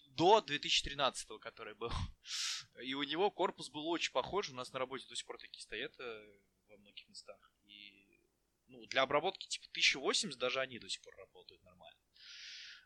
до 0.09 0.41
2013, 0.41 1.41
который 1.41 1.75
был. 1.75 1.91
И 2.83 2.95
у 2.95 3.03
него 3.03 3.31
корпус 3.31 3.71
был 3.71 3.87
очень 3.89 4.13
похож. 4.13 4.51
У 4.51 4.55
нас 4.55 4.73
на 4.73 4.79
работе 4.79 5.07
до 5.09 5.17
сих 5.17 5.27
пор 5.27 5.39
такие 5.39 5.63
стоят 5.63 5.95
э, 5.99 6.39
во 6.69 6.77
многих 6.77 7.09
местах. 7.09 7.53
И 7.65 8.21
ну, 8.67 8.85
для 8.87 9.03
обработки 9.03 9.47
типа 9.47 9.67
1080 9.71 10.39
даже 10.39 10.61
они 10.61 10.79
до 10.79 10.89
сих 10.89 11.03
пор 11.03 11.17
работают 11.17 11.63
нормально. 11.63 12.01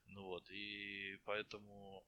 Ну 0.06 0.24
вот, 0.24 0.50
и 0.50 1.18
поэтому 1.24 2.06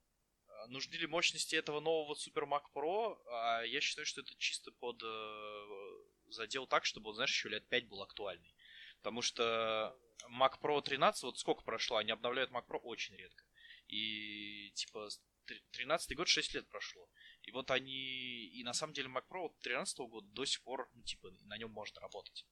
нужны 0.68 0.94
ли 0.94 1.06
мощности 1.06 1.56
этого 1.56 1.80
нового 1.80 2.14
Super 2.14 2.46
Mac 2.46 2.64
Pro? 2.74 3.18
А 3.26 3.62
я 3.62 3.80
считаю, 3.80 4.06
что 4.06 4.20
это 4.20 4.34
чисто 4.38 4.70
под 4.72 5.02
э, 5.02 5.66
задел 6.28 6.66
так, 6.66 6.84
чтобы 6.84 7.10
он, 7.10 7.16
знаешь, 7.16 7.30
еще 7.30 7.48
лет 7.48 7.68
5 7.68 7.88
был 7.88 8.02
актуальный. 8.02 8.54
Потому 8.98 9.22
что 9.22 9.96
Mac 10.28 10.60
Pro 10.60 10.82
13, 10.82 11.22
вот 11.24 11.38
сколько 11.38 11.62
прошло, 11.62 11.96
они 11.96 12.12
обновляют 12.12 12.50
Mac 12.50 12.66
Pro 12.66 12.78
очень 12.82 13.16
редко. 13.16 13.44
И 13.88 14.70
типа 14.74 15.08
13 15.72 16.16
год 16.16 16.28
6 16.28 16.54
лет 16.54 16.68
прошло. 16.68 17.08
И 17.42 17.50
вот 17.52 17.70
они, 17.70 18.46
и 18.46 18.62
на 18.62 18.72
самом 18.72 18.92
деле 18.92 19.08
Mac 19.08 19.24
Pro 19.28 19.52
13 19.62 19.98
года 20.00 20.26
до 20.28 20.44
сих 20.44 20.62
пор, 20.62 20.90
ну 20.94 21.02
типа, 21.02 21.30
на 21.42 21.56
нем 21.56 21.70
можно 21.70 22.00
работать. 22.00 22.46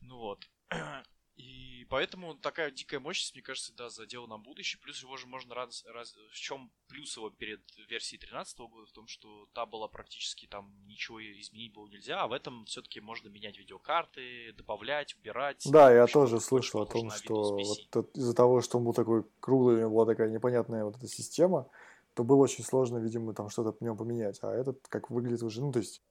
Ну 0.00 0.18
вот. 0.18 0.48
И 1.36 1.75
поэтому 1.88 2.34
такая 2.34 2.70
дикая 2.70 3.00
мощность, 3.00 3.34
мне 3.34 3.42
кажется, 3.42 3.72
да, 3.74 3.88
задел 3.88 4.26
на 4.26 4.38
будущее. 4.38 4.80
Плюс 4.80 5.02
его 5.02 5.16
же 5.16 5.26
можно 5.26 5.54
раз, 5.54 5.84
раз 5.86 6.14
в 6.30 6.34
чем 6.36 6.70
плюс 6.88 7.16
его 7.16 7.30
перед 7.30 7.60
версией 7.88 8.18
2013 8.18 8.58
года, 8.58 8.86
в 8.86 8.92
том, 8.92 9.06
что 9.06 9.48
та 9.52 9.66
была 9.66 9.88
практически 9.88 10.46
там 10.46 10.72
ничего 10.86 11.20
изменить 11.20 11.72
было 11.72 11.88
нельзя, 11.88 12.22
а 12.22 12.26
в 12.26 12.32
этом 12.32 12.64
все-таки 12.66 13.00
можно 13.00 13.28
менять 13.28 13.58
видеокарты, 13.58 14.52
добавлять, 14.52 15.14
убирать. 15.16 15.62
Да, 15.70 15.92
я 15.92 16.06
тоже 16.06 16.40
слышал 16.40 16.82
о 16.82 16.86
том, 16.86 17.10
что 17.10 17.56
вот 17.56 18.16
из-за 18.16 18.34
того, 18.34 18.60
что 18.60 18.78
он 18.78 18.84
был 18.84 18.94
такой 18.94 19.24
круглый, 19.40 19.76
у 19.76 19.80
него 19.80 19.90
была 19.90 20.06
такая 20.06 20.30
непонятная 20.30 20.84
вот 20.84 20.96
эта 20.96 21.08
система, 21.08 21.68
то 22.14 22.24
было 22.24 22.38
очень 22.38 22.64
сложно, 22.64 22.98
видимо, 22.98 23.34
там 23.34 23.50
что-то 23.50 23.72
в 23.72 23.80
нем 23.82 23.96
поменять. 23.96 24.38
А 24.42 24.52
этот 24.52 24.86
как 24.88 25.10
выглядит 25.10 25.42
уже, 25.42 25.60
ну 25.60 25.72
то 25.72 25.80
есть... 25.80 26.02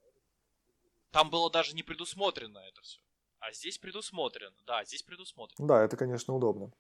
Там 1.12 1.30
было 1.30 1.50
даже 1.50 1.76
не 1.76 1.82
предусмотрено 1.82 2.60
это 2.60 2.82
все. 2.82 3.00
А 3.40 3.52
здесь 3.52 3.78
предусмотрено. 3.78 4.56
Да, 4.66 4.84
здесь 4.86 5.04
предусмотрено. 5.04 5.68
Да, 5.68 5.84
это, 5.84 5.98
конечно, 5.98 6.34
удобно. 6.34 6.72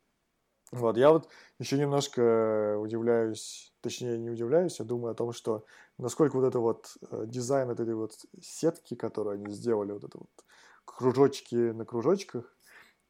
Вот, 0.71 0.97
я 0.97 1.11
вот 1.11 1.29
еще 1.59 1.77
немножко 1.77 2.77
удивляюсь, 2.79 3.73
точнее 3.81 4.17
не 4.17 4.31
удивляюсь, 4.31 4.79
я 4.79 4.85
думаю 4.85 5.11
о 5.11 5.15
том, 5.15 5.31
что 5.31 5.63
насколько 5.99 6.35
вот 6.37 6.45
это 6.47 6.59
вот 6.59 6.97
э, 7.11 7.25
дизайн 7.27 7.69
этой 7.69 7.93
вот 7.93 8.13
сетки, 8.41 8.95
которую 8.95 9.35
они 9.35 9.53
сделали, 9.53 9.91
вот 9.91 10.03
это 10.03 10.17
вот 10.17 10.29
кружочки 10.83 11.55
на 11.55 11.85
кружочках, 11.85 12.57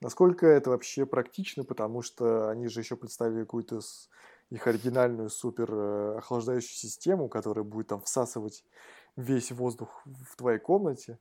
насколько 0.02 0.46
это 0.46 0.70
вообще 0.70 1.06
практично, 1.06 1.64
потому 1.64 2.02
что 2.02 2.50
они 2.50 2.68
же 2.68 2.82
еще 2.82 2.98
представили 2.98 3.42
какую-то 3.42 3.80
их 4.50 4.68
оригинальную 4.68 5.30
супер 5.30 5.74
э, 5.74 6.18
охлаждающую 6.18 6.76
систему, 6.76 7.30
которая 7.30 7.64
будет 7.64 7.88
там 7.88 8.02
всасывать 8.02 8.66
весь 9.16 9.52
воздух 9.52 10.02
в 10.06 10.36
твоей 10.36 10.60
комнате. 10.60 11.20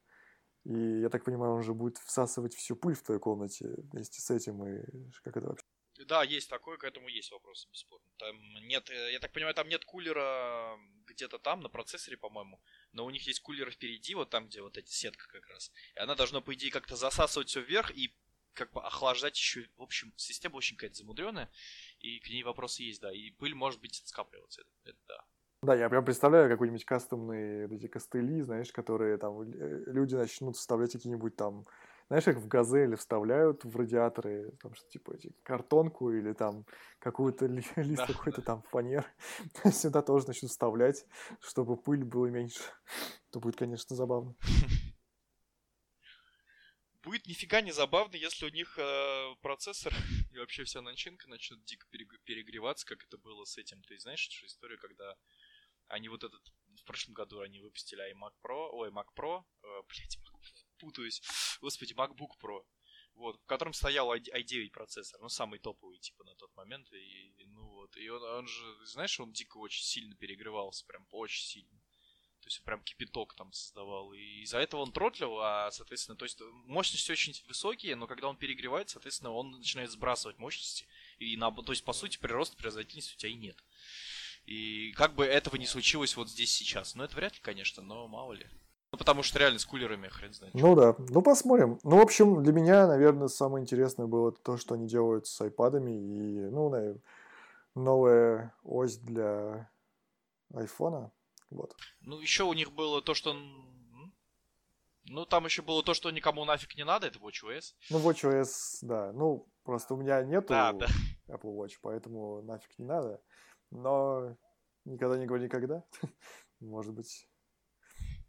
И 0.64 1.00
я 1.00 1.10
так 1.10 1.24
понимаю, 1.24 1.52
он 1.52 1.62
же 1.62 1.74
будет 1.74 1.98
всасывать 1.98 2.54
всю 2.54 2.76
пыль 2.76 2.94
в 2.94 3.02
твоей 3.02 3.20
комнате 3.20 3.74
вместе 3.92 4.20
с 4.20 4.30
этим. 4.30 4.64
И 4.64 5.10
как 5.22 5.36
это 5.36 5.48
вообще? 5.48 5.64
да, 6.06 6.24
есть 6.24 6.50
такое, 6.50 6.76
к 6.76 6.84
этому 6.84 7.08
есть 7.08 7.30
вопросы, 7.30 7.68
бесспорно. 7.70 8.04
Там 8.18 8.36
нет, 8.66 8.90
э, 8.90 9.12
я 9.12 9.20
так 9.20 9.32
понимаю, 9.32 9.54
там 9.54 9.68
нет 9.68 9.84
кулера 9.84 10.76
где-то 11.06 11.38
там, 11.38 11.60
на 11.60 11.68
процессоре, 11.68 12.16
по-моему, 12.16 12.60
но 12.92 13.04
у 13.04 13.10
них 13.10 13.26
есть 13.26 13.40
кулер 13.40 13.70
впереди, 13.70 14.14
вот 14.14 14.30
там, 14.30 14.46
где 14.46 14.60
вот 14.60 14.76
эта 14.76 14.90
сетка 14.90 15.26
как 15.28 15.46
раз. 15.48 15.70
И 15.94 15.98
она 15.98 16.14
должна, 16.14 16.40
по 16.40 16.52
идее, 16.54 16.72
как-то 16.72 16.96
засасывать 16.96 17.48
все 17.48 17.60
вверх 17.60 17.90
и 17.92 18.14
как 18.54 18.72
бы 18.72 18.82
охлаждать 18.82 19.36
еще. 19.36 19.68
В 19.76 19.82
общем, 19.82 20.12
система 20.16 20.56
очень 20.56 20.76
какая-то 20.76 20.96
замудренная, 20.96 21.50
и 21.98 22.18
к 22.20 22.28
ней 22.28 22.42
вопросы 22.42 22.82
есть, 22.82 23.00
да. 23.00 23.12
И 23.12 23.30
пыль 23.30 23.54
может 23.54 23.80
быть 23.80 24.02
скапливаться, 24.04 24.62
это, 24.62 24.90
это 24.90 24.98
да. 25.06 25.24
Да, 25.64 25.74
я 25.74 25.88
прям 25.88 26.04
представляю 26.04 26.50
какой-нибудь 26.50 26.84
кастомные 26.84 27.66
эти 27.74 27.86
костыли, 27.86 28.42
знаешь, 28.42 28.70
которые 28.70 29.16
там 29.16 29.40
э, 29.40 29.84
люди 29.86 30.14
начнут 30.14 30.56
вставлять 30.56 30.92
какие-нибудь 30.92 31.36
там 31.36 31.64
знаешь, 32.08 32.24
как 32.24 32.36
в 32.36 32.48
газели 32.48 32.96
вставляют 32.96 33.64
в 33.64 33.74
радиаторы, 33.74 34.52
там, 34.60 34.74
что, 34.74 34.86
типа, 34.90 35.12
эти, 35.14 35.34
картонку 35.42 36.12
или 36.12 36.34
там 36.34 36.66
какую-то 36.98 37.46
ли, 37.46 37.64
лист 37.76 38.02
да, 38.06 38.06
какой-то 38.06 38.42
да. 38.42 38.46
там 38.46 38.62
фанер, 38.70 39.06
сюда 39.72 40.02
тоже 40.02 40.26
начнут 40.26 40.50
вставлять, 40.50 41.06
чтобы 41.40 41.78
пыль 41.78 42.04
была 42.04 42.28
меньше. 42.28 42.60
То 43.30 43.40
будет, 43.40 43.56
конечно, 43.56 43.96
забавно. 43.96 44.34
Будет 47.02 47.26
нифига 47.26 47.60
не 47.60 47.70
забавно, 47.72 48.16
если 48.16 48.46
у 48.46 48.50
них 48.50 48.78
э, 48.78 49.34
процессор 49.42 49.92
и 50.32 50.38
вообще 50.38 50.64
вся 50.64 50.80
начинка 50.80 51.28
начнет 51.28 51.62
дико 51.64 51.86
перегреваться, 52.24 52.86
как 52.86 53.02
это 53.04 53.18
было 53.18 53.44
с 53.44 53.58
этим. 53.58 53.82
Ты 53.82 53.98
знаешь, 53.98 54.20
что 54.20 54.46
история, 54.46 54.78
когда 54.78 55.14
они 55.88 56.08
вот 56.08 56.24
этот 56.24 56.42
в 56.80 56.86
прошлом 56.86 57.14
году 57.14 57.40
они 57.40 57.60
выпустили 57.60 58.12
iMac 58.12 58.32
Pro, 58.42 58.68
ой, 58.72 58.90
Mac 58.90 59.06
Pro, 59.16 59.44
э, 59.62 59.82
блять, 59.88 60.18
путаюсь, 60.78 61.22
господи, 61.60 61.94
MacBook 61.94 62.32
Pro, 62.42 62.64
вот, 63.14 63.40
в 63.40 63.46
котором 63.46 63.72
стоял 63.72 64.14
i9 64.14 64.70
процессор, 64.70 65.20
ну, 65.20 65.28
самый 65.28 65.58
топовый, 65.58 65.98
типа, 65.98 66.24
на 66.24 66.34
тот 66.34 66.54
момент, 66.56 66.92
и, 66.92 67.44
ну, 67.46 67.64
вот, 67.68 67.96
и 67.96 68.08
он, 68.08 68.22
он 68.22 68.46
же, 68.46 68.86
знаешь, 68.86 69.18
он 69.20 69.32
дико 69.32 69.58
очень 69.58 69.84
сильно 69.84 70.14
перегревался, 70.16 70.84
прям 70.86 71.06
очень 71.10 71.44
сильно. 71.44 71.80
То 72.40 72.48
есть 72.48 72.62
прям 72.62 72.82
кипяток 72.82 73.34
там 73.36 73.50
создавал. 73.54 74.12
И 74.12 74.42
из-за 74.42 74.58
этого 74.58 74.82
он 74.82 74.92
тротлил, 74.92 75.38
а, 75.38 75.70
соответственно, 75.70 76.14
то 76.14 76.26
есть 76.26 76.38
мощности 76.66 77.10
очень 77.10 77.32
высокие, 77.48 77.96
но 77.96 78.06
когда 78.06 78.28
он 78.28 78.36
перегревает, 78.36 78.90
соответственно, 78.90 79.32
он 79.32 79.52
начинает 79.52 79.90
сбрасывать 79.90 80.36
мощности. 80.36 80.86
И 81.16 81.38
на, 81.38 81.50
то 81.50 81.72
есть, 81.72 81.84
по 81.84 81.94
сути, 81.94 82.18
прироста 82.18 82.54
производительности 82.58 83.14
у 83.14 83.16
тебя 83.16 83.30
и 83.30 83.34
нет. 83.34 83.64
И 84.46 84.92
как 84.92 85.14
бы 85.14 85.24
этого 85.24 85.56
не 85.56 85.66
случилось 85.66 86.16
вот 86.16 86.28
здесь 86.28 86.52
сейчас. 86.52 86.94
Ну, 86.94 87.04
это 87.04 87.16
вряд 87.16 87.34
ли, 87.34 87.40
конечно, 87.40 87.82
но 87.82 88.06
мало 88.08 88.32
ли. 88.34 88.46
Ну, 88.92 88.98
потому 88.98 89.22
что 89.22 89.38
реально 89.38 89.58
с 89.58 89.64
кулерами 89.64 90.06
хрен 90.06 90.32
знает. 90.32 90.54
Ну 90.54 90.76
да, 90.76 90.94
ну 90.98 91.20
посмотрим. 91.22 91.80
Ну, 91.82 91.96
в 91.96 92.00
общем, 92.00 92.44
для 92.44 92.52
меня, 92.52 92.86
наверное, 92.86 93.28
самое 93.28 93.62
интересное 93.62 94.06
было 94.06 94.30
то, 94.30 94.56
что 94.56 94.74
они 94.74 94.86
делают 94.86 95.26
с 95.26 95.40
айпадами 95.40 95.90
и, 95.90 96.40
ну, 96.50 96.68
наверное, 96.68 97.02
новая 97.74 98.54
ось 98.62 98.98
для 98.98 99.68
айфона. 100.54 101.10
Вот. 101.50 101.74
Ну, 102.02 102.20
еще 102.20 102.44
у 102.44 102.52
них 102.52 102.72
было 102.72 103.02
то, 103.02 103.14
что... 103.14 103.34
Ну, 105.06 105.26
там 105.26 105.44
еще 105.44 105.62
было 105.62 105.82
то, 105.82 105.92
что 105.92 106.10
никому 106.10 106.44
нафиг 106.44 106.76
не 106.76 106.84
надо, 106.84 107.08
это 107.08 107.18
WatchOS. 107.18 107.74
Ну, 107.90 107.98
WatchOS, 107.98 108.78
да. 108.82 109.12
Ну, 109.12 109.48
просто 109.64 109.94
у 109.94 109.96
меня 109.96 110.22
нету 110.22 110.48
да, 110.48 110.72
да. 110.72 110.86
Apple 111.28 111.56
Watch, 111.56 111.78
поэтому 111.82 112.42
нафиг 112.42 112.78
не 112.78 112.86
надо. 112.86 113.20
Но 113.74 114.36
никогда 114.84 115.18
не 115.18 115.26
говори 115.26 115.44
никогда. 115.44 115.84
Может 116.60 116.94
быть, 116.94 117.28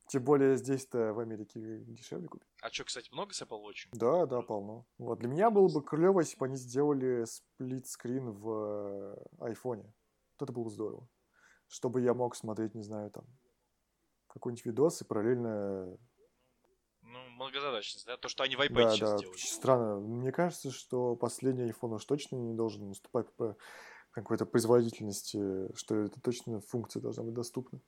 тем 0.08 0.24
более 0.24 0.58
здесь-то 0.58 1.14
в 1.14 1.20
Америке 1.20 1.60
дешевле 1.86 2.28
купить. 2.28 2.50
А 2.62 2.72
что, 2.72 2.84
кстати, 2.84 3.12
много 3.12 3.34
с 3.34 3.42
Apple 3.44 3.62
Watch? 3.64 3.88
Да, 3.94 4.26
да, 4.26 4.42
полно. 4.42 4.88
Вот. 4.98 5.20
Для 5.20 5.30
меня 5.30 5.52
было 5.52 5.72
бы 5.72 5.84
клево, 5.84 6.22
если 6.22 6.38
бы 6.38 6.48
они 6.48 6.56
сделали 6.56 7.26
сплит-скрин 7.26 8.32
в 8.32 8.50
э, 8.50 9.46
айфоне. 9.46 9.84
Вот 9.84 10.46
это 10.46 10.52
было 10.52 10.64
бы 10.64 10.72
здорово. 10.72 11.08
Чтобы 11.68 12.02
я 12.02 12.16
мог 12.16 12.36
смотреть, 12.36 12.74
не 12.74 12.84
знаю, 12.84 13.12
там, 13.12 13.26
какой-нибудь 14.28 14.66
видос 14.66 15.02
и 15.02 15.06
параллельно... 15.06 15.96
Ну, 17.02 17.30
многозадачность, 17.30 18.08
да? 18.08 18.18
То, 18.18 18.30
что 18.30 18.44
они 18.44 18.56
в 18.56 18.62
iPad 18.62 18.74
да, 18.74 18.92
сейчас 18.92 19.12
да. 19.12 19.18
делают. 19.20 19.40
Странно. 19.40 20.00
Мне 20.00 20.32
кажется, 20.32 20.72
что 20.72 21.16
последний 21.16 21.70
iPhone 21.70 21.94
уж 21.94 22.06
точно 22.06 22.38
не 22.38 22.56
должен 22.56 22.88
наступать 22.90 23.32
по 23.36 23.56
какой-то 24.16 24.46
производительности, 24.46 25.40
что 25.76 25.96
это 25.96 26.20
точно 26.22 26.62
функция 26.62 27.02
должна 27.02 27.24
быть 27.24 27.34
доступна. 27.34 27.80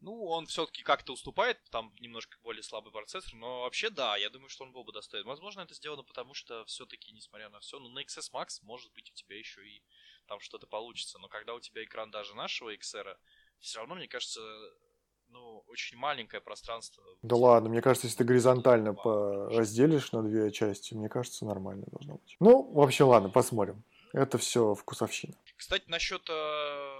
Ну, 0.00 0.24
он 0.24 0.46
все-таки 0.46 0.82
как-то 0.82 1.12
уступает, 1.12 1.58
там 1.70 1.92
немножко 2.00 2.36
более 2.42 2.62
слабый 2.62 2.92
процессор, 2.92 3.34
но 3.34 3.62
вообще 3.62 3.88
да, 3.90 4.16
я 4.16 4.30
думаю, 4.30 4.48
что 4.48 4.64
он 4.64 4.72
был 4.72 4.82
бы 4.84 4.92
достоин. 4.92 5.24
Возможно, 5.24 5.60
это 5.60 5.74
сделано 5.74 6.02
потому, 6.02 6.34
что 6.34 6.64
все-таки, 6.64 7.12
несмотря 7.12 7.50
на 7.50 7.60
все, 7.60 7.78
ну, 7.78 7.88
на 7.88 8.00
XS 8.00 8.32
Max, 8.32 8.58
может 8.62 8.92
быть, 8.94 9.10
у 9.10 9.14
тебя 9.14 9.38
еще 9.38 9.64
и 9.64 9.82
там 10.26 10.40
что-то 10.40 10.66
получится. 10.66 11.18
Но 11.18 11.28
когда 11.28 11.54
у 11.54 11.60
тебя 11.60 11.84
экран 11.84 12.10
даже 12.10 12.34
нашего 12.34 12.74
XR, 12.74 13.16
все 13.60 13.78
равно, 13.78 13.94
мне 13.94 14.08
кажется, 14.08 14.40
ну, 15.28 15.64
очень 15.68 15.96
маленькое 15.96 16.42
пространство. 16.42 17.04
Да 17.22 17.36
ладно, 17.36 17.70
мне 17.70 17.80
кажется, 17.80 18.06
если 18.06 18.18
ты 18.18 18.24
горизонтально 18.24 18.94
разделишь 19.50 20.12
на 20.12 20.22
две 20.22 20.50
части, 20.50 20.94
мне 20.94 21.08
кажется, 21.08 21.44
нормально 21.44 21.86
должно 21.90 22.14
быть. 22.14 22.36
Ну, 22.40 22.72
в 22.72 22.80
общем, 22.80 23.06
ладно, 23.06 23.30
посмотрим. 23.30 23.84
Это 24.12 24.36
все 24.36 24.74
вкусовщина. 24.74 25.34
Кстати, 25.62 25.84
насчет 25.86 26.28
э, 26.28 26.98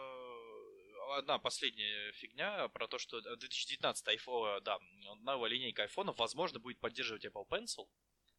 одна 1.19 1.41
последняя 1.41 2.13
фигня 2.13 2.69
про 2.69 2.87
то, 2.87 2.97
что 2.97 3.21
2019 3.21 4.07
iPhone, 4.07 4.61
да, 4.61 4.79
новая 5.23 5.51
линейка 5.51 5.83
айфонов, 5.83 6.17
возможно, 6.21 6.61
будет 6.61 6.79
поддерживать 6.79 7.25
Apple 7.25 7.45
Pencil. 7.51 7.89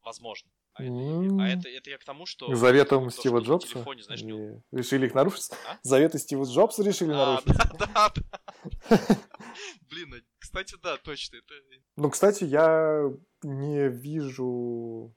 Возможно. 0.02 0.50
А, 0.72 0.82
mm. 0.82 1.26
это, 1.26 1.42
а 1.42 1.48
это, 1.48 1.68
это 1.68 1.90
я 1.90 1.98
к 1.98 2.04
тому, 2.04 2.24
что... 2.24 2.54
Заветом 2.54 3.04
то, 3.04 3.10
Стива 3.10 3.40
что 3.40 3.48
Джобса? 3.48 3.68
Телефоне, 3.68 4.02
знаешь, 4.02 4.22
не... 4.22 4.62
Решили 4.72 5.06
их 5.06 5.14
нарушить? 5.14 5.50
А? 5.68 5.78
Заветы 5.82 6.18
Стива 6.18 6.44
Джобса 6.44 6.82
решили 6.82 7.12
а, 7.12 7.16
нарушить? 7.16 7.46
Да, 7.78 7.86
да, 7.86 8.12
да. 8.88 8.98
Блин, 9.90 10.24
кстати, 10.38 10.74
да, 10.82 10.96
точно. 10.96 11.36
Это... 11.36 11.54
Ну, 11.96 12.08
кстати, 12.08 12.44
я 12.44 13.12
не 13.42 13.90
вижу 13.90 15.14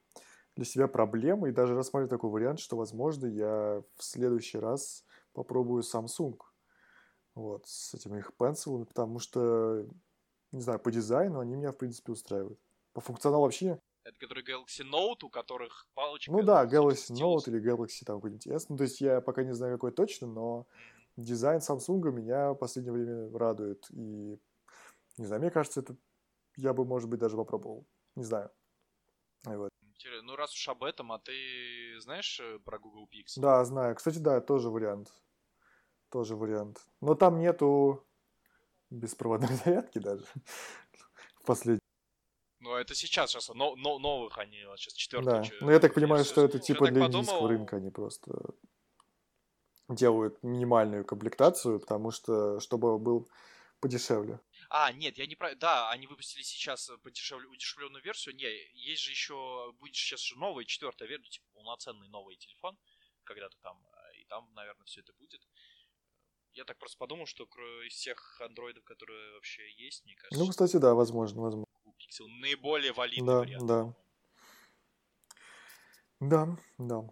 для 0.57 0.65
себя 0.65 0.87
проблемы 0.87 1.49
и 1.49 1.53
даже 1.53 1.75
рассматриваю 1.75 2.09
такой 2.09 2.29
вариант, 2.31 2.59
что, 2.59 2.75
возможно, 2.75 3.27
я 3.27 3.83
в 3.95 4.03
следующий 4.03 4.57
раз 4.57 5.05
попробую 5.33 5.83
Samsung 5.83 6.37
вот, 7.35 7.67
с 7.67 7.93
этими 7.93 8.17
их 8.19 8.35
пенсилами, 8.35 8.83
потому 8.83 9.19
что, 9.19 9.87
не 10.51 10.61
знаю, 10.61 10.79
по 10.79 10.91
дизайну 10.91 11.39
они 11.39 11.55
меня, 11.55 11.71
в 11.71 11.77
принципе, 11.77 12.11
устраивают. 12.11 12.59
По 12.93 13.01
функционалу 13.01 13.43
вообще 13.43 13.79
это 14.03 14.17
который 14.19 14.43
Galaxy 14.43 14.89
Note, 14.89 15.25
у 15.25 15.29
которых 15.29 15.85
палочка... 15.93 16.31
Ну 16.31 16.41
да, 16.41 16.65
Galaxy 16.65 17.11
Note 17.11 17.49
или 17.49 17.61
Galaxy 17.61 18.05
там 18.05 18.17
какой-нибудь 18.17 18.47
S. 18.47 18.69
Ну, 18.69 18.77
то 18.77 18.83
есть 18.83 19.01
я 19.01 19.21
пока 19.21 19.43
не 19.43 19.53
знаю, 19.53 19.75
какой 19.75 19.91
точно, 19.91 20.27
но 20.27 20.65
дизайн 21.17 21.59
Samsung 21.59 22.11
меня 22.11 22.53
в 22.53 22.55
последнее 22.55 22.93
время 22.93 23.37
радует. 23.37 23.85
И, 23.91 24.39
не 25.17 25.25
знаю, 25.25 25.41
мне 25.41 25.51
кажется, 25.51 25.81
это 25.81 25.95
я 26.55 26.73
бы, 26.73 26.85
может 26.85 27.09
быть, 27.09 27.19
даже 27.19 27.35
попробовал. 27.35 27.85
Не 28.15 28.23
знаю. 28.23 28.49
Вот. 29.43 29.71
Ну, 30.23 30.35
раз 30.35 30.53
уж 30.53 30.67
об 30.69 30.83
этом, 30.83 31.11
а 31.11 31.19
ты 31.19 31.99
знаешь 31.99 32.39
э, 32.39 32.59
про 32.59 32.79
Google 32.79 33.07
Pixel? 33.11 33.41
Да, 33.41 33.63
знаю. 33.65 33.95
Кстати, 33.95 34.19
да, 34.19 34.41
тоже 34.41 34.69
вариант. 34.69 35.11
Тоже 36.09 36.35
вариант. 36.35 36.85
Но 37.01 37.15
там 37.15 37.39
нету 37.39 38.05
беспроводной 38.89 39.55
зарядки 39.65 39.99
даже. 39.99 40.25
В 41.41 41.45
последнем. 41.45 41.81
Ну, 42.59 42.75
это 42.75 42.95
сейчас, 42.95 43.31
сейчас, 43.31 43.49
но, 43.49 43.75
но, 43.75 43.99
новых 43.99 44.37
они, 44.37 44.57
сейчас 44.77 44.93
четвертый. 44.93 45.25
Да, 45.25 45.43
ну 45.61 45.71
я 45.71 45.79
так 45.79 45.93
понимаю, 45.93 46.25
что 46.25 46.43
это 46.43 46.59
типа 46.59 46.87
для 46.87 47.01
подумал... 47.03 47.21
низкого 47.21 47.49
рынка, 47.49 47.75
они 47.77 47.91
просто 47.91 48.33
делают 49.89 50.41
минимальную 50.43 51.05
комплектацию, 51.05 51.79
потому 51.79 52.11
что, 52.11 52.59
чтобы 52.59 52.97
был 52.97 53.29
подешевле. 53.79 54.39
А, 54.69 54.91
нет, 54.91 55.17
я 55.17 55.25
не 55.25 55.35
про... 55.35 55.55
Да, 55.55 55.89
они 55.89 56.07
выпустили 56.07 56.41
сейчас 56.41 56.91
подешевле... 57.03 57.47
удешевленную 57.47 58.03
версию. 58.03 58.35
Не, 58.35 58.47
есть 58.73 59.01
же 59.01 59.11
еще... 59.11 59.73
Будет 59.79 59.95
сейчас 59.95 60.21
же 60.21 60.37
новая 60.37 60.65
четвертая 60.65 61.07
версия, 61.07 61.29
типа 61.29 61.45
полноценный 61.53 62.09
новый 62.09 62.35
телефон, 62.35 62.77
когда-то 63.23 63.57
там. 63.61 63.81
И 64.19 64.25
там, 64.25 64.53
наверное, 64.53 64.85
все 64.85 65.01
это 65.01 65.13
будет. 65.13 65.41
Я 66.53 66.65
так 66.65 66.77
просто 66.77 66.97
подумал, 66.97 67.27
что 67.27 67.45
из 67.85 67.93
всех 67.93 68.41
андроидов, 68.41 68.83
которые 68.83 69.33
вообще 69.35 69.71
есть, 69.73 70.03
мне 70.05 70.15
кажется... 70.15 70.39
Ну, 70.39 70.49
кстати, 70.49 70.77
да, 70.77 70.95
возможно, 70.95 71.41
возможно. 71.41 71.67
Pixel 71.99 72.27
наиболее 72.41 72.93
валидный 72.93 73.27
да, 73.27 73.39
вариант. 73.39 73.67
Да, 73.67 73.93
да, 76.19 76.57
да. 76.77 77.09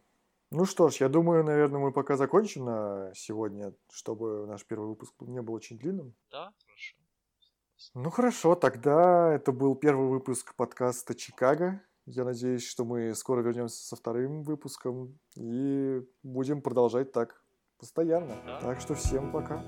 Ну 0.52 0.66
что 0.66 0.90
ж, 0.90 0.96
я 0.98 1.10
думаю, 1.10 1.44
наверное, 1.44 1.80
мы 1.80 1.92
пока 1.92 2.18
закончим 2.18 2.66
на 2.66 3.14
сегодня, 3.14 3.74
чтобы 3.92 4.48
наш 4.48 4.66
первый 4.66 4.88
выпуск 4.88 5.14
не 5.22 5.42
был 5.42 5.54
очень 5.54 5.78
длинным. 5.78 6.16
Да. 6.30 6.54
Ну 7.94 8.10
хорошо, 8.10 8.56
тогда 8.56 9.34
это 9.34 9.52
был 9.52 9.76
первый 9.76 10.08
выпуск 10.08 10.56
подкаста 10.56 11.14
«Чикаго». 11.14 11.82
Я 12.06 12.24
надеюсь, 12.24 12.66
что 12.66 12.86
мы 12.86 13.14
скоро 13.16 13.42
вернемся 13.42 13.84
со 13.84 13.96
вторым 13.96 14.44
выпуском 14.44 15.18
и 15.36 16.02
будем 16.24 16.62
продолжать 16.62 17.12
так 17.12 17.42
постоянно. 17.80 18.38
Так 18.62 18.80
что 18.80 18.96
всем 18.96 19.32
пока. 19.32 19.64